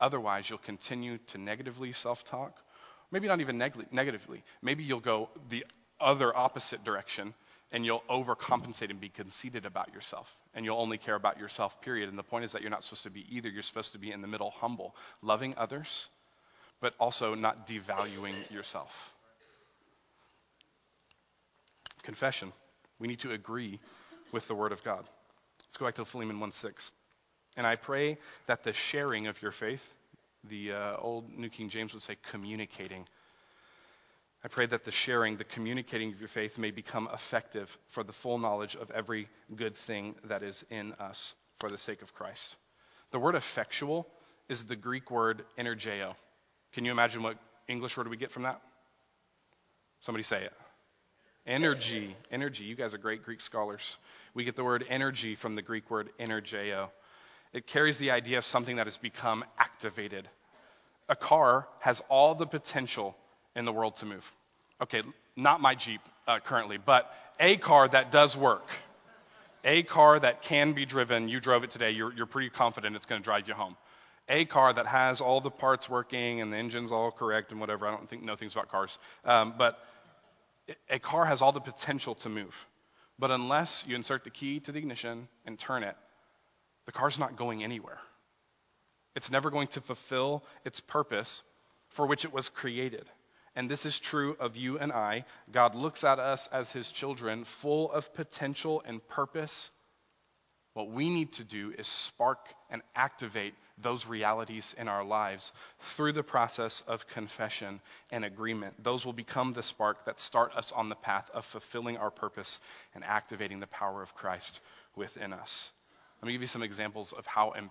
Otherwise, 0.00 0.48
you'll 0.48 0.58
continue 0.58 1.18
to 1.32 1.38
negatively 1.38 1.92
self 1.92 2.24
talk, 2.24 2.54
maybe 3.10 3.26
not 3.26 3.40
even 3.40 3.58
neg- 3.58 3.92
negatively. 3.92 4.42
Maybe 4.62 4.84
you'll 4.84 5.00
go 5.00 5.30
the 5.50 5.64
other 6.00 6.36
opposite 6.36 6.84
direction 6.84 7.34
and 7.74 7.84
you'll 7.84 8.04
overcompensate 8.08 8.88
and 8.90 9.00
be 9.00 9.08
conceited 9.08 9.66
about 9.66 9.92
yourself. 9.92 10.28
And 10.54 10.64
you'll 10.64 10.80
only 10.80 10.96
care 10.96 11.16
about 11.16 11.40
yourself, 11.40 11.72
period. 11.82 12.08
And 12.08 12.16
the 12.16 12.22
point 12.22 12.44
is 12.44 12.52
that 12.52 12.62
you're 12.62 12.70
not 12.70 12.84
supposed 12.84 13.02
to 13.02 13.10
be 13.10 13.26
either. 13.28 13.48
You're 13.48 13.64
supposed 13.64 13.90
to 13.94 13.98
be 13.98 14.12
in 14.12 14.22
the 14.22 14.28
middle, 14.28 14.52
humble, 14.52 14.94
loving 15.22 15.54
others, 15.56 16.06
but 16.80 16.94
also 17.00 17.34
not 17.34 17.66
devaluing 17.66 18.48
yourself. 18.48 18.90
Confession. 22.04 22.52
We 23.00 23.08
need 23.08 23.18
to 23.20 23.32
agree 23.32 23.80
with 24.32 24.46
the 24.46 24.54
Word 24.54 24.70
of 24.70 24.78
God. 24.84 25.04
Let's 25.66 25.76
go 25.76 25.86
back 25.86 25.96
to 25.96 26.04
Philemon 26.04 26.38
1 26.38 26.52
6. 26.52 26.90
And 27.56 27.66
I 27.66 27.74
pray 27.74 28.18
that 28.46 28.62
the 28.62 28.72
sharing 28.72 29.26
of 29.26 29.42
your 29.42 29.50
faith, 29.50 29.82
the 30.48 30.70
uh, 30.70 30.96
old 30.98 31.28
New 31.36 31.50
King 31.50 31.68
James 31.70 31.92
would 31.92 32.02
say 32.02 32.18
communicating, 32.30 33.04
I 34.44 34.48
pray 34.48 34.66
that 34.66 34.84
the 34.84 34.92
sharing, 34.92 35.38
the 35.38 35.44
communicating 35.44 36.12
of 36.12 36.20
your 36.20 36.28
faith 36.28 36.58
may 36.58 36.70
become 36.70 37.08
effective 37.10 37.66
for 37.94 38.04
the 38.04 38.12
full 38.22 38.36
knowledge 38.36 38.76
of 38.76 38.90
every 38.90 39.26
good 39.56 39.74
thing 39.86 40.16
that 40.28 40.42
is 40.42 40.62
in 40.70 40.92
us 40.92 41.32
for 41.60 41.70
the 41.70 41.78
sake 41.78 42.02
of 42.02 42.12
Christ. 42.12 42.54
The 43.10 43.18
word 43.18 43.36
effectual 43.36 44.06
is 44.50 44.62
the 44.68 44.76
Greek 44.76 45.10
word 45.10 45.44
energeo. 45.58 46.12
Can 46.74 46.84
you 46.84 46.92
imagine 46.92 47.22
what 47.22 47.38
English 47.68 47.96
word 47.96 48.08
we 48.08 48.18
get 48.18 48.32
from 48.32 48.42
that? 48.42 48.60
Somebody 50.02 50.24
say 50.24 50.44
it. 50.44 50.52
Energy. 51.46 52.14
Energy. 52.30 52.64
You 52.64 52.76
guys 52.76 52.92
are 52.92 52.98
great 52.98 53.22
Greek 53.22 53.40
scholars. 53.40 53.96
We 54.34 54.44
get 54.44 54.56
the 54.56 54.64
word 54.64 54.84
energy 54.90 55.36
from 55.40 55.56
the 55.56 55.62
Greek 55.62 55.90
word 55.90 56.10
energeo. 56.20 56.90
It 57.54 57.66
carries 57.66 57.98
the 57.98 58.10
idea 58.10 58.36
of 58.36 58.44
something 58.44 58.76
that 58.76 58.86
has 58.86 58.98
become 58.98 59.42
activated. 59.58 60.28
A 61.08 61.16
car 61.16 61.66
has 61.80 62.02
all 62.10 62.34
the 62.34 62.46
potential 62.46 63.16
in 63.56 63.64
the 63.64 63.72
world 63.72 63.96
to 63.96 64.06
move. 64.06 64.24
Okay, 64.82 65.02
not 65.36 65.60
my 65.60 65.74
Jeep 65.74 66.00
uh, 66.26 66.40
currently, 66.40 66.78
but 66.78 67.10
a 67.38 67.56
car 67.56 67.88
that 67.88 68.12
does 68.12 68.36
work. 68.36 68.66
A 69.64 69.82
car 69.82 70.20
that 70.20 70.42
can 70.42 70.74
be 70.74 70.84
driven. 70.84 71.28
You 71.28 71.40
drove 71.40 71.64
it 71.64 71.70
today. 71.70 71.92
You're, 71.92 72.12
you're 72.12 72.26
pretty 72.26 72.50
confident 72.50 72.96
it's 72.96 73.06
going 73.06 73.22
to 73.22 73.24
drive 73.24 73.48
you 73.48 73.54
home. 73.54 73.76
A 74.28 74.44
car 74.44 74.72
that 74.74 74.86
has 74.86 75.20
all 75.20 75.40
the 75.40 75.50
parts 75.50 75.88
working 75.88 76.40
and 76.40 76.52
the 76.52 76.56
engine's 76.56 76.92
all 76.92 77.10
correct 77.10 77.50
and 77.50 77.60
whatever. 77.60 77.86
I 77.86 77.90
don't 77.90 78.08
think 78.08 78.22
know 78.22 78.36
things 78.36 78.52
about 78.52 78.70
cars, 78.70 78.96
um, 79.24 79.54
but 79.56 79.78
a 80.88 80.98
car 80.98 81.26
has 81.26 81.42
all 81.42 81.52
the 81.52 81.60
potential 81.60 82.14
to 82.16 82.28
move. 82.28 82.54
But 83.18 83.30
unless 83.30 83.84
you 83.86 83.94
insert 83.94 84.24
the 84.24 84.30
key 84.30 84.60
to 84.60 84.72
the 84.72 84.78
ignition 84.78 85.28
and 85.46 85.58
turn 85.58 85.82
it, 85.82 85.96
the 86.86 86.92
car's 86.92 87.18
not 87.18 87.36
going 87.36 87.62
anywhere. 87.62 87.98
It's 89.14 89.30
never 89.30 89.50
going 89.50 89.68
to 89.68 89.80
fulfill 89.80 90.42
its 90.64 90.80
purpose 90.80 91.42
for 91.96 92.06
which 92.06 92.24
it 92.24 92.32
was 92.32 92.48
created. 92.48 93.04
And 93.56 93.70
this 93.70 93.84
is 93.84 94.00
true 94.00 94.36
of 94.40 94.56
you 94.56 94.78
and 94.78 94.92
I, 94.92 95.24
God 95.52 95.74
looks 95.74 96.02
at 96.02 96.18
us 96.18 96.48
as 96.52 96.70
his 96.70 96.90
children, 96.90 97.46
full 97.62 97.92
of 97.92 98.12
potential 98.14 98.82
and 98.84 99.06
purpose. 99.08 99.70
What 100.72 100.90
we 100.90 101.08
need 101.08 101.32
to 101.34 101.44
do 101.44 101.72
is 101.78 101.86
spark 101.86 102.38
and 102.68 102.82
activate 102.96 103.54
those 103.80 104.06
realities 104.06 104.74
in 104.76 104.88
our 104.88 105.04
lives 105.04 105.52
through 105.96 106.12
the 106.12 106.22
process 106.24 106.82
of 106.88 107.00
confession 107.12 107.80
and 108.10 108.24
agreement. 108.24 108.82
Those 108.82 109.04
will 109.04 109.12
become 109.12 109.52
the 109.52 109.62
spark 109.62 110.04
that 110.06 110.18
start 110.18 110.52
us 110.56 110.72
on 110.74 110.88
the 110.88 110.96
path 110.96 111.26
of 111.32 111.44
fulfilling 111.52 111.96
our 111.96 112.10
purpose 112.10 112.58
and 112.94 113.04
activating 113.04 113.60
the 113.60 113.68
power 113.68 114.02
of 114.02 114.14
Christ 114.14 114.58
within 114.96 115.32
us. 115.32 115.70
Let 116.20 116.26
me 116.26 116.32
give 116.32 116.42
you 116.42 116.48
some 116.48 116.62
examples 116.62 117.12
of 117.16 117.26
how, 117.26 117.50
emp- 117.50 117.70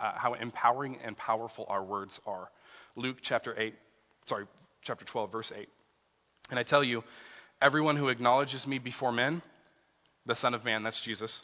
uh, 0.00 0.12
how 0.16 0.34
empowering 0.34 0.98
and 1.04 1.16
powerful 1.16 1.66
our 1.68 1.82
words 1.82 2.20
are. 2.26 2.48
Luke 2.94 3.18
chapter 3.22 3.58
8, 3.58 3.74
sorry, 4.26 4.46
chapter 4.86 5.04
12, 5.04 5.32
verse 5.32 5.52
8. 5.54 5.68
And 6.50 6.58
I 6.58 6.62
tell 6.62 6.84
you, 6.84 7.02
everyone 7.60 7.96
who 7.96 8.08
acknowledges 8.08 8.66
me 8.66 8.78
before 8.78 9.12
men, 9.12 9.42
the 10.26 10.36
Son 10.36 10.54
of 10.54 10.64
Man, 10.64 10.82
that's 10.82 11.02
Jesus, 11.02 11.40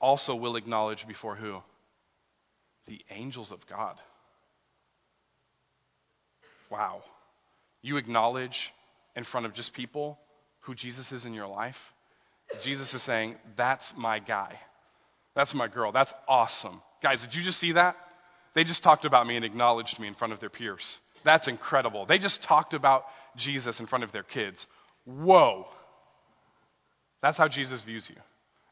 also 0.00 0.34
will 0.36 0.56
acknowledge 0.56 1.06
before 1.06 1.36
who? 1.36 1.58
The 2.86 3.00
angels 3.10 3.50
of 3.50 3.58
God. 3.68 3.96
Wow. 6.70 7.02
You 7.82 7.96
acknowledge 7.96 8.72
in 9.14 9.24
front 9.24 9.46
of 9.46 9.54
just 9.54 9.72
people 9.72 10.18
who 10.60 10.74
Jesus 10.74 11.10
is 11.12 11.24
in 11.24 11.32
your 11.32 11.46
life. 11.46 11.76
Jesus 12.62 12.92
is 12.94 13.02
saying, 13.04 13.36
That's 13.56 13.92
my 13.96 14.18
guy. 14.18 14.58
That's 15.34 15.54
my 15.54 15.68
girl. 15.68 15.92
That's 15.92 16.12
awesome. 16.28 16.80
Guys, 17.02 17.20
did 17.22 17.34
you 17.34 17.42
just 17.42 17.60
see 17.60 17.72
that? 17.72 17.96
They 18.54 18.64
just 18.64 18.82
talked 18.82 19.04
about 19.04 19.26
me 19.26 19.36
and 19.36 19.44
acknowledged 19.44 19.98
me 20.00 20.08
in 20.08 20.14
front 20.14 20.32
of 20.32 20.40
their 20.40 20.48
peers. 20.48 20.98
That's 21.26 21.48
incredible. 21.48 22.06
They 22.06 22.18
just 22.18 22.44
talked 22.44 22.72
about 22.72 23.02
Jesus 23.36 23.80
in 23.80 23.88
front 23.88 24.04
of 24.04 24.12
their 24.12 24.22
kids. 24.22 24.64
Whoa. 25.04 25.66
That's 27.20 27.36
how 27.36 27.48
Jesus 27.48 27.82
views 27.82 28.06
you. 28.08 28.14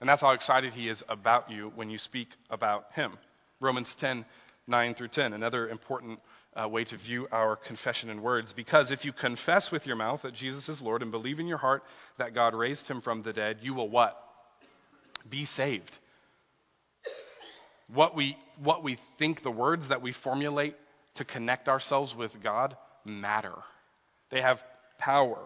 And 0.01 0.09
that's 0.09 0.23
how 0.23 0.31
excited 0.31 0.73
he 0.73 0.89
is 0.89 1.03
about 1.09 1.51
you 1.51 1.73
when 1.75 1.91
you 1.91 1.99
speak 1.99 2.29
about 2.49 2.87
him. 2.95 3.19
Romans 3.61 3.95
10 3.99 4.25
9 4.67 4.95
through 4.95 5.09
10, 5.09 5.35
another 5.35 5.69
important 5.69 6.19
uh, 6.55 6.67
way 6.67 6.85
to 6.85 6.97
view 6.97 7.29
our 7.31 7.57
confession 7.57 8.09
in 8.09 8.23
words. 8.23 8.55
Because 8.55 8.91
if 8.91 9.05
you 9.05 9.13
confess 9.13 9.71
with 9.71 9.87
your 9.87 9.97
mouth 9.97 10.23
that 10.23 10.33
Jesus 10.33 10.71
is 10.71 10.81
Lord 10.81 11.03
and 11.03 11.11
believe 11.11 11.39
in 11.39 11.47
your 11.47 11.59
heart 11.59 11.83
that 12.17 12.35
God 12.35 12.55
raised 12.55 12.87
him 12.89 13.03
from 13.03 13.21
the 13.21 13.35
dead, 13.35 13.59
you 13.61 13.75
will 13.75 13.91
what? 13.91 14.17
Be 15.29 15.45
saved. 15.45 15.91
What 17.93 18.17
we, 18.17 18.39
what 18.63 18.83
we 18.83 18.97
think, 19.19 19.43
the 19.43 19.51
words 19.51 19.89
that 19.89 20.01
we 20.01 20.15
formulate 20.15 20.77
to 21.15 21.25
connect 21.25 21.69
ourselves 21.69 22.15
with 22.15 22.33
God 22.43 22.77
matter. 23.05 23.55
They 24.31 24.41
have 24.41 24.59
power. 24.99 25.39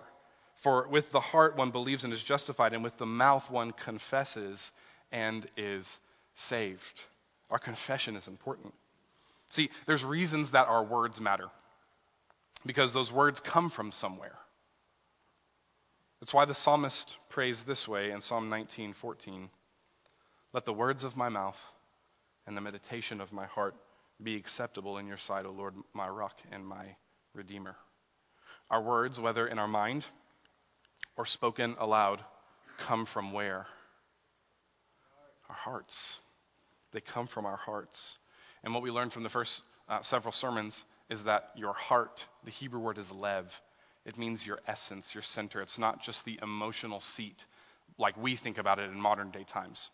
For 0.62 0.88
with 0.88 1.10
the 1.12 1.20
heart 1.20 1.56
one 1.56 1.70
believes 1.70 2.04
and 2.04 2.12
is 2.12 2.22
justified, 2.22 2.72
and 2.72 2.82
with 2.82 2.96
the 2.98 3.06
mouth 3.06 3.44
one 3.50 3.72
confesses 3.72 4.72
and 5.12 5.48
is 5.56 5.86
saved. 6.34 6.82
Our 7.50 7.58
confession 7.58 8.16
is 8.16 8.26
important. 8.26 8.74
See, 9.50 9.70
there's 9.86 10.04
reasons 10.04 10.52
that 10.52 10.68
our 10.68 10.84
words 10.84 11.20
matter. 11.20 11.48
Because 12.66 12.92
those 12.92 13.12
words 13.12 13.40
come 13.40 13.70
from 13.70 13.92
somewhere. 13.92 14.36
That's 16.20 16.34
why 16.34 16.44
the 16.44 16.54
psalmist 16.54 17.16
prays 17.30 17.62
this 17.66 17.86
way 17.86 18.10
in 18.10 18.20
Psalm 18.20 18.50
19:14. 18.50 19.48
Let 20.52 20.64
the 20.64 20.72
words 20.72 21.04
of 21.04 21.16
my 21.16 21.28
mouth 21.28 21.56
and 22.46 22.56
the 22.56 22.60
meditation 22.60 23.20
of 23.20 23.32
my 23.32 23.46
heart 23.46 23.76
be 24.22 24.36
acceptable 24.36 24.98
in 24.98 25.06
your 25.06 25.18
sight, 25.18 25.46
O 25.46 25.50
Lord, 25.50 25.74
my 25.94 26.08
rock 26.08 26.34
and 26.50 26.66
my 26.66 26.96
redeemer. 27.34 27.76
Our 28.70 28.82
words, 28.82 29.18
whether 29.20 29.46
in 29.46 29.58
our 29.58 29.68
mind 29.68 30.04
or 31.16 31.24
spoken 31.24 31.76
aloud, 31.78 32.20
come 32.86 33.06
from 33.06 33.32
where? 33.32 33.66
Our 35.48 35.54
hearts. 35.56 36.18
They 36.92 37.00
come 37.00 37.28
from 37.28 37.46
our 37.46 37.56
hearts. 37.56 38.16
And 38.62 38.74
what 38.74 38.82
we 38.82 38.90
learned 38.90 39.12
from 39.12 39.22
the 39.22 39.28
first 39.28 39.62
uh, 39.88 40.02
several 40.02 40.32
sermons 40.32 40.84
is 41.08 41.24
that 41.24 41.50
your 41.56 41.72
heart, 41.72 42.24
the 42.44 42.50
Hebrew 42.50 42.80
word 42.80 42.98
is 42.98 43.10
lev. 43.10 43.46
It 44.04 44.18
means 44.18 44.44
your 44.46 44.58
essence, 44.66 45.10
your 45.14 45.22
center. 45.22 45.60
It's 45.60 45.78
not 45.78 46.02
just 46.02 46.24
the 46.24 46.38
emotional 46.42 47.00
seat 47.00 47.36
like 47.98 48.16
we 48.16 48.36
think 48.36 48.58
about 48.58 48.78
it 48.78 48.90
in 48.90 49.00
modern 49.00 49.30
day 49.30 49.44
times. 49.50 49.90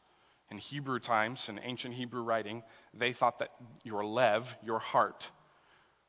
In 0.50 0.58
Hebrew 0.58 0.98
times, 0.98 1.48
in 1.48 1.58
ancient 1.62 1.94
Hebrew 1.94 2.22
writing, 2.22 2.62
they 2.92 3.12
thought 3.12 3.38
that 3.38 3.50
your 3.82 4.04
lev, 4.04 4.44
your 4.62 4.78
heart, 4.78 5.26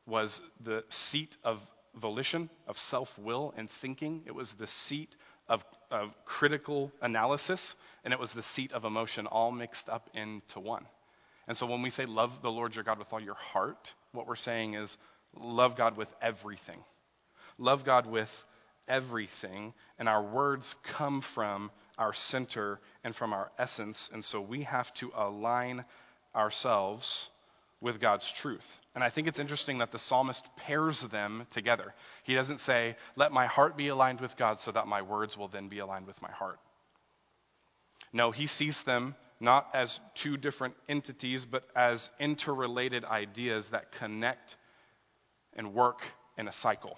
was 0.06 0.40
the 0.62 0.84
seat 0.88 1.36
of 1.42 1.58
volition, 1.94 2.50
of 2.66 2.76
self 2.76 3.08
will 3.18 3.54
and 3.56 3.68
thinking. 3.80 4.22
It 4.26 4.34
was 4.34 4.52
the 4.58 4.66
seat 4.66 5.14
of, 5.48 5.64
of 5.90 6.10
critical 6.24 6.92
analysis, 7.00 7.74
and 8.04 8.12
it 8.12 8.20
was 8.20 8.32
the 8.32 8.42
seat 8.42 8.72
of 8.72 8.84
emotion 8.84 9.26
all 9.26 9.52
mixed 9.52 9.88
up 9.88 10.10
into 10.14 10.60
one. 10.60 10.86
And 11.48 11.56
so 11.56 11.66
when 11.66 11.82
we 11.82 11.90
say 11.90 12.06
love 12.06 12.30
the 12.42 12.50
Lord 12.50 12.74
your 12.74 12.84
God 12.84 12.98
with 12.98 13.12
all 13.12 13.20
your 13.20 13.34
heart, 13.34 13.92
what 14.12 14.26
we're 14.26 14.36
saying 14.36 14.74
is 14.74 14.96
love 15.34 15.76
God 15.76 15.96
with 15.96 16.08
everything. 16.20 16.78
Love 17.58 17.84
God 17.84 18.06
with 18.06 18.30
everything, 18.88 19.72
and 19.98 20.08
our 20.08 20.22
words 20.22 20.74
come 20.96 21.22
from 21.34 21.70
our 21.98 22.12
center 22.12 22.80
and 23.04 23.14
from 23.14 23.32
our 23.32 23.50
essence. 23.58 24.08
And 24.12 24.24
so 24.24 24.40
we 24.40 24.62
have 24.64 24.92
to 24.94 25.10
align 25.16 25.84
ourselves 26.34 27.28
with 27.80 28.00
God's 28.00 28.30
truth. 28.40 28.64
And 28.94 29.04
I 29.04 29.10
think 29.10 29.28
it's 29.28 29.38
interesting 29.38 29.78
that 29.78 29.92
the 29.92 29.98
psalmist 29.98 30.44
pairs 30.56 31.04
them 31.10 31.46
together. 31.52 31.94
He 32.24 32.34
doesn't 32.34 32.60
say, 32.60 32.96
Let 33.16 33.32
my 33.32 33.46
heart 33.46 33.76
be 33.76 33.88
aligned 33.88 34.20
with 34.20 34.36
God 34.36 34.60
so 34.60 34.72
that 34.72 34.86
my 34.86 35.02
words 35.02 35.36
will 35.36 35.48
then 35.48 35.68
be 35.68 35.78
aligned 35.78 36.06
with 36.06 36.20
my 36.22 36.30
heart. 36.30 36.58
No, 38.12 38.30
he 38.30 38.46
sees 38.46 38.78
them 38.86 39.14
not 39.40 39.68
as 39.74 40.00
two 40.22 40.36
different 40.36 40.74
entities, 40.88 41.44
but 41.44 41.64
as 41.74 42.08
interrelated 42.18 43.04
ideas 43.04 43.68
that 43.72 43.92
connect 43.92 44.56
and 45.54 45.74
work 45.74 45.98
in 46.38 46.48
a 46.48 46.52
cycle. 46.52 46.96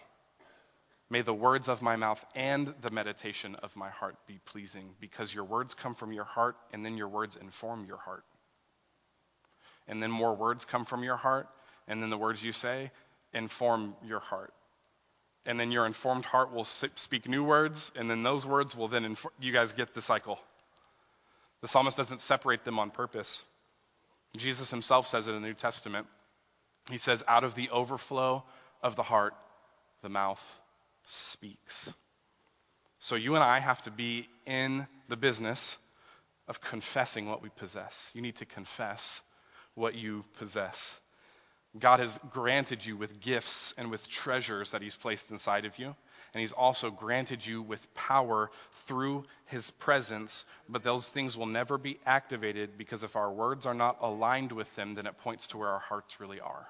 May 1.10 1.22
the 1.22 1.34
words 1.34 1.68
of 1.68 1.80
my 1.80 1.96
mouth 1.96 2.22
and 2.34 2.74
the 2.82 2.92
meditation 2.92 3.54
of 3.56 3.74
my 3.74 3.88
heart 3.88 4.16
be 4.26 4.40
pleasing, 4.44 4.90
because 5.00 5.32
your 5.32 5.44
words 5.44 5.74
come 5.74 5.94
from 5.94 6.12
your 6.12 6.24
heart, 6.24 6.56
and 6.72 6.84
then 6.84 6.96
your 6.96 7.08
words 7.08 7.36
inform 7.40 7.86
your 7.86 7.96
heart. 7.96 8.24
And 9.86 10.02
then 10.02 10.10
more 10.10 10.36
words 10.36 10.66
come 10.70 10.84
from 10.84 11.02
your 11.02 11.16
heart, 11.16 11.48
and 11.86 12.02
then 12.02 12.10
the 12.10 12.18
words 12.18 12.42
you 12.42 12.52
say 12.52 12.90
inform 13.32 13.94
your 14.04 14.20
heart. 14.20 14.52
And 15.46 15.58
then 15.58 15.72
your 15.72 15.86
informed 15.86 16.26
heart 16.26 16.52
will 16.52 16.66
speak 16.96 17.26
new 17.26 17.42
words, 17.42 17.90
and 17.96 18.10
then 18.10 18.22
those 18.22 18.44
words 18.44 18.76
will 18.76 18.88
then 18.88 19.06
inform. 19.06 19.32
You 19.40 19.52
guys 19.52 19.72
get 19.72 19.94
the 19.94 20.02
cycle. 20.02 20.38
The 21.62 21.68
psalmist 21.68 21.96
doesn't 21.96 22.20
separate 22.20 22.66
them 22.66 22.78
on 22.78 22.90
purpose. 22.90 23.44
Jesus 24.36 24.70
himself 24.70 25.06
says 25.06 25.26
it 25.26 25.30
in 25.30 25.40
the 25.40 25.48
New 25.48 25.54
Testament. 25.54 26.06
He 26.90 26.98
says, 26.98 27.22
Out 27.26 27.44
of 27.44 27.54
the 27.54 27.70
overflow 27.70 28.44
of 28.82 28.94
the 28.94 29.02
heart, 29.02 29.32
the 30.02 30.10
mouth 30.10 30.38
speaks. 31.08 31.92
So 33.00 33.14
you 33.14 33.34
and 33.34 33.44
I 33.44 33.60
have 33.60 33.82
to 33.82 33.90
be 33.90 34.28
in 34.46 34.86
the 35.08 35.16
business 35.16 35.76
of 36.48 36.60
confessing 36.60 37.28
what 37.28 37.42
we 37.42 37.50
possess. 37.50 38.10
You 38.14 38.22
need 38.22 38.36
to 38.36 38.46
confess 38.46 39.20
what 39.74 39.94
you 39.94 40.24
possess. 40.38 40.94
God 41.78 42.00
has 42.00 42.18
granted 42.30 42.84
you 42.84 42.96
with 42.96 43.20
gifts 43.20 43.74
and 43.76 43.90
with 43.90 44.08
treasures 44.08 44.70
that 44.72 44.82
He's 44.82 44.96
placed 44.96 45.30
inside 45.30 45.64
of 45.64 45.78
you. 45.78 45.94
And 46.34 46.40
He's 46.40 46.52
also 46.52 46.90
granted 46.90 47.44
you 47.44 47.62
with 47.62 47.80
power 47.94 48.50
through 48.86 49.24
His 49.46 49.70
presence. 49.78 50.44
But 50.68 50.82
those 50.82 51.08
things 51.08 51.36
will 51.36 51.46
never 51.46 51.78
be 51.78 52.00
activated 52.06 52.78
because 52.78 53.02
if 53.02 53.16
our 53.16 53.32
words 53.32 53.66
are 53.66 53.74
not 53.74 53.98
aligned 54.00 54.52
with 54.52 54.68
them, 54.76 54.94
then 54.94 55.06
it 55.06 55.18
points 55.18 55.46
to 55.48 55.58
where 55.58 55.68
our 55.68 55.78
hearts 55.78 56.18
really 56.18 56.40
are. 56.40 56.66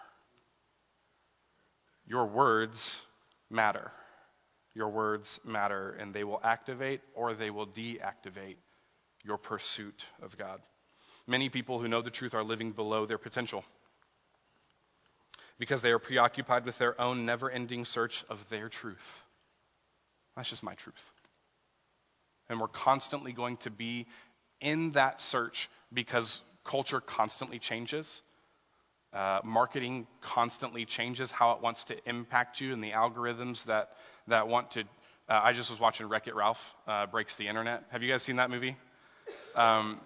Your 2.06 2.26
words 2.26 3.00
matter. 3.50 3.92
Your 4.74 4.88
words 4.88 5.40
matter, 5.44 5.96
and 5.98 6.14
they 6.14 6.24
will 6.24 6.40
activate 6.42 7.00
or 7.14 7.34
they 7.34 7.50
will 7.50 7.66
deactivate 7.66 8.56
your 9.24 9.38
pursuit 9.38 10.02
of 10.22 10.36
God. 10.38 10.60
Many 11.26 11.48
people 11.48 11.80
who 11.80 11.88
know 11.88 12.02
the 12.02 12.10
truth 12.10 12.34
are 12.34 12.44
living 12.44 12.72
below 12.72 13.06
their 13.06 13.18
potential 13.18 13.64
because 15.58 15.82
they 15.82 15.90
are 15.90 15.98
preoccupied 15.98 16.64
with 16.64 16.78
their 16.78 16.98
own 17.00 17.26
never 17.26 17.50
ending 17.50 17.84
search 17.84 18.24
of 18.30 18.38
their 18.48 18.68
truth. 18.68 18.96
That's 20.36 20.48
just 20.48 20.62
my 20.62 20.74
truth. 20.74 20.94
And 22.48 22.60
we're 22.60 22.68
constantly 22.68 23.32
going 23.32 23.56
to 23.58 23.70
be 23.70 24.06
in 24.60 24.92
that 24.92 25.20
search 25.20 25.68
because 25.92 26.40
culture 26.64 27.00
constantly 27.00 27.58
changes. 27.58 28.22
Uh, 29.12 29.40
marketing 29.44 30.06
constantly 30.22 30.84
changes 30.84 31.30
how 31.30 31.52
it 31.52 31.62
wants 31.62 31.84
to 31.84 31.96
impact 32.08 32.60
you 32.60 32.72
and 32.72 32.82
the 32.82 32.92
algorithms 32.92 33.64
that, 33.64 33.88
that 34.28 34.48
want 34.48 34.70
to. 34.72 34.80
Uh, 34.80 34.84
I 35.28 35.52
just 35.52 35.70
was 35.70 35.78
watching 35.78 36.08
Wreck 36.08 36.26
It 36.26 36.34
Ralph 36.34 36.56
uh, 36.86 37.06
Breaks 37.06 37.36
the 37.36 37.48
Internet. 37.48 37.84
Have 37.90 38.02
you 38.02 38.10
guys 38.10 38.22
seen 38.22 38.36
that 38.36 38.50
movie? 38.50 38.76
Um, 39.54 40.00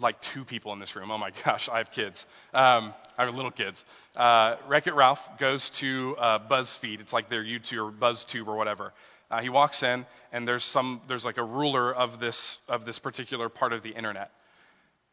like 0.00 0.16
two 0.34 0.44
people 0.44 0.72
in 0.72 0.80
this 0.80 0.94
room. 0.96 1.10
Oh 1.10 1.18
my 1.18 1.30
gosh, 1.44 1.68
I 1.70 1.78
have 1.78 1.90
kids. 1.90 2.24
Um, 2.52 2.94
I 3.18 3.24
have 3.24 3.34
little 3.34 3.50
kids. 3.50 3.82
Uh, 4.14 4.56
Wreck 4.68 4.86
It 4.86 4.94
Ralph 4.94 5.18
goes 5.38 5.70
to 5.80 6.16
uh, 6.18 6.46
BuzzFeed. 6.48 7.00
It's 7.00 7.12
like 7.12 7.28
their 7.28 7.44
YouTube 7.44 7.88
or 7.88 7.92
BuzzTube 7.92 8.46
or 8.46 8.56
whatever. 8.56 8.92
Uh, 9.30 9.40
he 9.40 9.48
walks 9.48 9.82
in, 9.82 10.06
and 10.32 10.46
there's 10.46 10.64
some 10.64 11.00
there's 11.08 11.24
like 11.24 11.36
a 11.36 11.44
ruler 11.44 11.92
of 11.94 12.20
this 12.20 12.58
of 12.68 12.84
this 12.84 12.98
particular 12.98 13.48
part 13.48 13.72
of 13.72 13.82
the 13.82 13.90
internet. 13.90 14.30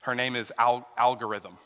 Her 0.02 0.14
name 0.14 0.36
is 0.36 0.52
Al- 0.58 0.88
Algorithm. 0.98 1.58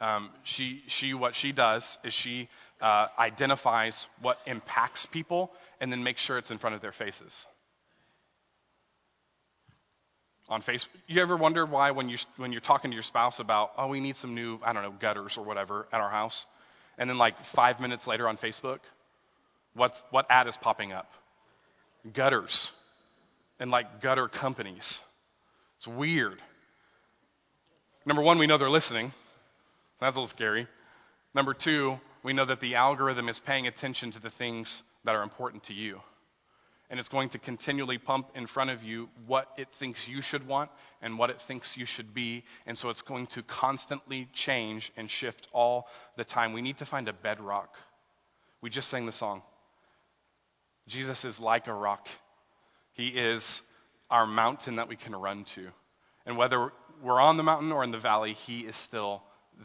Um, 0.00 0.30
she 0.44 0.82
she 0.88 1.14
what 1.14 1.34
she 1.34 1.52
does 1.52 1.98
is 2.04 2.14
she 2.14 2.48
uh, 2.80 3.08
identifies 3.18 4.06
what 4.22 4.38
impacts 4.46 5.06
people 5.06 5.50
and 5.80 5.92
then 5.92 6.02
makes 6.02 6.22
sure 6.22 6.38
it's 6.38 6.50
in 6.50 6.58
front 6.58 6.74
of 6.74 6.82
their 6.82 6.92
faces 6.92 7.46
on 10.50 10.62
Facebook. 10.62 10.88
You 11.06 11.22
ever 11.22 11.36
wonder 11.36 11.64
why 11.64 11.92
when 11.92 12.08
you 12.08 12.18
when 12.36 12.52
you're 12.52 12.60
talking 12.60 12.90
to 12.90 12.94
your 12.94 13.04
spouse 13.04 13.38
about 13.38 13.70
oh 13.78 13.88
we 13.88 14.00
need 14.00 14.16
some 14.16 14.34
new 14.34 14.58
I 14.62 14.72
don't 14.72 14.82
know 14.82 14.94
gutters 15.00 15.36
or 15.38 15.44
whatever 15.44 15.86
at 15.92 16.00
our 16.00 16.10
house, 16.10 16.44
and 16.98 17.08
then 17.08 17.16
like 17.16 17.34
five 17.54 17.80
minutes 17.80 18.06
later 18.06 18.28
on 18.28 18.36
Facebook, 18.36 18.80
what 19.74 19.92
what 20.10 20.26
ad 20.28 20.48
is 20.48 20.56
popping 20.56 20.92
up? 20.92 21.06
Gutters, 22.12 22.70
and 23.60 23.70
like 23.70 24.02
gutter 24.02 24.28
companies. 24.28 25.00
It's 25.78 25.86
weird. 25.86 26.38
Number 28.04 28.22
one, 28.22 28.38
we 28.38 28.46
know 28.46 28.58
they're 28.58 28.68
listening. 28.68 29.12
That's 30.00 30.16
a 30.16 30.18
little 30.18 30.28
scary. 30.28 30.66
Number 31.34 31.54
two, 31.54 31.96
we 32.24 32.32
know 32.32 32.46
that 32.46 32.60
the 32.60 32.74
algorithm 32.74 33.28
is 33.28 33.38
paying 33.38 33.66
attention 33.66 34.12
to 34.12 34.20
the 34.20 34.30
things 34.30 34.82
that 35.04 35.14
are 35.14 35.22
important 35.22 35.64
to 35.64 35.74
you 35.74 36.00
and 36.90 36.98
it's 36.98 37.08
going 37.08 37.30
to 37.30 37.38
continually 37.38 37.98
pump 37.98 38.26
in 38.34 38.48
front 38.48 38.68
of 38.68 38.82
you 38.82 39.08
what 39.26 39.46
it 39.56 39.68
thinks 39.78 40.08
you 40.08 40.20
should 40.20 40.46
want 40.46 40.70
and 41.00 41.16
what 41.16 41.30
it 41.30 41.36
thinks 41.46 41.76
you 41.76 41.86
should 41.86 42.12
be. 42.12 42.42
And 42.66 42.76
so 42.76 42.88
it's 42.88 43.02
going 43.02 43.28
to 43.28 43.44
constantly 43.44 44.28
change 44.34 44.92
and 44.96 45.08
shift 45.08 45.46
all 45.52 45.86
the 46.16 46.24
time. 46.24 46.52
We 46.52 46.62
need 46.62 46.78
to 46.78 46.86
find 46.86 47.08
a 47.08 47.12
bedrock. 47.12 47.70
We 48.60 48.70
just 48.70 48.90
sang 48.90 49.06
the 49.06 49.12
song. 49.12 49.42
Jesus 50.88 51.24
is 51.24 51.38
like 51.38 51.68
a 51.68 51.74
rock, 51.74 52.06
He 52.94 53.08
is 53.08 53.62
our 54.10 54.26
mountain 54.26 54.76
that 54.76 54.88
we 54.88 54.96
can 54.96 55.14
run 55.14 55.44
to. 55.54 55.68
And 56.26 56.36
whether 56.36 56.72
we're 57.04 57.20
on 57.20 57.36
the 57.36 57.44
mountain 57.44 57.70
or 57.70 57.84
in 57.84 57.92
the 57.92 58.00
valley, 58.00 58.32
He 58.32 58.62
is 58.62 58.74
still 58.84 59.22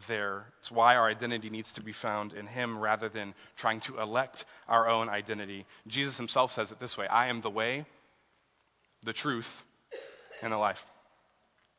there. 0.08 0.46
It's 0.60 0.70
why 0.70 0.96
our 0.96 1.08
identity 1.08 1.50
needs 1.50 1.72
to 1.72 1.82
be 1.82 1.92
found 1.92 2.32
in 2.32 2.46
Him 2.46 2.78
rather 2.78 3.08
than 3.08 3.34
trying 3.56 3.80
to 3.82 4.00
elect 4.00 4.44
our 4.68 4.88
own 4.88 5.08
identity. 5.08 5.66
Jesus 5.86 6.16
Himself 6.16 6.50
says 6.50 6.70
it 6.70 6.80
this 6.80 6.96
way 6.96 7.06
I 7.06 7.28
am 7.28 7.40
the 7.40 7.50
way, 7.50 7.86
the 9.04 9.12
truth, 9.12 9.48
and 10.42 10.52
the 10.52 10.58
life. 10.58 10.78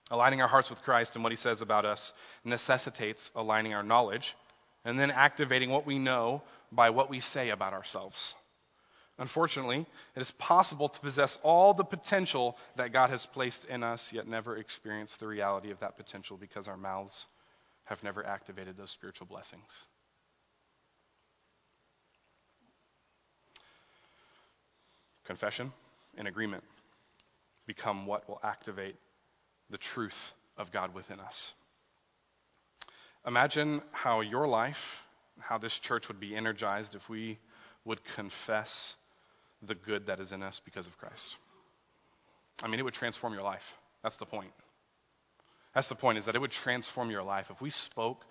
Aligning 0.09 0.41
our 0.41 0.47
hearts 0.47 0.69
with 0.69 0.81
Christ 0.83 1.15
and 1.15 1.23
what 1.23 1.33
He 1.33 1.37
says 1.37 1.61
about 1.61 1.85
us 1.85 2.11
necessitates 2.43 3.29
aligning 3.35 3.73
our 3.73 3.83
knowledge 3.83 4.35
and 4.85 4.97
then 4.97 5.11
activating 5.11 5.69
what 5.69 5.85
we 5.85 5.99
know 5.99 6.41
by 6.71 6.89
what 6.89 7.09
we 7.09 7.19
say 7.19 7.49
about 7.49 7.73
ourselves. 7.73 8.33
Unfortunately, 9.19 9.85
it 10.15 10.19
is 10.21 10.31
possible 10.37 10.89
to 10.89 10.99
possess 10.99 11.39
all 11.41 11.73
the 11.73 11.83
potential 11.83 12.55
that 12.75 12.93
God 12.93 13.09
has 13.09 13.25
placed 13.33 13.65
in 13.65 13.83
us, 13.83 14.09
yet 14.13 14.27
never 14.27 14.57
experience 14.57 15.15
the 15.19 15.25
reality 15.25 15.71
of 15.71 15.79
that 15.79 15.97
potential 15.97 16.37
because 16.37 16.67
our 16.67 16.77
mouths 16.77 17.25
have 17.87 18.03
never 18.03 18.25
activated 18.25 18.77
those 18.77 18.91
spiritual 18.91 19.27
blessings. 19.27 19.85
Confession 25.25 25.73
and 26.17 26.27
agreement 26.27 26.63
become 27.65 28.05
what 28.05 28.27
will 28.29 28.39
activate 28.43 28.95
the 29.69 29.77
truth 29.77 30.15
of 30.57 30.71
God 30.71 30.93
within 30.93 31.19
us. 31.19 31.53
Imagine 33.25 33.81
how 33.91 34.21
your 34.21 34.47
life, 34.47 34.77
how 35.39 35.57
this 35.57 35.77
church 35.79 36.07
would 36.07 36.19
be 36.19 36.35
energized 36.35 36.95
if 36.95 37.09
we 37.09 37.37
would 37.83 37.99
confess 38.15 38.95
the 39.61 39.75
good 39.75 40.07
that 40.07 40.19
is 40.19 40.31
in 40.31 40.43
us 40.43 40.61
because 40.63 40.87
of 40.87 40.97
Christ. 40.97 41.35
I 42.63 42.67
mean, 42.67 42.79
it 42.79 42.83
would 42.83 42.93
transform 42.93 43.33
your 43.33 43.43
life. 43.43 43.63
That's 44.03 44.17
the 44.17 44.25
point. 44.25 44.51
That's 45.73 45.89
the 45.89 45.95
point, 45.95 46.17
is 46.17 46.25
that 46.25 46.35
it 46.35 46.41
would 46.41 46.51
transform 46.51 47.11
your 47.11 47.23
life. 47.23 47.47
If 47.49 47.61
we 47.61 47.69
spoke 47.69 48.23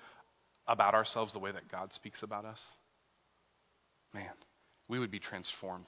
about 0.66 0.94
ourselves 0.94 1.32
the 1.32 1.38
way 1.38 1.52
that 1.52 1.70
God 1.70 1.92
speaks 1.92 2.22
about 2.22 2.44
us, 2.44 2.60
man, 4.12 4.32
we 4.88 4.98
would 4.98 5.10
be 5.10 5.18
transformed. 5.18 5.86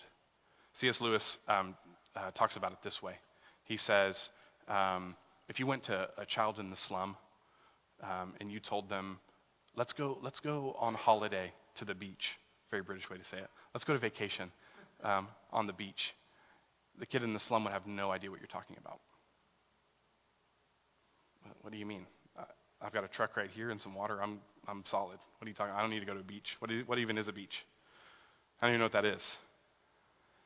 C.S. 0.74 1.00
Lewis 1.00 1.38
um, 1.48 1.74
uh, 2.14 2.30
talks 2.32 2.56
about 2.56 2.72
it 2.72 2.78
this 2.84 3.02
way. 3.02 3.14
He 3.64 3.76
says, 3.76 4.16
um, 4.68 5.16
if 5.48 5.58
you 5.58 5.66
went 5.66 5.84
to 5.84 6.08
a 6.16 6.26
child 6.26 6.58
in 6.58 6.70
the 6.70 6.76
slum 6.76 7.16
um, 8.02 8.34
and 8.40 8.50
you 8.52 8.60
told 8.60 8.88
them, 8.88 9.18
let's 9.76 9.92
go, 9.92 10.18
let's 10.22 10.40
go 10.40 10.76
on 10.78 10.94
holiday 10.94 11.52
to 11.78 11.84
the 11.84 11.94
beach, 11.94 12.36
very 12.70 12.82
British 12.82 13.08
way 13.10 13.18
to 13.18 13.24
say 13.24 13.38
it, 13.38 13.48
let's 13.74 13.84
go 13.84 13.94
to 13.94 13.98
vacation 13.98 14.50
um, 15.02 15.28
on 15.52 15.66
the 15.66 15.72
beach, 15.72 16.14
the 16.98 17.06
kid 17.06 17.22
in 17.22 17.32
the 17.32 17.40
slum 17.40 17.64
would 17.64 17.72
have 17.72 17.86
no 17.86 18.10
idea 18.10 18.30
what 18.30 18.40
you're 18.40 18.48
talking 18.48 18.76
about. 18.78 19.00
What 21.62 21.72
do 21.72 21.78
you 21.78 21.86
mean? 21.86 22.06
I've 22.80 22.92
got 22.92 23.04
a 23.04 23.08
truck 23.08 23.36
right 23.36 23.50
here 23.50 23.70
and 23.70 23.80
some 23.80 23.94
water. 23.94 24.22
I'm, 24.22 24.40
I'm 24.68 24.84
solid. 24.86 25.18
What 25.38 25.46
are 25.46 25.48
you 25.48 25.54
talking 25.54 25.74
I 25.74 25.80
don't 25.80 25.90
need 25.90 26.00
to 26.00 26.06
go 26.06 26.14
to 26.14 26.20
a 26.20 26.24
beach. 26.24 26.56
What, 26.60 26.70
is, 26.70 26.86
what 26.86 26.98
even 27.00 27.18
is 27.18 27.28
a 27.28 27.32
beach? 27.32 27.54
I 28.60 28.66
don't 28.66 28.74
even 28.74 28.80
know 28.80 28.84
what 28.86 28.92
that 28.92 29.04
is. 29.04 29.36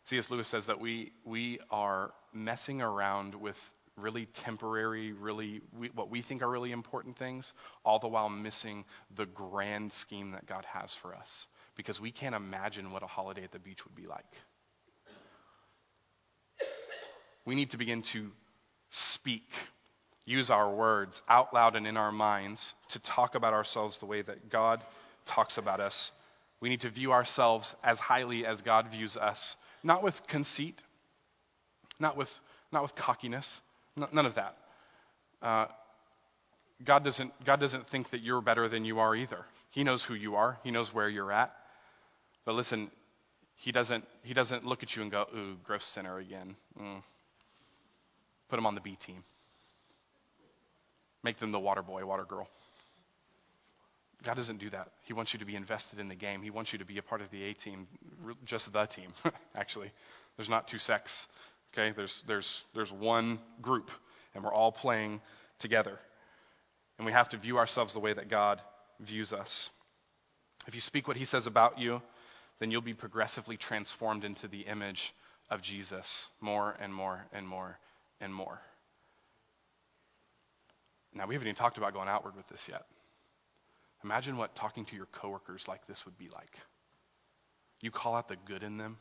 C.S. 0.04 0.26
Lewis 0.30 0.48
says 0.48 0.66
that 0.66 0.80
we, 0.80 1.12
we 1.24 1.60
are 1.70 2.12
messing 2.32 2.80
around 2.80 3.34
with 3.34 3.56
really 3.96 4.26
temporary, 4.44 5.12
really 5.12 5.60
we, 5.78 5.90
what 5.94 6.10
we 6.10 6.22
think 6.22 6.42
are 6.42 6.50
really 6.50 6.72
important 6.72 7.18
things, 7.18 7.52
all 7.84 7.98
the 7.98 8.08
while 8.08 8.28
missing 8.28 8.84
the 9.16 9.26
grand 9.26 9.92
scheme 9.92 10.32
that 10.32 10.46
God 10.46 10.64
has 10.64 10.96
for 11.02 11.14
us. 11.14 11.46
Because 11.76 12.00
we 12.00 12.10
can't 12.10 12.34
imagine 12.34 12.92
what 12.92 13.02
a 13.02 13.06
holiday 13.06 13.44
at 13.44 13.52
the 13.52 13.58
beach 13.58 13.84
would 13.84 13.94
be 13.94 14.06
like. 14.06 14.24
We 17.46 17.54
need 17.54 17.70
to 17.70 17.76
begin 17.76 18.02
to 18.12 18.30
speak 18.90 19.44
use 20.24 20.50
our 20.50 20.72
words 20.74 21.20
out 21.28 21.52
loud 21.52 21.76
and 21.76 21.86
in 21.86 21.96
our 21.96 22.12
minds 22.12 22.74
to 22.90 23.00
talk 23.00 23.34
about 23.34 23.52
ourselves 23.52 23.98
the 23.98 24.06
way 24.06 24.22
that 24.22 24.50
God 24.50 24.80
talks 25.26 25.58
about 25.58 25.80
us. 25.80 26.10
We 26.60 26.68
need 26.68 26.80
to 26.82 26.90
view 26.90 27.12
ourselves 27.12 27.74
as 27.82 27.98
highly 27.98 28.46
as 28.46 28.60
God 28.60 28.86
views 28.92 29.16
us, 29.16 29.56
not 29.82 30.02
with 30.02 30.14
conceit, 30.28 30.76
not 31.98 32.16
with, 32.16 32.28
not 32.72 32.82
with 32.82 32.94
cockiness, 32.94 33.60
none 34.12 34.26
of 34.26 34.36
that. 34.36 34.56
Uh, 35.42 35.66
God, 36.84 37.04
doesn't, 37.04 37.32
God 37.44 37.58
doesn't 37.58 37.88
think 37.88 38.10
that 38.10 38.22
you're 38.22 38.40
better 38.40 38.68
than 38.68 38.84
you 38.84 39.00
are 39.00 39.14
either. 39.16 39.44
He 39.70 39.82
knows 39.82 40.04
who 40.04 40.14
you 40.14 40.36
are, 40.36 40.58
He 40.62 40.70
knows 40.70 40.92
where 40.94 41.08
you're 41.08 41.32
at. 41.32 41.52
But 42.44 42.54
listen, 42.54 42.90
He 43.56 43.72
doesn't, 43.72 44.04
he 44.22 44.34
doesn't 44.34 44.64
look 44.64 44.82
at 44.82 44.94
you 44.94 45.02
and 45.02 45.10
go, 45.10 45.26
ooh, 45.34 45.56
gross 45.64 45.84
sinner 45.84 46.18
again. 46.18 46.56
Mm. 46.80 47.02
Put 48.48 48.58
him 48.58 48.66
on 48.66 48.74
the 48.74 48.80
B 48.80 48.96
team. 49.04 49.24
Make 51.22 51.38
them 51.38 51.52
the 51.52 51.60
water 51.60 51.82
boy, 51.82 52.04
water 52.04 52.24
girl. 52.24 52.48
God 54.24 54.36
doesn't 54.36 54.58
do 54.58 54.70
that. 54.70 54.88
He 55.04 55.12
wants 55.12 55.32
you 55.32 55.40
to 55.40 55.44
be 55.44 55.56
invested 55.56 55.98
in 55.98 56.06
the 56.06 56.14
game. 56.14 56.42
He 56.42 56.50
wants 56.50 56.72
you 56.72 56.78
to 56.78 56.84
be 56.84 56.98
a 56.98 57.02
part 57.02 57.20
of 57.20 57.30
the 57.30 57.42
A 57.44 57.54
team, 57.54 57.88
just 58.44 58.72
the 58.72 58.86
team, 58.86 59.12
actually. 59.56 59.90
There's 60.36 60.48
not 60.48 60.68
two 60.68 60.78
sects, 60.78 61.26
okay? 61.72 61.92
There's, 61.94 62.22
there's, 62.26 62.62
there's 62.74 62.92
one 62.92 63.40
group, 63.60 63.90
and 64.34 64.44
we're 64.44 64.54
all 64.54 64.72
playing 64.72 65.20
together. 65.58 65.98
And 66.98 67.06
we 67.06 67.12
have 67.12 67.28
to 67.30 67.36
view 67.36 67.58
ourselves 67.58 67.94
the 67.94 68.00
way 68.00 68.14
that 68.14 68.30
God 68.30 68.60
views 69.00 69.32
us. 69.32 69.70
If 70.68 70.74
you 70.74 70.80
speak 70.80 71.08
what 71.08 71.16
He 71.16 71.24
says 71.24 71.46
about 71.48 71.78
you, 71.78 72.00
then 72.60 72.70
you'll 72.70 72.80
be 72.80 72.92
progressively 72.92 73.56
transformed 73.56 74.24
into 74.24 74.46
the 74.46 74.60
image 74.60 75.12
of 75.50 75.62
Jesus 75.62 76.06
more 76.40 76.76
and 76.80 76.94
more 76.94 77.26
and 77.32 77.46
more 77.46 77.76
and 78.20 78.32
more. 78.32 78.60
Now, 81.14 81.26
we 81.26 81.34
haven't 81.34 81.48
even 81.48 81.56
talked 81.56 81.78
about 81.78 81.92
going 81.92 82.08
outward 82.08 82.36
with 82.36 82.48
this 82.48 82.66
yet. 82.68 82.84
Imagine 84.04 84.36
what 84.36 84.56
talking 84.56 84.84
to 84.86 84.96
your 84.96 85.06
coworkers 85.06 85.64
like 85.68 85.86
this 85.86 86.02
would 86.04 86.18
be 86.18 86.28
like. 86.32 86.50
You 87.80 87.90
call 87.90 88.14
out 88.14 88.28
the 88.28 88.36
good 88.46 88.62
in 88.62 88.78
them, 88.78 88.98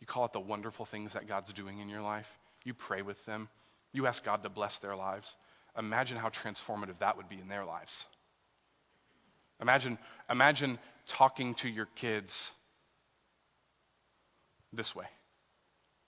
you 0.00 0.06
call 0.06 0.24
out 0.24 0.32
the 0.32 0.40
wonderful 0.40 0.86
things 0.86 1.12
that 1.14 1.28
God's 1.28 1.52
doing 1.52 1.78
in 1.78 1.88
your 1.88 2.00
life, 2.02 2.26
you 2.64 2.74
pray 2.74 3.02
with 3.02 3.24
them, 3.26 3.48
you 3.92 4.06
ask 4.06 4.24
God 4.24 4.42
to 4.42 4.48
bless 4.48 4.78
their 4.78 4.96
lives. 4.96 5.34
Imagine 5.78 6.16
how 6.16 6.28
transformative 6.28 6.98
that 7.00 7.16
would 7.16 7.28
be 7.28 7.38
in 7.40 7.48
their 7.48 7.64
lives. 7.64 8.06
Imagine, 9.60 9.98
imagine 10.28 10.78
talking 11.16 11.54
to 11.56 11.68
your 11.68 11.88
kids 12.00 12.50
this 14.72 14.94
way. 14.94 15.06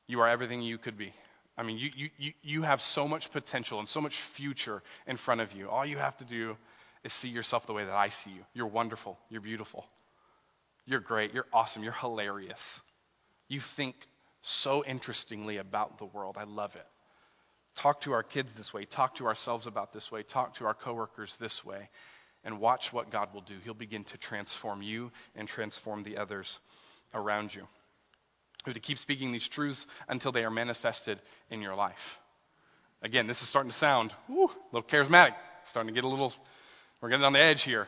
You 0.07 0.21
are 0.21 0.29
everything 0.29 0.61
you 0.61 0.77
could 0.79 0.99
be. 0.99 1.15
I 1.57 1.63
mean, 1.63 1.79
you, 1.79 2.11
you, 2.19 2.33
you 2.43 2.63
have 2.63 2.81
so 2.81 3.07
much 3.07 3.31
potential 3.33 3.79
and 3.79 3.89
so 3.89 4.01
much 4.01 4.19
future 4.37 4.83
in 5.07 5.17
front 5.17 5.41
of 5.41 5.53
you. 5.53 5.69
All 5.69 5.87
you 5.87 5.99
have 5.99 6.17
to 6.19 6.25
do 6.25 6.57
is 7.05 7.13
see 7.13 7.29
yourself 7.29 7.67
the 7.67 7.73
way 7.73 7.85
that 7.85 7.95
I 7.95 8.09
see 8.09 8.31
you. 8.31 8.45
You're 8.55 8.67
wonderful. 8.67 9.19
You're 9.31 9.41
beautiful. 9.41 9.85
You're 10.87 11.01
great. 11.01 11.33
You're 11.33 11.47
awesome. 11.53 11.83
You're 11.85 11.93
hilarious. 11.93 12.81
You 13.49 13.61
think 13.77 13.95
so 14.43 14.85
interestingly 14.85 15.59
about 15.59 15.99
the 15.99 16.07
world. 16.07 16.37
I 16.39 16.45
love 16.45 16.75
it. 16.75 16.87
talk 17.77 18.01
to 18.03 18.13
our 18.13 18.23
kids 18.23 18.53
this 18.57 18.73
way, 18.73 18.85
talk 18.85 19.17
to 19.17 19.27
ourselves 19.27 19.67
about 19.67 19.93
this 19.93 20.11
way, 20.11 20.23
talk 20.23 20.57
to 20.57 20.67
our 20.67 20.75
coworkers 20.75 21.37
this 21.41 21.65
way, 21.65 21.89
and 22.45 22.61
watch 22.61 22.93
what 22.93 23.11
God 23.11 23.33
will 23.33 23.41
do. 23.41 23.57
He'll 23.65 23.75
begin 23.75 24.05
to 24.05 24.19
transform 24.19 24.83
you 24.83 25.11
and 25.35 25.49
transform 25.49 26.03
the 26.05 26.17
others 26.19 26.59
around 27.13 27.55
you. 27.55 27.67
We 28.65 28.71
have 28.71 28.75
to 28.75 28.81
keep 28.81 28.99
speaking 28.99 29.33
these 29.33 29.49
truths 29.49 29.85
until 30.09 30.33
they 30.33 30.45
are 30.45 30.51
manifested 30.51 31.21
in 31.51 31.61
your 31.61 31.75
life. 31.75 31.95
Again, 33.03 33.27
this 33.27 33.41
is 33.43 33.49
starting 33.49 33.71
to 33.71 33.77
sound 33.77 34.13
whew, 34.27 34.47
a 34.47 34.77
little 34.77 34.89
charismatic. 34.89 35.35
starting 35.67 35.93
to 35.93 35.95
get 35.95 36.05
a 36.05 36.09
little, 36.09 36.33
we're 37.01 37.11
getting 37.11 37.25
on 37.25 37.35
the 37.35 37.43
edge 37.43 37.63
here. 37.63 37.87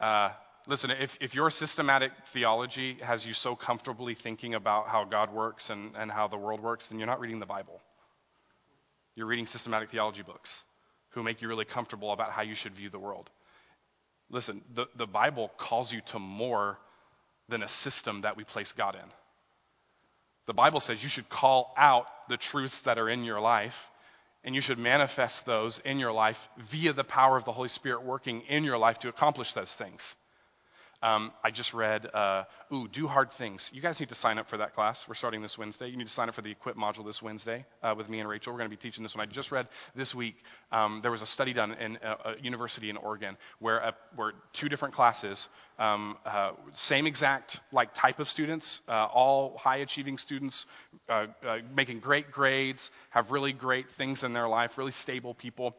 Uh, 0.00 0.30
listen, 0.66 0.90
if, 0.90 1.10
if 1.20 1.34
your 1.34 1.50
systematic 1.50 2.10
theology 2.32 2.98
has 3.02 3.24
you 3.24 3.32
so 3.32 3.54
comfortably 3.54 4.16
thinking 4.16 4.54
about 4.54 4.88
how 4.88 5.04
God 5.04 5.32
works 5.32 5.70
and, 5.70 5.94
and 5.96 6.10
how 6.10 6.26
the 6.26 6.36
world 6.36 6.60
works, 6.60 6.88
then 6.88 6.98
you're 6.98 7.06
not 7.06 7.20
reading 7.20 7.38
the 7.38 7.46
Bible. 7.46 7.80
You're 9.14 9.26
reading 9.26 9.46
systematic 9.46 9.90
theology 9.90 10.22
books 10.22 10.50
who 11.10 11.22
make 11.22 11.42
you 11.42 11.48
really 11.48 11.64
comfortable 11.64 12.12
about 12.12 12.30
how 12.30 12.42
you 12.42 12.54
should 12.54 12.74
view 12.74 12.90
the 12.90 12.98
world. 12.98 13.30
Listen, 14.30 14.62
the, 14.74 14.86
the 14.96 15.06
Bible 15.06 15.50
calls 15.58 15.92
you 15.92 16.00
to 16.12 16.18
more 16.18 16.78
than 17.48 17.62
a 17.62 17.68
system 17.68 18.22
that 18.22 18.36
we 18.36 18.44
place 18.44 18.72
God 18.76 18.94
in. 18.94 19.08
The 20.48 20.54
Bible 20.54 20.80
says 20.80 21.02
you 21.02 21.10
should 21.10 21.28
call 21.28 21.74
out 21.76 22.06
the 22.30 22.38
truths 22.38 22.80
that 22.86 22.98
are 22.98 23.10
in 23.10 23.22
your 23.22 23.38
life 23.38 23.74
and 24.42 24.54
you 24.54 24.62
should 24.62 24.78
manifest 24.78 25.44
those 25.44 25.78
in 25.84 25.98
your 25.98 26.10
life 26.10 26.38
via 26.70 26.94
the 26.94 27.04
power 27.04 27.36
of 27.36 27.44
the 27.44 27.52
Holy 27.52 27.68
Spirit 27.68 28.02
working 28.02 28.40
in 28.48 28.64
your 28.64 28.78
life 28.78 28.98
to 29.00 29.10
accomplish 29.10 29.52
those 29.52 29.74
things. 29.76 30.00
Um, 31.02 31.32
I 31.44 31.50
just 31.50 31.72
read, 31.74 32.06
uh, 32.12 32.44
ooh, 32.72 32.88
do 32.88 33.06
hard 33.06 33.28
things. 33.38 33.70
You 33.72 33.80
guys 33.80 34.00
need 34.00 34.08
to 34.08 34.16
sign 34.16 34.38
up 34.38 34.48
for 34.48 34.56
that 34.56 34.74
class. 34.74 35.04
We're 35.08 35.14
starting 35.14 35.42
this 35.42 35.56
Wednesday. 35.56 35.88
You 35.88 35.96
need 35.96 36.08
to 36.08 36.12
sign 36.12 36.28
up 36.28 36.34
for 36.34 36.42
the 36.42 36.50
Equip 36.50 36.76
module 36.76 37.06
this 37.06 37.22
Wednesday 37.22 37.64
uh, 37.82 37.94
with 37.96 38.08
me 38.08 38.18
and 38.18 38.28
Rachel. 38.28 38.52
We're 38.52 38.58
going 38.58 38.70
to 38.70 38.76
be 38.76 38.80
teaching 38.80 39.04
this 39.04 39.14
one. 39.14 39.26
I 39.26 39.30
just 39.30 39.52
read 39.52 39.68
this 39.94 40.14
week. 40.14 40.34
Um, 40.72 41.00
there 41.02 41.12
was 41.12 41.22
a 41.22 41.26
study 41.26 41.52
done 41.52 41.72
in 41.72 41.98
a, 42.02 42.30
a 42.30 42.34
university 42.42 42.90
in 42.90 42.96
Oregon 42.96 43.36
where, 43.60 43.78
a, 43.78 43.94
where 44.16 44.32
two 44.52 44.68
different 44.68 44.94
classes, 44.94 45.48
um, 45.78 46.16
uh, 46.26 46.52
same 46.74 47.06
exact 47.06 47.58
like 47.70 47.94
type 47.94 48.18
of 48.18 48.26
students, 48.26 48.80
uh, 48.88 49.06
all 49.06 49.56
high 49.56 49.78
achieving 49.78 50.18
students, 50.18 50.66
uh, 51.08 51.26
uh, 51.46 51.58
making 51.76 52.00
great 52.00 52.32
grades, 52.32 52.90
have 53.10 53.30
really 53.30 53.52
great 53.52 53.86
things 53.96 54.24
in 54.24 54.32
their 54.32 54.48
life, 54.48 54.72
really 54.76 54.92
stable 54.92 55.34
people 55.34 55.76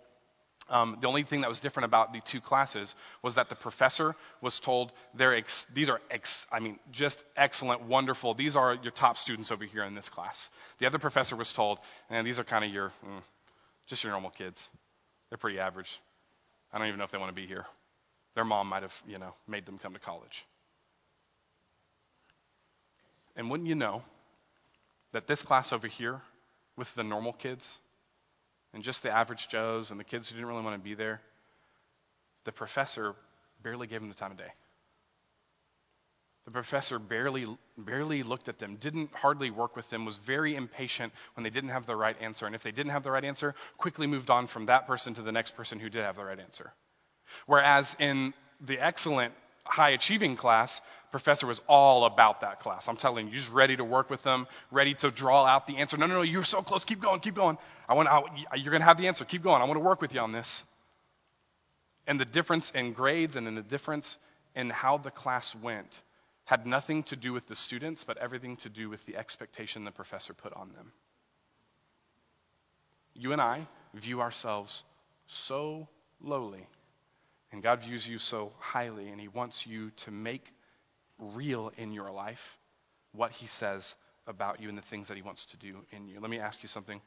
um, 0.69 0.97
the 1.01 1.07
only 1.07 1.23
thing 1.23 1.41
that 1.41 1.49
was 1.49 1.59
different 1.59 1.85
about 1.85 2.13
the 2.13 2.21
two 2.31 2.39
classes 2.39 2.93
was 3.23 3.35
that 3.35 3.49
the 3.49 3.55
professor 3.55 4.15
was 4.41 4.59
told 4.59 4.91
they're 5.17 5.35
ex- 5.35 5.65
these 5.73 5.89
are 5.89 5.99
ex- 6.11 6.45
I 6.51 6.59
mean 6.59 6.79
just 6.91 7.17
excellent, 7.35 7.87
wonderful. 7.87 8.35
These 8.35 8.55
are 8.55 8.75
your 8.75 8.91
top 8.91 9.17
students 9.17 9.51
over 9.51 9.65
here 9.65 9.83
in 9.83 9.95
this 9.95 10.07
class. 10.09 10.49
The 10.79 10.85
other 10.85 10.99
professor 10.99 11.35
was 11.35 11.51
told, 11.51 11.79
and 12.09 12.25
these 12.25 12.37
are 12.39 12.43
kind 12.43 12.63
of 12.63 12.71
your 12.71 12.89
mm, 13.05 13.21
just 13.87 14.03
your 14.03 14.11
normal 14.11 14.31
kids. 14.31 14.61
They're 15.29 15.37
pretty 15.37 15.59
average. 15.59 15.89
I 16.71 16.77
don't 16.77 16.87
even 16.87 16.99
know 16.99 17.05
if 17.05 17.11
they 17.11 17.17
want 17.17 17.35
to 17.35 17.41
be 17.41 17.47
here. 17.47 17.65
Their 18.35 18.45
mom 18.45 18.67
might 18.67 18.83
have 18.83 18.93
you 19.07 19.17
know 19.17 19.33
made 19.47 19.65
them 19.65 19.79
come 19.81 19.93
to 19.93 19.99
college. 19.99 20.45
And 23.35 23.49
wouldn't 23.49 23.69
you 23.69 23.75
know 23.75 24.03
that 25.13 25.27
this 25.27 25.41
class 25.41 25.73
over 25.73 25.87
here 25.87 26.21
with 26.77 26.87
the 26.95 27.03
normal 27.03 27.33
kids 27.33 27.77
and 28.73 28.83
just 28.83 29.03
the 29.03 29.11
average 29.11 29.47
Joes 29.49 29.91
and 29.91 29.99
the 29.99 30.03
kids 30.03 30.29
who 30.29 30.35
didn't 30.35 30.49
really 30.49 30.63
want 30.63 30.75
to 30.75 30.83
be 30.83 30.95
there, 30.95 31.21
the 32.45 32.51
professor 32.51 33.15
barely 33.63 33.87
gave 33.87 33.99
them 33.99 34.09
the 34.09 34.15
time 34.15 34.31
of 34.31 34.37
day. 34.37 34.51
The 36.45 36.51
professor 36.51 36.97
barely, 36.97 37.45
barely 37.77 38.23
looked 38.23 38.49
at 38.49 38.57
them, 38.57 38.77
didn't 38.81 39.11
hardly 39.13 39.51
work 39.51 39.75
with 39.75 39.87
them, 39.91 40.05
was 40.05 40.17
very 40.25 40.55
impatient 40.55 41.13
when 41.35 41.43
they 41.43 41.51
didn't 41.51 41.69
have 41.69 41.85
the 41.85 41.95
right 41.95 42.15
answer. 42.19 42.47
And 42.47 42.55
if 42.55 42.63
they 42.63 42.71
didn't 42.71 42.91
have 42.91 43.03
the 43.03 43.11
right 43.11 43.23
answer, 43.23 43.53
quickly 43.77 44.07
moved 44.07 44.29
on 44.29 44.47
from 44.47 44.65
that 44.65 44.87
person 44.87 45.13
to 45.15 45.21
the 45.21 45.31
next 45.31 45.55
person 45.55 45.79
who 45.79 45.89
did 45.89 46.03
have 46.03 46.15
the 46.15 46.23
right 46.23 46.39
answer. 46.39 46.73
Whereas 47.45 47.95
in 47.99 48.33
the 48.65 48.79
excellent 48.83 49.33
high 49.63 49.91
achieving 49.91 50.35
class, 50.35 50.81
professor 51.11 51.47
was 51.47 51.61
all 51.67 52.05
about 52.05 52.41
that 52.41 52.59
class. 52.59 52.85
I'm 52.87 52.97
telling 52.97 53.27
you, 53.27 53.33
just 53.33 53.51
ready 53.51 53.75
to 53.75 53.83
work 53.83 54.09
with 54.09 54.23
them, 54.23 54.47
ready 54.71 54.93
to 54.95 55.11
draw 55.11 55.45
out 55.45 55.65
the 55.65 55.77
answer. 55.77 55.97
No, 55.97 56.05
no, 56.05 56.15
no, 56.15 56.21
you're 56.21 56.43
so 56.43 56.61
close. 56.61 56.83
Keep 56.85 57.01
going, 57.01 57.19
keep 57.19 57.35
going. 57.35 57.57
I 57.87 57.93
want, 57.93 58.07
I, 58.07 58.21
you're 58.55 58.71
going 58.71 58.81
to 58.81 58.87
have 58.87 58.97
the 58.97 59.07
answer. 59.07 59.25
Keep 59.25 59.43
going. 59.43 59.61
I 59.61 59.65
want 59.65 59.75
to 59.75 59.83
work 59.83 60.01
with 60.01 60.13
you 60.13 60.19
on 60.19 60.31
this. 60.31 60.63
And 62.07 62.19
the 62.19 62.25
difference 62.25 62.71
in 62.73 62.93
grades 62.93 63.35
and 63.35 63.47
in 63.47 63.55
the 63.55 63.61
difference 63.61 64.17
in 64.55 64.69
how 64.69 64.97
the 64.97 65.11
class 65.11 65.55
went 65.61 65.89
had 66.45 66.65
nothing 66.65 67.03
to 67.03 67.15
do 67.15 67.31
with 67.31 67.47
the 67.47 67.55
students, 67.55 68.03
but 68.03 68.17
everything 68.17 68.57
to 68.57 68.69
do 68.69 68.89
with 68.89 69.05
the 69.05 69.15
expectation 69.15 69.83
the 69.83 69.91
professor 69.91 70.33
put 70.33 70.53
on 70.53 70.71
them. 70.73 70.91
You 73.13 73.33
and 73.33 73.41
I 73.41 73.67
view 73.93 74.21
ourselves 74.21 74.83
so 75.27 75.87
lowly 76.21 76.65
and 77.51 77.63
God 77.63 77.81
views 77.81 78.07
you 78.07 78.19
so 78.19 78.51
highly, 78.59 79.09
and 79.09 79.19
He 79.19 79.27
wants 79.27 79.65
you 79.65 79.91
to 80.05 80.11
make 80.11 80.43
real 81.19 81.71
in 81.77 81.91
your 81.93 82.11
life 82.11 82.37
what 83.13 83.31
He 83.31 83.47
says 83.47 83.95
about 84.27 84.59
you 84.61 84.69
and 84.69 84.77
the 84.77 84.83
things 84.83 85.07
that 85.07 85.17
He 85.17 85.23
wants 85.23 85.45
to 85.51 85.57
do 85.57 85.77
in 85.91 86.07
you. 86.07 86.19
Let 86.19 86.29
me 86.29 86.39
ask 86.39 86.61
you 86.61 86.69
something. 86.69 87.01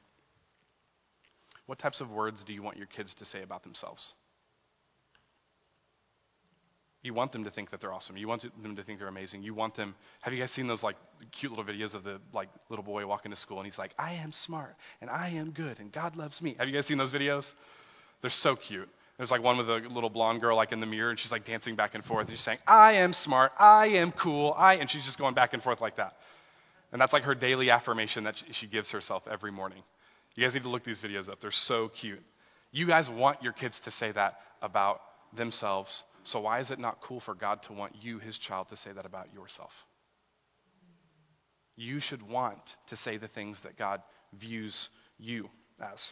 What 1.66 1.78
types 1.78 2.00
of 2.00 2.10
words 2.10 2.42
do 2.44 2.52
you 2.52 2.62
want 2.62 2.76
your 2.76 2.88
kids 2.88 3.14
to 3.14 3.24
say 3.24 3.42
about 3.42 3.62
themselves? 3.62 4.12
You 7.02 7.14
want 7.14 7.32
them 7.32 7.44
to 7.44 7.50
think 7.50 7.70
that 7.70 7.80
they're 7.80 7.92
awesome. 7.92 8.16
You 8.16 8.28
want 8.28 8.44
them 8.62 8.76
to 8.76 8.84
think 8.84 9.00
they're 9.00 9.08
amazing. 9.08 9.42
You 9.42 9.54
want 9.54 9.76
them. 9.76 9.96
Have 10.20 10.32
you 10.32 10.38
guys 10.38 10.52
seen 10.52 10.68
those 10.68 10.84
like 10.84 10.96
cute 11.32 11.50
little 11.50 11.64
videos 11.64 11.94
of 11.94 12.04
the 12.04 12.20
like 12.32 12.48
little 12.70 12.84
boy 12.84 13.04
walking 13.06 13.32
to 13.32 13.36
school 13.36 13.58
and 13.58 13.66
he's 13.66 13.78
like, 13.78 13.92
"I 13.98 14.14
am 14.14 14.30
smart 14.30 14.76
and 15.00 15.10
I 15.10 15.30
am 15.30 15.50
good 15.50 15.80
and 15.80 15.90
God 15.90 16.16
loves 16.16 16.40
me." 16.40 16.54
Have 16.58 16.68
you 16.68 16.74
guys 16.74 16.86
seen 16.86 16.98
those 16.98 17.12
videos? 17.12 17.44
They're 18.20 18.30
so 18.30 18.54
cute. 18.54 18.88
There's 19.22 19.30
like 19.30 19.44
one 19.44 19.56
with 19.56 19.70
a 19.70 19.88
little 19.88 20.10
blonde 20.10 20.40
girl 20.40 20.56
like 20.56 20.72
in 20.72 20.80
the 20.80 20.86
mirror, 20.86 21.10
and 21.10 21.16
she's 21.16 21.30
like 21.30 21.44
dancing 21.44 21.76
back 21.76 21.94
and 21.94 22.04
forth. 22.04 22.26
And 22.26 22.36
she's 22.36 22.44
saying, 22.44 22.58
"I 22.66 22.94
am 22.94 23.12
smart. 23.12 23.52
I 23.56 23.86
am 23.86 24.10
cool. 24.10 24.52
I," 24.58 24.74
and 24.74 24.90
she's 24.90 25.04
just 25.04 25.16
going 25.16 25.32
back 25.34 25.52
and 25.52 25.62
forth 25.62 25.80
like 25.80 25.98
that. 25.98 26.16
And 26.90 27.00
that's 27.00 27.12
like 27.12 27.22
her 27.22 27.36
daily 27.36 27.70
affirmation 27.70 28.24
that 28.24 28.34
she 28.50 28.66
gives 28.66 28.90
herself 28.90 29.28
every 29.30 29.52
morning. 29.52 29.84
You 30.34 30.44
guys 30.44 30.54
need 30.54 30.64
to 30.64 30.68
look 30.68 30.82
these 30.82 30.98
videos 30.98 31.28
up. 31.28 31.38
They're 31.38 31.52
so 31.52 31.88
cute. 31.88 32.20
You 32.72 32.84
guys 32.88 33.08
want 33.08 33.44
your 33.44 33.52
kids 33.52 33.78
to 33.84 33.92
say 33.92 34.10
that 34.10 34.40
about 34.60 35.00
themselves. 35.36 36.02
So 36.24 36.40
why 36.40 36.58
is 36.58 36.72
it 36.72 36.80
not 36.80 37.00
cool 37.00 37.20
for 37.20 37.36
God 37.36 37.62
to 37.68 37.74
want 37.74 37.92
you, 38.00 38.18
his 38.18 38.36
child, 38.36 38.70
to 38.70 38.76
say 38.76 38.90
that 38.90 39.06
about 39.06 39.32
yourself? 39.32 39.70
You 41.76 42.00
should 42.00 42.28
want 42.28 42.58
to 42.88 42.96
say 42.96 43.18
the 43.18 43.28
things 43.28 43.60
that 43.62 43.78
God 43.78 44.02
views 44.32 44.88
you 45.16 45.48
as. 45.80 46.10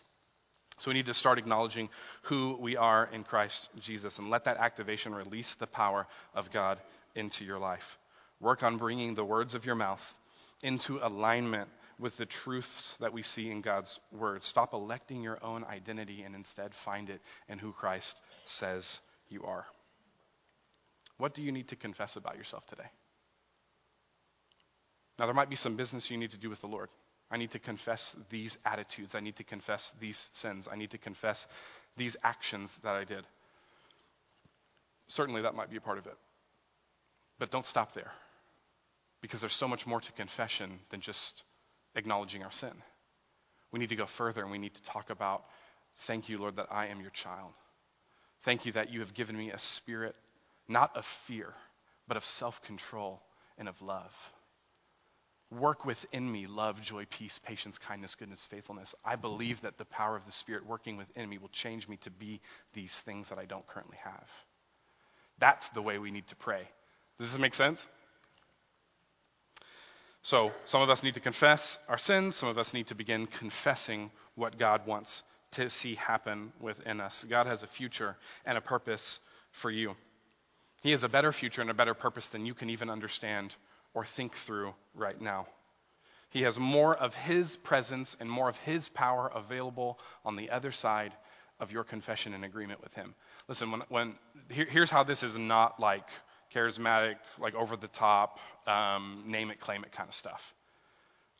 So 0.81 0.91
we 0.91 0.95
need 0.95 1.07
to 1.07 1.15
start 1.15 1.39
acknowledging 1.39 1.91
who 2.23 2.57
we 2.59 2.77
are 2.77 3.09
in 3.13 3.23
Christ 3.23 3.69
Jesus 3.81 4.19
and 4.19 4.31
let 4.31 4.47
that 4.47 4.57
activation 4.57 5.15
release 5.15 5.55
the 5.61 5.67
power 5.67 6.07
of 6.35 6.51
God 6.53 6.79
into 7.15 7.45
your 7.45 7.59
life. 7.59 7.85
Work 8.41 8.63
on 8.63 8.79
bringing 8.79 9.15
the 9.15 9.25
words 9.25 9.55
of 9.55 9.67
your 9.67 9.75
mouth 9.75 10.01
into 10.63 10.99
alignment 11.07 11.69
with 11.99 12.17
the 12.17 12.25
truths 12.25 12.95
that 13.01 13.13
we 13.13 13.23
see 13.23 13.51
in 13.51 13.61
God's 13.61 13.99
word. 14.11 14.43
Stop 14.43 14.73
electing 14.73 15.21
your 15.21 15.39
own 15.45 15.65
identity 15.65 16.23
and 16.23 16.35
instead 16.35 16.73
find 16.83 17.11
it 17.11 17.21
in 17.49 17.59
who 17.59 17.73
Christ 17.73 18.19
says 18.47 19.01
you 19.29 19.43
are. 19.45 19.67
What 21.19 21.35
do 21.35 21.43
you 21.43 21.53
need 21.53 21.69
to 21.69 21.77
confess 21.77 22.17
about 22.17 22.39
yourself 22.39 22.67
today? 22.69 22.89
Now, 25.19 25.27
there 25.27 25.35
might 25.35 25.51
be 25.51 25.57
some 25.57 25.77
business 25.77 26.11
you 26.11 26.17
need 26.17 26.31
to 26.31 26.39
do 26.39 26.49
with 26.49 26.63
the 26.63 26.67
Lord. 26.67 26.89
I 27.31 27.37
need 27.37 27.53
to 27.53 27.59
confess 27.59 28.17
these 28.31 28.57
attitudes. 28.65 29.15
I 29.15 29.21
need 29.21 29.37
to 29.37 29.45
confess 29.45 29.93
these 30.01 30.31
sins. 30.35 30.67
I 30.71 30.77
need 30.77 30.91
to 30.91 30.99
confess 30.99 31.47
these 31.97 32.17
actions 32.23 32.77
that 32.83 32.95
I 32.95 33.05
did. 33.05 33.25
Certainly, 35.09 35.43
that 35.43 35.55
might 35.55 35.71
be 35.71 35.77
a 35.77 35.81
part 35.81 35.99
of 35.99 36.07
it. 36.07 36.17
But 37.39 37.51
don't 37.51 37.67
stop 37.67 37.95
there. 37.95 38.11
Because 39.23 39.41
there's 39.41 39.55
so 39.55 39.69
much 39.69 39.87
more 39.87 40.01
to 40.01 40.13
confession 40.13 40.81
than 40.91 41.01
just 41.01 41.43
acknowledging 41.95 42.43
our 42.43 42.53
sin. 42.53 42.73
We 43.73 43.79
need 43.79 43.91
to 43.91 43.97
go 43.97 44.07
further 44.19 44.43
and 44.43 44.51
we 44.51 44.59
need 44.59 44.75
to 44.75 44.93
talk 44.93 45.11
about 45.11 45.43
thank 46.07 46.29
you, 46.29 46.39
Lord, 46.39 46.57
that 46.57 46.67
I 46.71 46.87
am 46.87 47.01
your 47.01 47.11
child. 47.11 47.53
Thank 48.45 48.67
you 48.67 48.73
that 48.73 48.91
you 48.91 49.01
have 49.01 49.15
given 49.15 49.37
me 49.37 49.51
a 49.51 49.59
spirit, 49.59 50.15
not 50.69 50.97
of 50.97 51.05
fear, 51.27 51.53
but 52.09 52.17
of 52.17 52.25
self 52.25 52.55
control 52.67 53.21
and 53.59 53.69
of 53.69 53.81
love. 53.83 54.11
Work 55.51 55.85
within 55.85 56.31
me 56.31 56.47
love, 56.47 56.81
joy, 56.81 57.07
peace, 57.11 57.39
patience, 57.45 57.77
kindness, 57.79 58.15
goodness, 58.15 58.47
faithfulness. 58.51 58.95
I 59.05 59.17
believe 59.17 59.61
that 59.63 59.79
the 59.79 59.85
power 59.85 60.17
of 60.17 60.25
the 60.25 60.33
Spirit 60.33 60.65
working 60.65 60.97
within 60.97 61.29
me 61.29 61.39
will 61.39 61.49
change 61.49 61.89
me 61.89 61.99
to 62.05 62.11
be 62.11 62.41
these 62.73 62.97
things 63.05 63.29
that 63.31 63.39
I 63.39 63.47
don't 63.47 63.67
currently 63.67 63.99
have. 64.05 64.27
That's 65.41 65.67
the 65.75 65.83
way 65.83 65.99
we 65.99 66.13
need 66.13 66.29
to 66.29 66.37
pray. 66.37 66.63
Does 67.19 67.31
this 67.33 67.41
make 67.41 67.55
sense? 67.55 67.85
So, 70.23 70.53
some 70.67 70.83
of 70.83 70.91
us 70.91 71.03
need 71.03 71.15
to 71.15 71.21
confess 71.21 71.79
our 71.89 71.99
sins. 71.99 72.37
Some 72.37 72.49
of 72.49 72.59
us 72.59 72.75
need 72.75 72.89
to 72.89 72.95
begin 72.95 73.27
confessing 73.27 74.11
what 74.35 74.59
God 74.59 74.87
wants 74.87 75.23
to 75.53 75.69
see 75.71 75.95
happen 75.95 76.53
within 76.61 77.01
us. 77.01 77.25
God 77.29 77.47
has 77.47 77.63
a 77.63 77.67
future 77.67 78.17
and 78.47 78.57
a 78.57 78.61
purpose 78.61 79.19
for 79.63 79.71
you. 79.71 79.95
He 80.83 80.93
has 80.93 81.03
a 81.03 81.09
better 81.09 81.33
future 81.33 81.61
and 81.61 81.71
a 81.71 81.75
better 81.75 81.95
purpose 81.95 82.29
than 82.29 82.47
you 82.47 82.55
can 82.55 82.71
even 82.71 82.89
understand 82.89 83.55
or 83.95 84.05
think 84.17 84.33
through 84.47 84.73
right 84.95 85.21
now. 85.21 85.47
He 86.31 86.43
has 86.43 86.59
more 86.59 86.97
of 86.97 87.13
His 87.13 87.57
presence 87.65 88.17
and 88.21 88.31
more 88.31 88.49
of 88.49 88.57
His 88.57 88.89
power 88.89 89.31
available 89.35 89.99
on 90.25 90.37
the 90.37 90.51
other 90.51 90.73
side 90.73 91.13
of 91.59 91.73
your 91.73 91.85
confession 91.85 92.35
and 92.35 92.45
agreement 92.45 92.81
with 92.83 92.95
Him. 92.95 93.15
Listen, 93.49 93.71
when, 93.71 93.83
when 93.89 94.15
here, 94.49 94.67
here's 94.69 94.91
how 94.91 95.05
this 95.05 95.23
is 95.23 95.37
not 95.37 95.81
like 95.81 96.07
charismatic, 96.55 97.17
like 97.39 97.55
over 97.55 97.77
the 97.77 97.89
top, 97.89 98.39
um, 98.67 99.25
name 99.27 99.51
it, 99.51 99.61
claim 99.61 99.85
it 99.85 99.93
kind 99.93 100.09
of 100.09 100.15
stuff. 100.15 100.41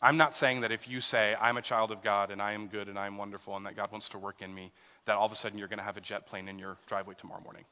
I'm 0.03 0.17
not 0.17 0.35
saying 0.37 0.63
that 0.63 0.73
if 0.73 0.89
you 0.89 1.01
say, 1.01 1.35
I'm 1.39 1.57
a 1.57 1.63
child 1.63 1.91
of 1.91 2.03
God 2.03 2.31
and 2.31 2.41
I 2.41 2.53
am 2.53 2.69
good 2.69 2.89
and 2.89 2.99
I 2.99 3.07
am 3.07 3.19
wonderful 3.19 3.57
and 3.57 3.67
that 3.67 3.77
God 3.77 3.93
wants 3.93 4.09
to 4.11 4.19
work 4.19 4.41
in 4.41 4.55
me, 4.55 4.73
that 5.07 5.17
all 5.17 5.27
of 5.27 5.33
a 5.33 5.37
sudden 5.37 5.59
you're 5.59 5.69
going 5.69 5.79
to 5.79 5.85
have 5.85 5.99
a 5.99 6.01
jet 6.01 6.27
plane 6.27 6.49
in 6.49 6.59
your 6.59 6.79
driveway 6.87 7.15
tomorrow 7.19 7.43
morning. 7.43 7.65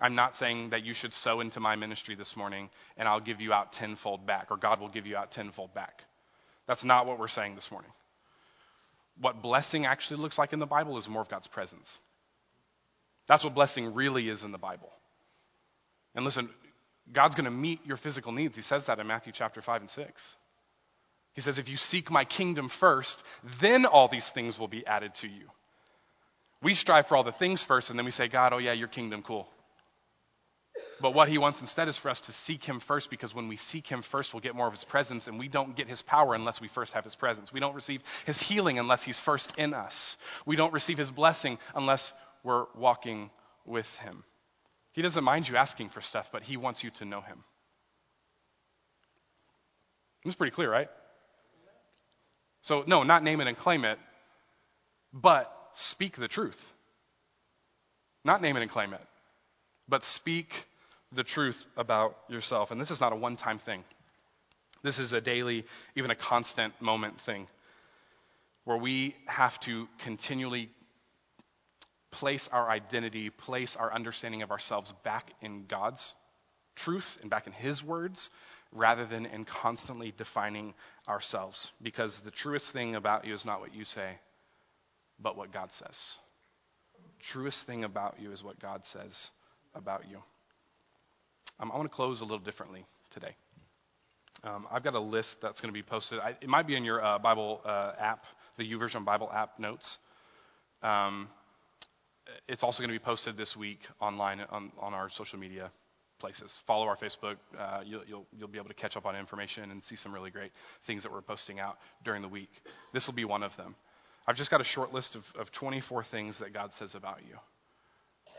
I'm 0.00 0.14
not 0.14 0.34
saying 0.36 0.70
that 0.70 0.84
you 0.84 0.94
should 0.94 1.12
sow 1.12 1.40
into 1.40 1.60
my 1.60 1.76
ministry 1.76 2.14
this 2.14 2.36
morning 2.36 2.70
and 2.96 3.06
I'll 3.06 3.20
give 3.20 3.40
you 3.40 3.52
out 3.52 3.72
tenfold 3.72 4.26
back 4.26 4.46
or 4.50 4.56
God 4.56 4.80
will 4.80 4.88
give 4.88 5.06
you 5.06 5.16
out 5.16 5.30
tenfold 5.30 5.74
back. 5.74 6.02
That's 6.66 6.84
not 6.84 7.06
what 7.06 7.18
we're 7.18 7.28
saying 7.28 7.54
this 7.54 7.68
morning. 7.70 7.90
What 9.20 9.42
blessing 9.42 9.84
actually 9.84 10.20
looks 10.20 10.38
like 10.38 10.52
in 10.52 10.58
the 10.58 10.66
Bible 10.66 10.96
is 10.96 11.08
more 11.08 11.20
of 11.20 11.28
God's 11.28 11.48
presence. 11.48 11.98
That's 13.28 13.44
what 13.44 13.54
blessing 13.54 13.94
really 13.94 14.28
is 14.28 14.42
in 14.42 14.52
the 14.52 14.58
Bible. 14.58 14.90
And 16.14 16.24
listen, 16.24 16.48
God's 17.12 17.34
going 17.34 17.44
to 17.44 17.50
meet 17.50 17.80
your 17.84 17.96
physical 17.96 18.32
needs. 18.32 18.56
He 18.56 18.62
says 18.62 18.86
that 18.86 18.98
in 18.98 19.06
Matthew 19.06 19.32
chapter 19.34 19.60
5 19.60 19.82
and 19.82 19.90
6. 19.90 20.22
He 21.34 21.40
says, 21.40 21.58
If 21.58 21.68
you 21.68 21.76
seek 21.76 22.10
my 22.10 22.24
kingdom 22.24 22.70
first, 22.80 23.22
then 23.60 23.84
all 23.84 24.08
these 24.08 24.30
things 24.34 24.58
will 24.58 24.68
be 24.68 24.86
added 24.86 25.14
to 25.16 25.28
you. 25.28 25.46
We 26.62 26.74
strive 26.74 27.06
for 27.06 27.16
all 27.16 27.24
the 27.24 27.32
things 27.32 27.64
first, 27.66 27.90
and 27.90 27.98
then 27.98 28.04
we 28.04 28.12
say, 28.12 28.28
God, 28.28 28.52
oh 28.52 28.58
yeah, 28.58 28.72
your 28.72 28.88
kingdom, 28.88 29.22
cool. 29.26 29.48
But 31.00 31.14
what 31.14 31.28
he 31.28 31.38
wants 31.38 31.60
instead 31.60 31.88
is 31.88 31.96
for 31.96 32.10
us 32.10 32.20
to 32.22 32.32
seek 32.32 32.62
him 32.62 32.80
first 32.86 33.08
because 33.08 33.34
when 33.34 33.48
we 33.48 33.56
seek 33.56 33.86
him 33.86 34.02
first, 34.12 34.34
we'll 34.34 34.42
get 34.42 34.54
more 34.54 34.66
of 34.66 34.74
his 34.74 34.84
presence, 34.84 35.26
and 35.26 35.38
we 35.38 35.48
don't 35.48 35.74
get 35.74 35.88
his 35.88 36.02
power 36.02 36.34
unless 36.34 36.60
we 36.60 36.68
first 36.68 36.92
have 36.92 37.04
his 37.04 37.16
presence. 37.16 37.52
We 37.52 37.60
don't 37.60 37.74
receive 37.74 38.02
his 38.26 38.38
healing 38.38 38.78
unless 38.78 39.02
he's 39.02 39.18
first 39.18 39.56
in 39.56 39.72
us. 39.72 40.16
We 40.44 40.56
don't 40.56 40.72
receive 40.72 40.98
his 40.98 41.10
blessing 41.10 41.58
unless 41.74 42.12
we're 42.44 42.66
walking 42.76 43.30
with 43.64 43.86
him. 44.02 44.24
He 44.92 45.02
doesn't 45.02 45.24
mind 45.24 45.48
you 45.48 45.56
asking 45.56 45.90
for 45.90 46.02
stuff, 46.02 46.26
but 46.32 46.42
he 46.42 46.56
wants 46.56 46.84
you 46.84 46.90
to 46.98 47.04
know 47.04 47.22
him. 47.22 47.44
This 50.24 50.32
is 50.32 50.36
pretty 50.36 50.54
clear, 50.54 50.70
right? 50.70 50.88
So, 52.62 52.84
no, 52.86 53.04
not 53.04 53.22
name 53.22 53.40
it 53.40 53.46
and 53.46 53.56
claim 53.56 53.86
it, 53.86 53.98
but 55.14 55.50
speak 55.74 56.16
the 56.16 56.28
truth. 56.28 56.58
Not 58.22 58.42
name 58.42 58.56
it 58.58 58.62
and 58.62 58.70
claim 58.70 58.92
it, 58.92 59.00
but 59.88 60.04
speak 60.04 60.48
the 61.12 61.24
truth 61.24 61.56
about 61.76 62.16
yourself. 62.28 62.70
And 62.70 62.80
this 62.80 62.90
is 62.90 63.00
not 63.00 63.12
a 63.12 63.16
one 63.16 63.36
time 63.36 63.58
thing, 63.58 63.84
this 64.82 64.98
is 64.98 65.12
a 65.12 65.20
daily, 65.20 65.64
even 65.96 66.10
a 66.10 66.16
constant 66.16 66.80
moment 66.80 67.14
thing 67.26 67.46
where 68.64 68.76
we 68.76 69.14
have 69.26 69.58
to 69.60 69.86
continually 70.04 70.70
place 72.10 72.48
our 72.52 72.68
identity, 72.68 73.30
place 73.30 73.76
our 73.78 73.92
understanding 73.92 74.42
of 74.42 74.50
ourselves 74.50 74.92
back 75.04 75.30
in 75.40 75.64
God's 75.66 76.14
truth 76.76 77.06
and 77.20 77.30
back 77.30 77.46
in 77.46 77.52
His 77.52 77.82
words 77.82 78.28
rather 78.72 79.06
than 79.06 79.26
in 79.26 79.44
constantly 79.44 80.12
defining 80.16 80.74
ourselves. 81.08 81.70
Because 81.82 82.20
the 82.24 82.30
truest 82.30 82.72
thing 82.72 82.94
about 82.94 83.24
you 83.24 83.34
is 83.34 83.44
not 83.44 83.60
what 83.60 83.74
you 83.74 83.84
say, 83.84 84.18
but 85.20 85.36
what 85.36 85.52
God 85.52 85.72
says. 85.72 85.98
Truest 87.32 87.66
thing 87.66 87.84
about 87.84 88.16
you 88.20 88.32
is 88.32 88.42
what 88.42 88.60
God 88.60 88.84
says 88.84 89.28
about 89.74 90.08
you. 90.08 90.18
Um, 91.60 91.70
I 91.72 91.76
want 91.76 91.90
to 91.90 91.94
close 91.94 92.22
a 92.22 92.24
little 92.24 92.38
differently 92.38 92.86
today. 93.12 93.36
Um, 94.42 94.66
I've 94.70 94.82
got 94.82 94.94
a 94.94 95.00
list 95.00 95.36
that's 95.42 95.60
going 95.60 95.72
to 95.72 95.78
be 95.78 95.82
posted. 95.82 96.18
I, 96.18 96.30
it 96.40 96.48
might 96.48 96.66
be 96.66 96.74
in 96.74 96.84
your 96.84 97.04
uh, 97.04 97.18
Bible 97.18 97.60
uh, 97.64 97.92
app, 97.98 98.22
the 98.56 98.64
YouVersion 98.64 99.04
Bible 99.04 99.30
app 99.30 99.58
notes. 99.58 99.98
Um, 100.82 101.28
it's 102.48 102.62
also 102.62 102.78
going 102.78 102.88
to 102.88 102.98
be 102.98 103.04
posted 103.04 103.36
this 103.36 103.54
week 103.54 103.80
online 104.00 104.40
on, 104.50 104.72
on 104.80 104.94
our 104.94 105.10
social 105.10 105.38
media 105.38 105.70
places. 106.18 106.62
Follow 106.66 106.86
our 106.86 106.96
Facebook. 106.96 107.36
Uh, 107.58 107.80
you'll, 107.84 108.04
you'll, 108.06 108.26
you'll 108.38 108.48
be 108.48 108.58
able 108.58 108.68
to 108.68 108.74
catch 108.74 108.96
up 108.96 109.04
on 109.04 109.14
information 109.14 109.70
and 109.70 109.84
see 109.84 109.96
some 109.96 110.14
really 110.14 110.30
great 110.30 110.52
things 110.86 111.02
that 111.02 111.12
we're 111.12 111.20
posting 111.20 111.60
out 111.60 111.76
during 112.04 112.22
the 112.22 112.28
week. 112.28 112.50
This 112.94 113.06
will 113.06 113.14
be 113.14 113.26
one 113.26 113.42
of 113.42 113.54
them. 113.58 113.74
I've 114.26 114.36
just 114.36 114.50
got 114.50 114.62
a 114.62 114.64
short 114.64 114.94
list 114.94 115.14
of, 115.16 115.22
of 115.38 115.52
24 115.52 116.04
things 116.04 116.38
that 116.38 116.54
God 116.54 116.70
says 116.78 116.94
about 116.94 117.18
you. 117.28 117.36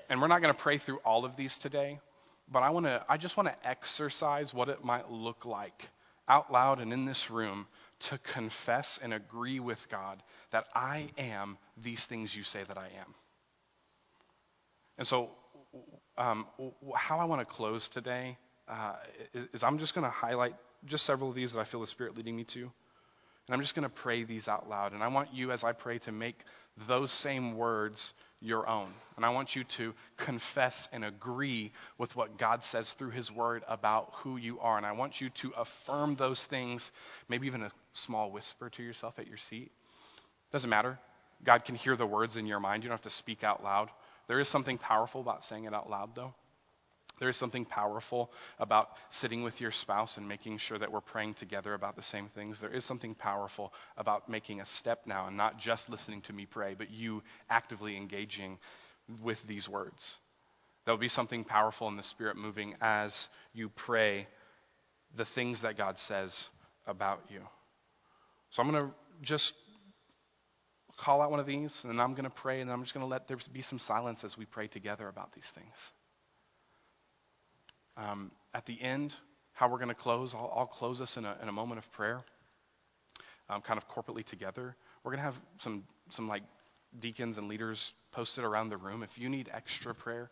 And 0.09 0.19
we're 0.19 0.27
not 0.27 0.41
going 0.41 0.53
to 0.53 0.59
pray 0.59 0.79
through 0.79 0.97
all 1.05 1.25
of 1.25 1.35
these 1.35 1.55
today, 1.61 1.99
but 2.51 2.63
I, 2.63 2.69
wanna, 2.69 3.05
I 3.07 3.17
just 3.17 3.37
want 3.37 3.49
to 3.49 3.67
exercise 3.67 4.53
what 4.53 4.69
it 4.69 4.83
might 4.83 5.09
look 5.09 5.45
like 5.45 5.89
out 6.27 6.51
loud 6.51 6.79
and 6.79 6.93
in 6.93 7.05
this 7.05 7.29
room 7.31 7.67
to 8.09 8.19
confess 8.33 8.99
and 9.01 9.13
agree 9.13 9.59
with 9.59 9.79
God 9.89 10.21
that 10.51 10.65
I 10.73 11.09
am 11.17 11.57
these 11.81 12.05
things 12.05 12.35
you 12.35 12.43
say 12.43 12.63
that 12.67 12.77
I 12.77 12.87
am. 12.87 13.15
And 14.97 15.07
so, 15.07 15.29
um, 16.17 16.45
how 16.95 17.17
I 17.17 17.25
want 17.25 17.41
to 17.41 17.45
close 17.45 17.89
today 17.93 18.37
uh, 18.67 18.95
is 19.53 19.63
I'm 19.63 19.79
just 19.79 19.95
going 19.95 20.05
to 20.05 20.11
highlight 20.11 20.53
just 20.85 21.05
several 21.05 21.29
of 21.29 21.35
these 21.35 21.53
that 21.53 21.59
I 21.59 21.65
feel 21.65 21.81
the 21.81 21.87
Spirit 21.87 22.15
leading 22.15 22.35
me 22.35 22.45
to. 22.53 22.71
And 23.47 23.55
I'm 23.55 23.61
just 23.61 23.75
going 23.75 23.89
to 23.89 23.95
pray 23.95 24.23
these 24.23 24.47
out 24.47 24.69
loud. 24.69 24.93
And 24.93 25.03
I 25.03 25.07
want 25.07 25.33
you, 25.33 25.51
as 25.51 25.63
I 25.63 25.73
pray, 25.73 25.99
to 25.99 26.11
make 26.11 26.35
those 26.87 27.11
same 27.11 27.57
words 27.57 28.13
your 28.39 28.67
own. 28.67 28.93
And 29.15 29.25
I 29.25 29.29
want 29.29 29.55
you 29.55 29.63
to 29.77 29.93
confess 30.17 30.87
and 30.91 31.03
agree 31.03 31.71
with 31.97 32.15
what 32.15 32.37
God 32.37 32.63
says 32.63 32.93
through 32.97 33.11
His 33.11 33.31
Word 33.31 33.63
about 33.67 34.11
who 34.23 34.37
you 34.37 34.59
are. 34.59 34.77
And 34.77 34.85
I 34.85 34.93
want 34.93 35.19
you 35.19 35.29
to 35.41 35.51
affirm 35.57 36.15
those 36.15 36.45
things, 36.49 36.89
maybe 37.29 37.47
even 37.47 37.63
a 37.63 37.71
small 37.93 38.31
whisper 38.31 38.69
to 38.69 38.83
yourself 38.83 39.15
at 39.17 39.27
your 39.27 39.37
seat. 39.37 39.71
Doesn't 40.51 40.69
matter. 40.69 40.97
God 41.43 41.65
can 41.65 41.75
hear 41.75 41.95
the 41.95 42.05
words 42.05 42.35
in 42.35 42.45
your 42.45 42.59
mind. 42.59 42.83
You 42.83 42.89
don't 42.89 42.97
have 42.97 43.03
to 43.03 43.17
speak 43.17 43.43
out 43.43 43.63
loud. 43.63 43.89
There 44.27 44.39
is 44.39 44.49
something 44.49 44.77
powerful 44.77 45.21
about 45.21 45.43
saying 45.43 45.65
it 45.65 45.73
out 45.73 45.89
loud, 45.89 46.15
though. 46.15 46.33
There 47.21 47.29
is 47.29 47.37
something 47.37 47.65
powerful 47.65 48.31
about 48.57 48.87
sitting 49.11 49.43
with 49.43 49.61
your 49.61 49.69
spouse 49.71 50.17
and 50.17 50.27
making 50.27 50.57
sure 50.57 50.79
that 50.79 50.91
we're 50.91 51.01
praying 51.01 51.35
together 51.35 51.75
about 51.75 51.95
the 51.95 52.01
same 52.01 52.29
things. 52.33 52.59
There 52.59 52.73
is 52.73 52.83
something 52.83 53.13
powerful 53.13 53.71
about 53.95 54.27
making 54.27 54.59
a 54.59 54.65
step 54.65 55.01
now 55.05 55.27
and 55.27 55.37
not 55.37 55.59
just 55.59 55.87
listening 55.87 56.23
to 56.23 56.33
me 56.33 56.47
pray, 56.47 56.73
but 56.75 56.89
you 56.89 57.21
actively 57.47 57.95
engaging 57.95 58.57
with 59.23 59.37
these 59.47 59.69
words. 59.69 60.15
There'll 60.83 60.99
be 60.99 61.09
something 61.09 61.43
powerful 61.43 61.87
in 61.89 61.95
the 61.95 62.01
Spirit 62.01 62.37
moving 62.37 62.73
as 62.81 63.27
you 63.53 63.69
pray 63.69 64.27
the 65.15 65.25
things 65.35 65.61
that 65.61 65.77
God 65.77 65.99
says 65.99 66.47
about 66.87 67.19
you. 67.29 67.41
So 68.49 68.63
I'm 68.63 68.71
going 68.71 68.81
to 68.81 68.89
just 69.21 69.53
call 70.99 71.21
out 71.21 71.29
one 71.29 71.39
of 71.39 71.45
these, 71.45 71.81
and 71.83 72.01
I'm 72.01 72.13
going 72.13 72.23
to 72.23 72.31
pray, 72.31 72.61
and 72.61 72.71
I'm 72.71 72.81
just 72.81 72.95
going 72.95 73.05
to 73.05 73.09
let 73.09 73.27
there 73.27 73.37
be 73.53 73.61
some 73.61 73.77
silence 73.77 74.23
as 74.23 74.39
we 74.39 74.45
pray 74.45 74.67
together 74.67 75.07
about 75.07 75.35
these 75.35 75.49
things. 75.53 75.75
Um, 77.97 78.31
at 78.53 78.65
the 78.65 78.81
end, 78.81 79.13
how 79.53 79.69
we're 79.69 79.77
going 79.77 79.89
to 79.89 79.95
close, 79.95 80.33
I'll, 80.33 80.51
I'll, 80.55 80.67
close 80.67 81.01
us 81.01 81.17
in 81.17 81.25
a, 81.25 81.37
in 81.41 81.49
a 81.49 81.51
moment 81.51 81.79
of 81.79 81.91
prayer, 81.91 82.21
um, 83.49 83.61
kind 83.61 83.79
of 83.79 83.87
corporately 83.87 84.25
together. 84.25 84.75
We're 85.03 85.11
going 85.11 85.19
to 85.19 85.25
have 85.25 85.41
some, 85.59 85.83
some 86.09 86.27
like 86.27 86.43
deacons 86.99 87.37
and 87.37 87.47
leaders 87.47 87.93
posted 88.11 88.43
around 88.43 88.69
the 88.69 88.77
room. 88.77 89.03
If 89.03 89.17
you 89.17 89.29
need 89.29 89.49
extra 89.53 89.93
prayer, 89.93 90.29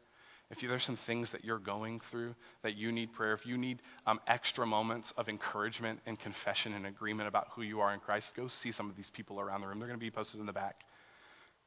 if 0.51 0.63
you, 0.63 0.69
there's 0.69 0.83
some 0.83 0.97
things 1.05 1.31
that 1.31 1.45
you're 1.45 1.59
going 1.59 2.01
through 2.09 2.33
that 2.63 2.75
you 2.75 2.91
need 2.91 3.13
prayer, 3.13 3.33
if 3.33 3.45
you 3.45 3.57
need 3.57 3.81
um, 4.07 4.19
extra 4.25 4.65
moments 4.65 5.13
of 5.15 5.29
encouragement 5.29 5.99
and 6.07 6.19
confession 6.19 6.73
and 6.73 6.87
agreement 6.87 7.27
about 7.27 7.47
who 7.55 7.61
you 7.61 7.81
are 7.81 7.93
in 7.93 7.99
Christ, 7.99 8.31
go 8.35 8.47
see 8.47 8.71
some 8.71 8.89
of 8.89 8.95
these 8.95 9.11
people 9.11 9.39
around 9.39 9.61
the 9.61 9.67
room. 9.67 9.77
They're 9.77 9.87
going 9.87 9.99
to 9.99 10.03
be 10.03 10.09
posted 10.09 10.39
in 10.39 10.47
the 10.47 10.53
back. 10.53 10.81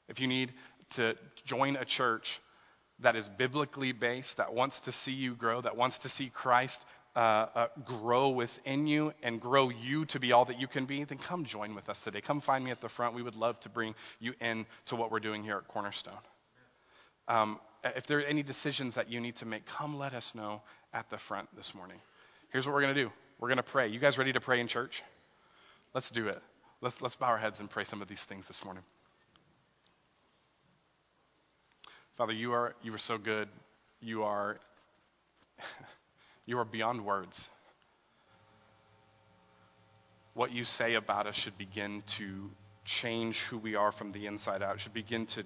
If 0.09 0.19
you 0.19 0.27
need 0.27 0.53
to 0.97 1.15
join 1.47 1.77
a 1.77 1.85
church 1.85 2.41
that 3.03 3.17
is 3.17 3.29
biblically 3.39 3.93
based, 3.93 4.37
that 4.37 4.55
wants 4.55 4.81
to 4.81 4.93
see 4.93 5.13
you 5.13 5.35
grow, 5.35 5.61
that 5.61 5.77
wants 5.77 5.99
to 5.99 6.09
see 6.09 6.31
Christ 6.33 6.81
uh, 7.15 7.19
uh, 7.19 7.67
grow 7.85 8.31
within 8.31 8.87
you 8.87 9.13
and 9.23 9.41
grow 9.41 9.69
you 9.69 10.07
to 10.07 10.19
be 10.19 10.33
all 10.33 10.47
that 10.47 10.59
you 10.59 10.67
can 10.67 10.87
be, 10.87 11.05
then 11.05 11.19
come 11.19 11.45
join 11.45 11.75
with 11.75 11.89
us 11.89 12.01
today. 12.03 12.21
Come 12.21 12.41
find 12.41 12.65
me 12.65 12.71
at 12.71 12.81
the 12.81 12.89
front. 12.89 13.15
We 13.15 13.23
would 13.23 13.37
love 13.37 13.61
to 13.61 13.69
bring 13.69 13.95
you 14.19 14.33
in 14.41 14.67
to 14.87 14.97
what 14.97 15.11
we're 15.11 15.21
doing 15.21 15.43
here 15.43 15.57
at 15.57 15.69
Cornerstone. 15.69 16.15
Um, 17.29 17.61
if 17.85 18.07
there 18.07 18.19
are 18.19 18.23
any 18.25 18.43
decisions 18.43 18.95
that 18.95 19.11
you 19.11 19.21
need 19.21 19.37
to 19.37 19.45
make, 19.45 19.65
come 19.67 19.99
let 19.99 20.15
us 20.15 20.33
know 20.35 20.63
at 20.93 21.09
the 21.11 21.19
front 21.19 21.49
this 21.57 21.73
morning. 21.75 21.99
Here's 22.51 22.67
what 22.67 22.75
we're 22.75 22.83
going 22.83 22.95
to 22.95 23.05
do 23.05 23.11
we're 23.41 23.49
going 23.49 23.57
to 23.57 23.63
pray. 23.63 23.89
You 23.89 23.99
guys 23.99 24.19
ready 24.19 24.33
to 24.33 24.41
pray 24.41 24.61
in 24.61 24.69
church? 24.69 25.03
Let's 25.95 26.11
do 26.11 26.29
it. 26.29 26.41
Let's, 26.81 27.01
let's 27.01 27.17
bow 27.17 27.27
our 27.27 27.39
heads 27.39 27.61
and 27.61 27.69
pray 27.69 27.85
some 27.85 28.01
of 28.01 28.09
these 28.09 28.25
things 28.29 28.47
this 28.47 28.65
morning. 28.65 28.85
Father, 32.19 32.35
you 32.35 32.53
are, 32.53 32.75
you 32.83 32.93
are 32.93 32.99
so 32.99 33.17
good. 33.17 33.49
You 34.01 34.25
are, 34.25 34.57
you 36.47 36.59
are 36.59 36.65
beyond 36.65 37.07
words. 37.07 37.49
What 40.35 40.53
you 40.53 40.65
say 40.65 40.95
about 40.95 41.27
us 41.27 41.35
should 41.35 41.57
begin 41.57 42.03
to 42.19 42.51
change 42.85 43.41
who 43.49 43.59
we 43.59 43.77
are 43.77 43.93
from 43.93 44.13
the 44.13 44.27
inside 44.27 44.63
out. 44.63 44.79
Should 44.81 44.93
begin 44.93 45.27
to, 45.27 45.45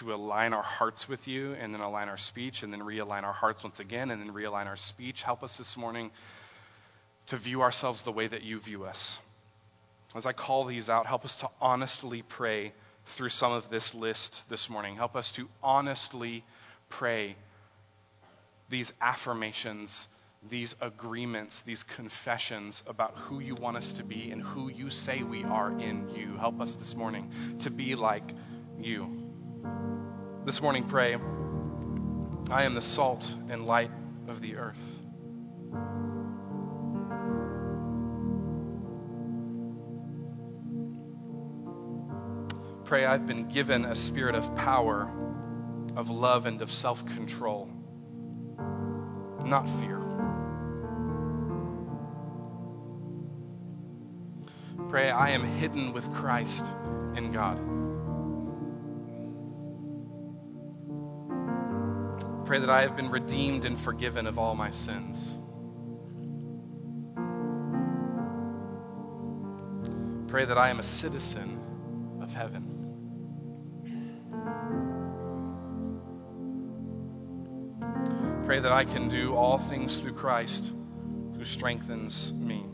to 0.00 0.12
align 0.12 0.52
our 0.52 0.62
hearts 0.64 1.06
with 1.08 1.28
you 1.28 1.52
and 1.52 1.72
then 1.72 1.80
align 1.80 2.08
our 2.08 2.18
speech 2.18 2.62
and 2.64 2.72
then 2.72 2.80
realign 2.80 3.22
our 3.22 3.32
hearts 3.32 3.62
once 3.62 3.78
again 3.78 4.10
and 4.10 4.20
then 4.20 4.34
realign 4.34 4.66
our 4.66 4.76
speech. 4.76 5.22
Help 5.24 5.44
us 5.44 5.56
this 5.56 5.76
morning 5.76 6.10
to 7.28 7.38
view 7.38 7.62
ourselves 7.62 8.02
the 8.02 8.10
way 8.10 8.26
that 8.26 8.42
you 8.42 8.60
view 8.60 8.82
us. 8.82 9.16
as 10.16 10.26
I 10.26 10.32
call 10.32 10.66
these 10.66 10.88
out, 10.88 11.06
help 11.06 11.24
us 11.24 11.36
to 11.36 11.48
honestly 11.60 12.24
pray 12.28 12.72
through 13.16 13.28
some 13.28 13.52
of 13.52 13.68
this 13.70 13.94
list 13.94 14.34
this 14.48 14.68
morning. 14.70 14.96
Help 14.96 15.16
us 15.16 15.32
to 15.36 15.46
honestly 15.62 16.44
pray 16.88 17.36
these 18.70 18.92
affirmations, 19.00 20.06
these 20.50 20.74
agreements, 20.80 21.62
these 21.66 21.84
confessions 21.96 22.82
about 22.86 23.14
who 23.16 23.40
you 23.40 23.54
want 23.60 23.76
us 23.76 23.92
to 23.98 24.04
be 24.04 24.30
and 24.30 24.42
who 24.42 24.68
you 24.70 24.90
say 24.90 25.22
we 25.22 25.44
are 25.44 25.70
in 25.70 26.08
you. 26.10 26.36
Help 26.36 26.60
us 26.60 26.74
this 26.76 26.94
morning 26.94 27.58
to 27.62 27.70
be 27.70 27.94
like 27.94 28.28
you. 28.78 29.22
This 30.44 30.60
morning, 30.60 30.88
pray, 30.88 31.14
I 32.50 32.64
am 32.64 32.74
the 32.74 32.82
salt 32.82 33.24
and 33.50 33.64
light 33.64 33.90
of 34.26 34.40
the 34.40 34.56
earth. 34.56 35.01
Pray, 42.92 43.06
I've 43.06 43.26
been 43.26 43.48
given 43.48 43.86
a 43.86 43.96
spirit 43.96 44.34
of 44.34 44.54
power, 44.54 45.10
of 45.96 46.10
love, 46.10 46.44
and 46.44 46.60
of 46.60 46.70
self 46.70 46.98
control, 47.16 47.66
not 49.46 49.64
fear. 49.80 49.98
Pray, 54.90 55.08
I 55.08 55.30
am 55.30 55.58
hidden 55.58 55.94
with 55.94 56.04
Christ 56.12 56.64
in 57.16 57.32
God. 57.32 57.56
Pray 62.44 62.60
that 62.60 62.68
I 62.68 62.82
have 62.82 62.94
been 62.94 63.10
redeemed 63.10 63.64
and 63.64 63.82
forgiven 63.82 64.26
of 64.26 64.38
all 64.38 64.54
my 64.54 64.70
sins. 64.70 65.34
Pray 70.30 70.44
that 70.44 70.58
I 70.58 70.68
am 70.68 70.78
a 70.78 70.84
citizen 71.00 71.58
of 72.20 72.28
heaven. 72.28 72.71
Pray 78.52 78.60
that 78.60 78.70
I 78.70 78.84
can 78.84 79.08
do 79.08 79.34
all 79.34 79.66
things 79.70 79.98
through 80.02 80.12
Christ 80.12 80.62
who 80.62 81.42
strengthens 81.42 82.30
me. 82.34 82.66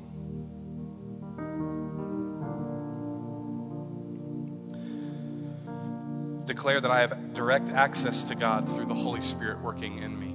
Declare 6.49 6.81
that 6.81 6.91
I 6.91 6.99
have 7.03 7.33
direct 7.33 7.69
access 7.69 8.25
to 8.25 8.35
God 8.35 8.65
through 8.75 8.87
the 8.87 8.95
Holy 8.95 9.21
Spirit 9.21 9.63
working 9.63 9.99
in 9.99 10.19
me. 10.19 10.35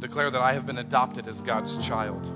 Declare 0.00 0.30
that 0.30 0.40
I 0.40 0.54
have 0.54 0.64
been 0.64 0.78
adopted 0.78 1.26
as 1.26 1.40
God's 1.40 1.76
child. 1.88 2.35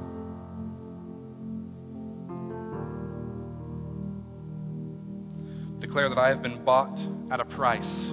Declare 6.00 6.14
that 6.14 6.18
I 6.18 6.28
have 6.30 6.40
been 6.40 6.64
bought 6.64 6.98
at 7.30 7.40
a 7.40 7.44
price 7.44 8.08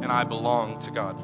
and 0.00 0.12
I 0.12 0.22
belong 0.22 0.80
to 0.82 0.92
God. 0.92 1.16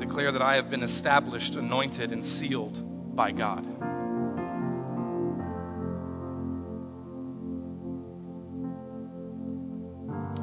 Declare 0.00 0.32
that 0.32 0.40
I 0.40 0.54
have 0.54 0.70
been 0.70 0.82
established, 0.82 1.54
anointed, 1.54 2.12
and 2.12 2.24
sealed 2.24 3.14
by 3.14 3.30
God. 3.32 3.66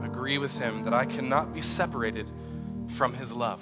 Agree 0.05 0.37
with 0.37 0.51
Him 0.51 0.83
that 0.83 0.93
I 0.93 1.05
cannot 1.07 1.51
be 1.51 1.63
separated 1.63 2.27
from 2.95 3.15
His 3.15 3.31
love. 3.31 3.61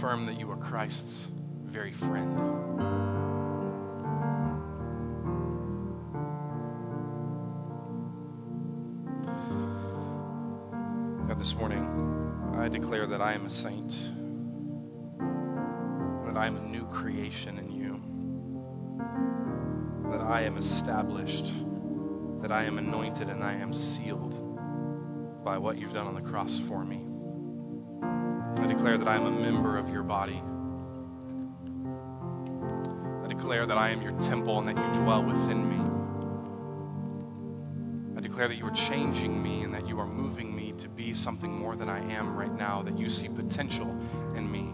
Affirm 0.00 0.24
that 0.24 0.40
you 0.40 0.48
are 0.50 0.56
Christ's 0.56 1.28
very 1.66 1.92
friend. 1.92 2.38
This 11.38 11.54
morning, 11.54 11.84
I 12.58 12.68
declare 12.68 13.06
that 13.06 13.20
I 13.20 13.34
am 13.34 13.44
a 13.46 13.50
saint, 13.50 13.90
that 16.26 16.38
I 16.38 16.46
am 16.46 16.56
a 16.56 16.66
new 16.66 16.86
creation 16.86 17.58
in 17.58 17.70
you, 17.70 18.00
that 20.10 20.20
I 20.20 20.42
am 20.42 20.56
established, 20.56 21.44
that 22.42 22.52
I 22.52 22.64
am 22.64 22.78
anointed, 22.78 23.28
and 23.28 23.42
I 23.42 23.54
am 23.54 23.72
sealed 23.72 25.44
by 25.44 25.58
what 25.58 25.78
you've 25.78 25.92
done 25.92 26.06
on 26.06 26.14
the 26.14 26.22
cross 26.30 26.60
for 26.68 26.84
me 26.84 27.09
declare 28.80 28.96
that 28.96 29.08
I 29.08 29.16
am 29.16 29.26
a 29.26 29.30
member 29.30 29.76
of 29.76 29.90
your 29.90 30.02
body. 30.02 30.42
I 33.22 33.28
declare 33.28 33.66
that 33.66 33.76
I 33.76 33.90
am 33.90 34.00
your 34.00 34.18
temple 34.20 34.58
and 34.58 34.68
that 34.68 34.74
you 34.74 35.02
dwell 35.02 35.22
within 35.22 35.68
me. 35.68 35.76
I 38.16 38.22
declare 38.22 38.48
that 38.48 38.56
you 38.56 38.64
are 38.64 38.88
changing 38.88 39.42
me 39.42 39.64
and 39.64 39.74
that 39.74 39.86
you 39.86 40.00
are 40.00 40.06
moving 40.06 40.56
me 40.56 40.72
to 40.78 40.88
be 40.88 41.12
something 41.12 41.52
more 41.52 41.76
than 41.76 41.90
I 41.90 41.98
am 42.10 42.34
right 42.34 42.54
now, 42.54 42.80
that 42.82 42.98
you 42.98 43.10
see 43.10 43.28
potential 43.28 43.90
in 44.34 44.50
me. 44.50 44.72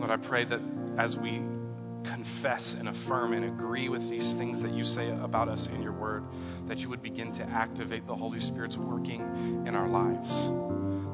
Lord, 0.00 0.10
I 0.10 0.16
pray 0.16 0.44
that 0.44 0.60
as 0.98 1.16
we 1.16 1.40
confess 2.04 2.74
and 2.76 2.88
affirm 2.88 3.32
and 3.32 3.44
agree 3.44 3.88
with 3.88 4.10
these 4.10 4.32
things 4.34 4.60
that 4.62 4.72
you 4.72 4.82
say 4.82 5.10
about 5.10 5.48
us 5.48 5.68
in 5.68 5.82
your 5.82 5.92
word, 5.92 6.24
that 6.68 6.78
you 6.78 6.88
would 6.88 7.02
begin 7.02 7.32
to 7.34 7.42
activate 7.44 8.06
the 8.06 8.14
Holy 8.14 8.38
Spirit's 8.38 8.76
working 8.76 9.20
in 9.66 9.74
our 9.74 9.88
lives. 9.88 10.28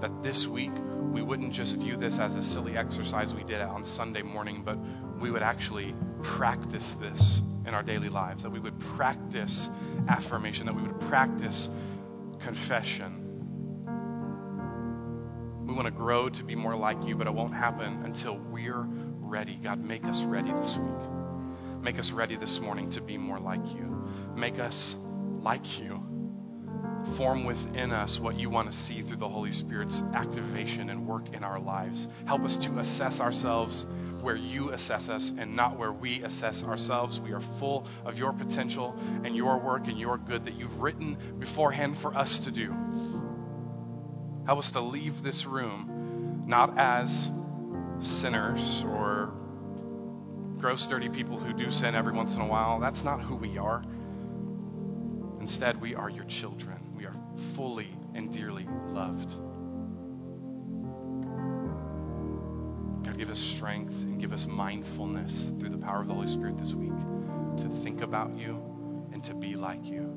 That 0.00 0.22
this 0.22 0.46
week 0.46 0.72
we 1.12 1.22
wouldn't 1.22 1.52
just 1.52 1.76
view 1.76 1.96
this 1.96 2.18
as 2.18 2.34
a 2.34 2.42
silly 2.42 2.76
exercise 2.76 3.32
we 3.32 3.44
did 3.44 3.61
on 3.61 3.84
Sunday 3.84 4.22
morning, 4.22 4.62
but 4.64 4.76
we 5.20 5.30
would 5.30 5.42
actually 5.42 5.94
practice 6.36 6.94
this 7.00 7.40
in 7.66 7.72
our 7.72 7.82
daily 7.82 8.09
lives. 8.09 8.42
That 8.42 8.50
we 8.50 8.59
would 8.59 8.78
practice 8.96 9.68
affirmation, 10.09 10.66
that 10.66 10.74
we 10.74 10.82
would 10.82 11.00
practice 11.09 11.68
confession. 12.42 13.20
We 15.66 15.72
want 15.72 15.86
to 15.86 15.92
grow 15.92 16.28
to 16.28 16.44
be 16.44 16.55
more 16.55 16.76
like 16.76 16.98
you, 17.05 17.16
but 17.16 17.26
it 17.26 17.32
won't 17.32 17.55
happen 17.55 18.05
until 18.05 18.38
we're 18.50 18.84
ready. 19.20 19.59
God, 19.62 19.78
make 19.78 20.05
us 20.05 20.22
ready 20.26 20.52
this 20.52 20.76
week. 20.78 21.80
Make 21.80 21.98
us 21.98 22.11
ready 22.12 22.36
this 22.36 22.59
morning 22.61 22.90
to 22.92 23.00
be 23.00 23.16
more 23.16 23.38
like 23.38 23.64
you. 23.74 23.94
Make 24.36 24.59
us 24.59 24.96
like 25.45 25.78
you. 25.78 26.01
Form 27.18 27.45
within 27.45 27.92
us 27.92 28.18
what 28.20 28.36
you 28.36 28.49
want 28.49 28.70
to 28.70 28.76
see 28.76 29.03
through 29.03 29.18
the 29.18 29.28
Holy 29.28 29.53
Spirit's 29.53 30.03
activation 30.14 30.88
and 30.88 31.07
work 31.07 31.28
in 31.34 31.45
our 31.45 31.61
lives. 31.61 32.09
Help 32.26 32.40
us 32.42 32.57
to 32.57 32.78
assess 32.78 33.20
ourselves 33.20 33.84
where 34.22 34.36
you 34.36 34.70
assess 34.70 35.11
us 35.11 35.30
and 35.38 35.55
not 35.55 35.78
where 35.78 35.92
we 35.92 36.22
assess 36.22 36.62
ourselves. 36.62 37.20
We 37.20 37.32
are 37.32 37.42
full 37.61 37.86
of 38.07 38.16
your 38.16 38.32
potential 38.32 38.97
and 39.22 39.36
your 39.36 39.61
work 39.61 39.82
and 39.86 39.99
your 39.99 40.16
good 40.16 40.47
that 40.47 40.55
you've 40.55 40.80
written 40.80 41.36
beforehand 41.38 41.99
for 42.01 42.16
us 42.16 42.40
to 42.47 42.51
do. 42.51 42.72
Help 44.47 44.61
us 44.61 44.70
to 44.72 44.80
leave 44.80 45.22
this 45.22 45.45
room 45.47 46.45
not 46.47 46.78
as 46.78 47.09
sinners 48.01 48.82
or 48.86 49.32
gross, 50.59 50.86
dirty 50.88 51.11
people 51.11 51.38
who 51.38 51.53
do 51.53 51.70
sin 51.70 51.95
every 51.95 52.14
once 52.14 52.34
in 52.34 52.40
a 52.40 52.47
while. 52.47 52.80
That's 52.80 53.05
not 53.05 53.20
who 53.20 53.36
we 53.36 53.59
are. 53.59 53.82
Instead, 55.45 55.78
we 55.78 55.95
are 55.95 56.09
your 56.09 56.24
children. 56.24 56.82
We 56.97 57.05
are 57.05 57.14
fully 57.55 57.90
and 58.14 58.32
dearly 58.32 58.66
loved. 58.88 59.28
God, 63.05 63.18
give 63.18 63.28
us 63.28 63.38
strength 63.55 63.92
and 63.92 64.18
give 64.18 64.32
us 64.32 64.47
mindfulness 64.49 65.51
through 65.61 65.68
the 65.68 65.76
power 65.76 66.01
of 66.01 66.09
the 66.09 66.14
Holy 66.14 66.28
Spirit 66.28 66.57
this 66.57 66.72
week 66.72 66.97
to 67.59 67.82
think 67.84 68.01
about 68.01 68.34
you 68.34 68.59
and 69.12 69.22
to 69.24 69.34
be 69.34 69.55
like 69.55 69.84
you. 69.84 70.09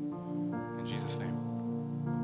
In 0.79 0.85
Jesus' 0.87 1.17
name, 1.19 1.37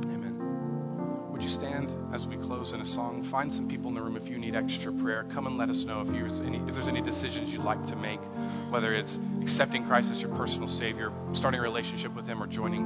amen. 0.06 1.30
Would 1.30 1.44
you 1.44 1.50
stand 1.50 1.92
as 2.16 2.26
we 2.26 2.38
close 2.38 2.72
in 2.72 2.80
a 2.80 2.86
song? 2.86 3.28
Find 3.30 3.52
some 3.52 3.68
people 3.68 3.90
in 3.90 3.96
the 3.96 4.02
room 4.02 4.16
if 4.16 4.30
you 4.30 4.38
need 4.38 4.56
extra 4.56 4.94
prayer. 4.94 5.26
Come 5.34 5.46
and 5.46 5.58
let 5.58 5.70
us 5.70 5.84
know 5.84 6.00
if, 6.00 6.08
if 6.08 6.74
there's 6.74 6.88
any 6.88 7.02
decisions 7.02 7.52
you'd 7.52 7.66
like 7.66 7.86
to 7.88 7.98
make 7.98 8.22
whether 8.70 8.94
it's 8.94 9.18
accepting 9.42 9.86
Christ 9.86 10.12
as 10.12 10.20
your 10.20 10.36
personal 10.36 10.68
Savior, 10.68 11.12
starting 11.34 11.60
a 11.60 11.64
relationship 11.64 12.16
with 12.16 12.26
Him, 12.26 12.42
or 12.42 12.48
joining 12.48 12.86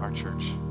our 0.00 0.12
church. 0.12 0.67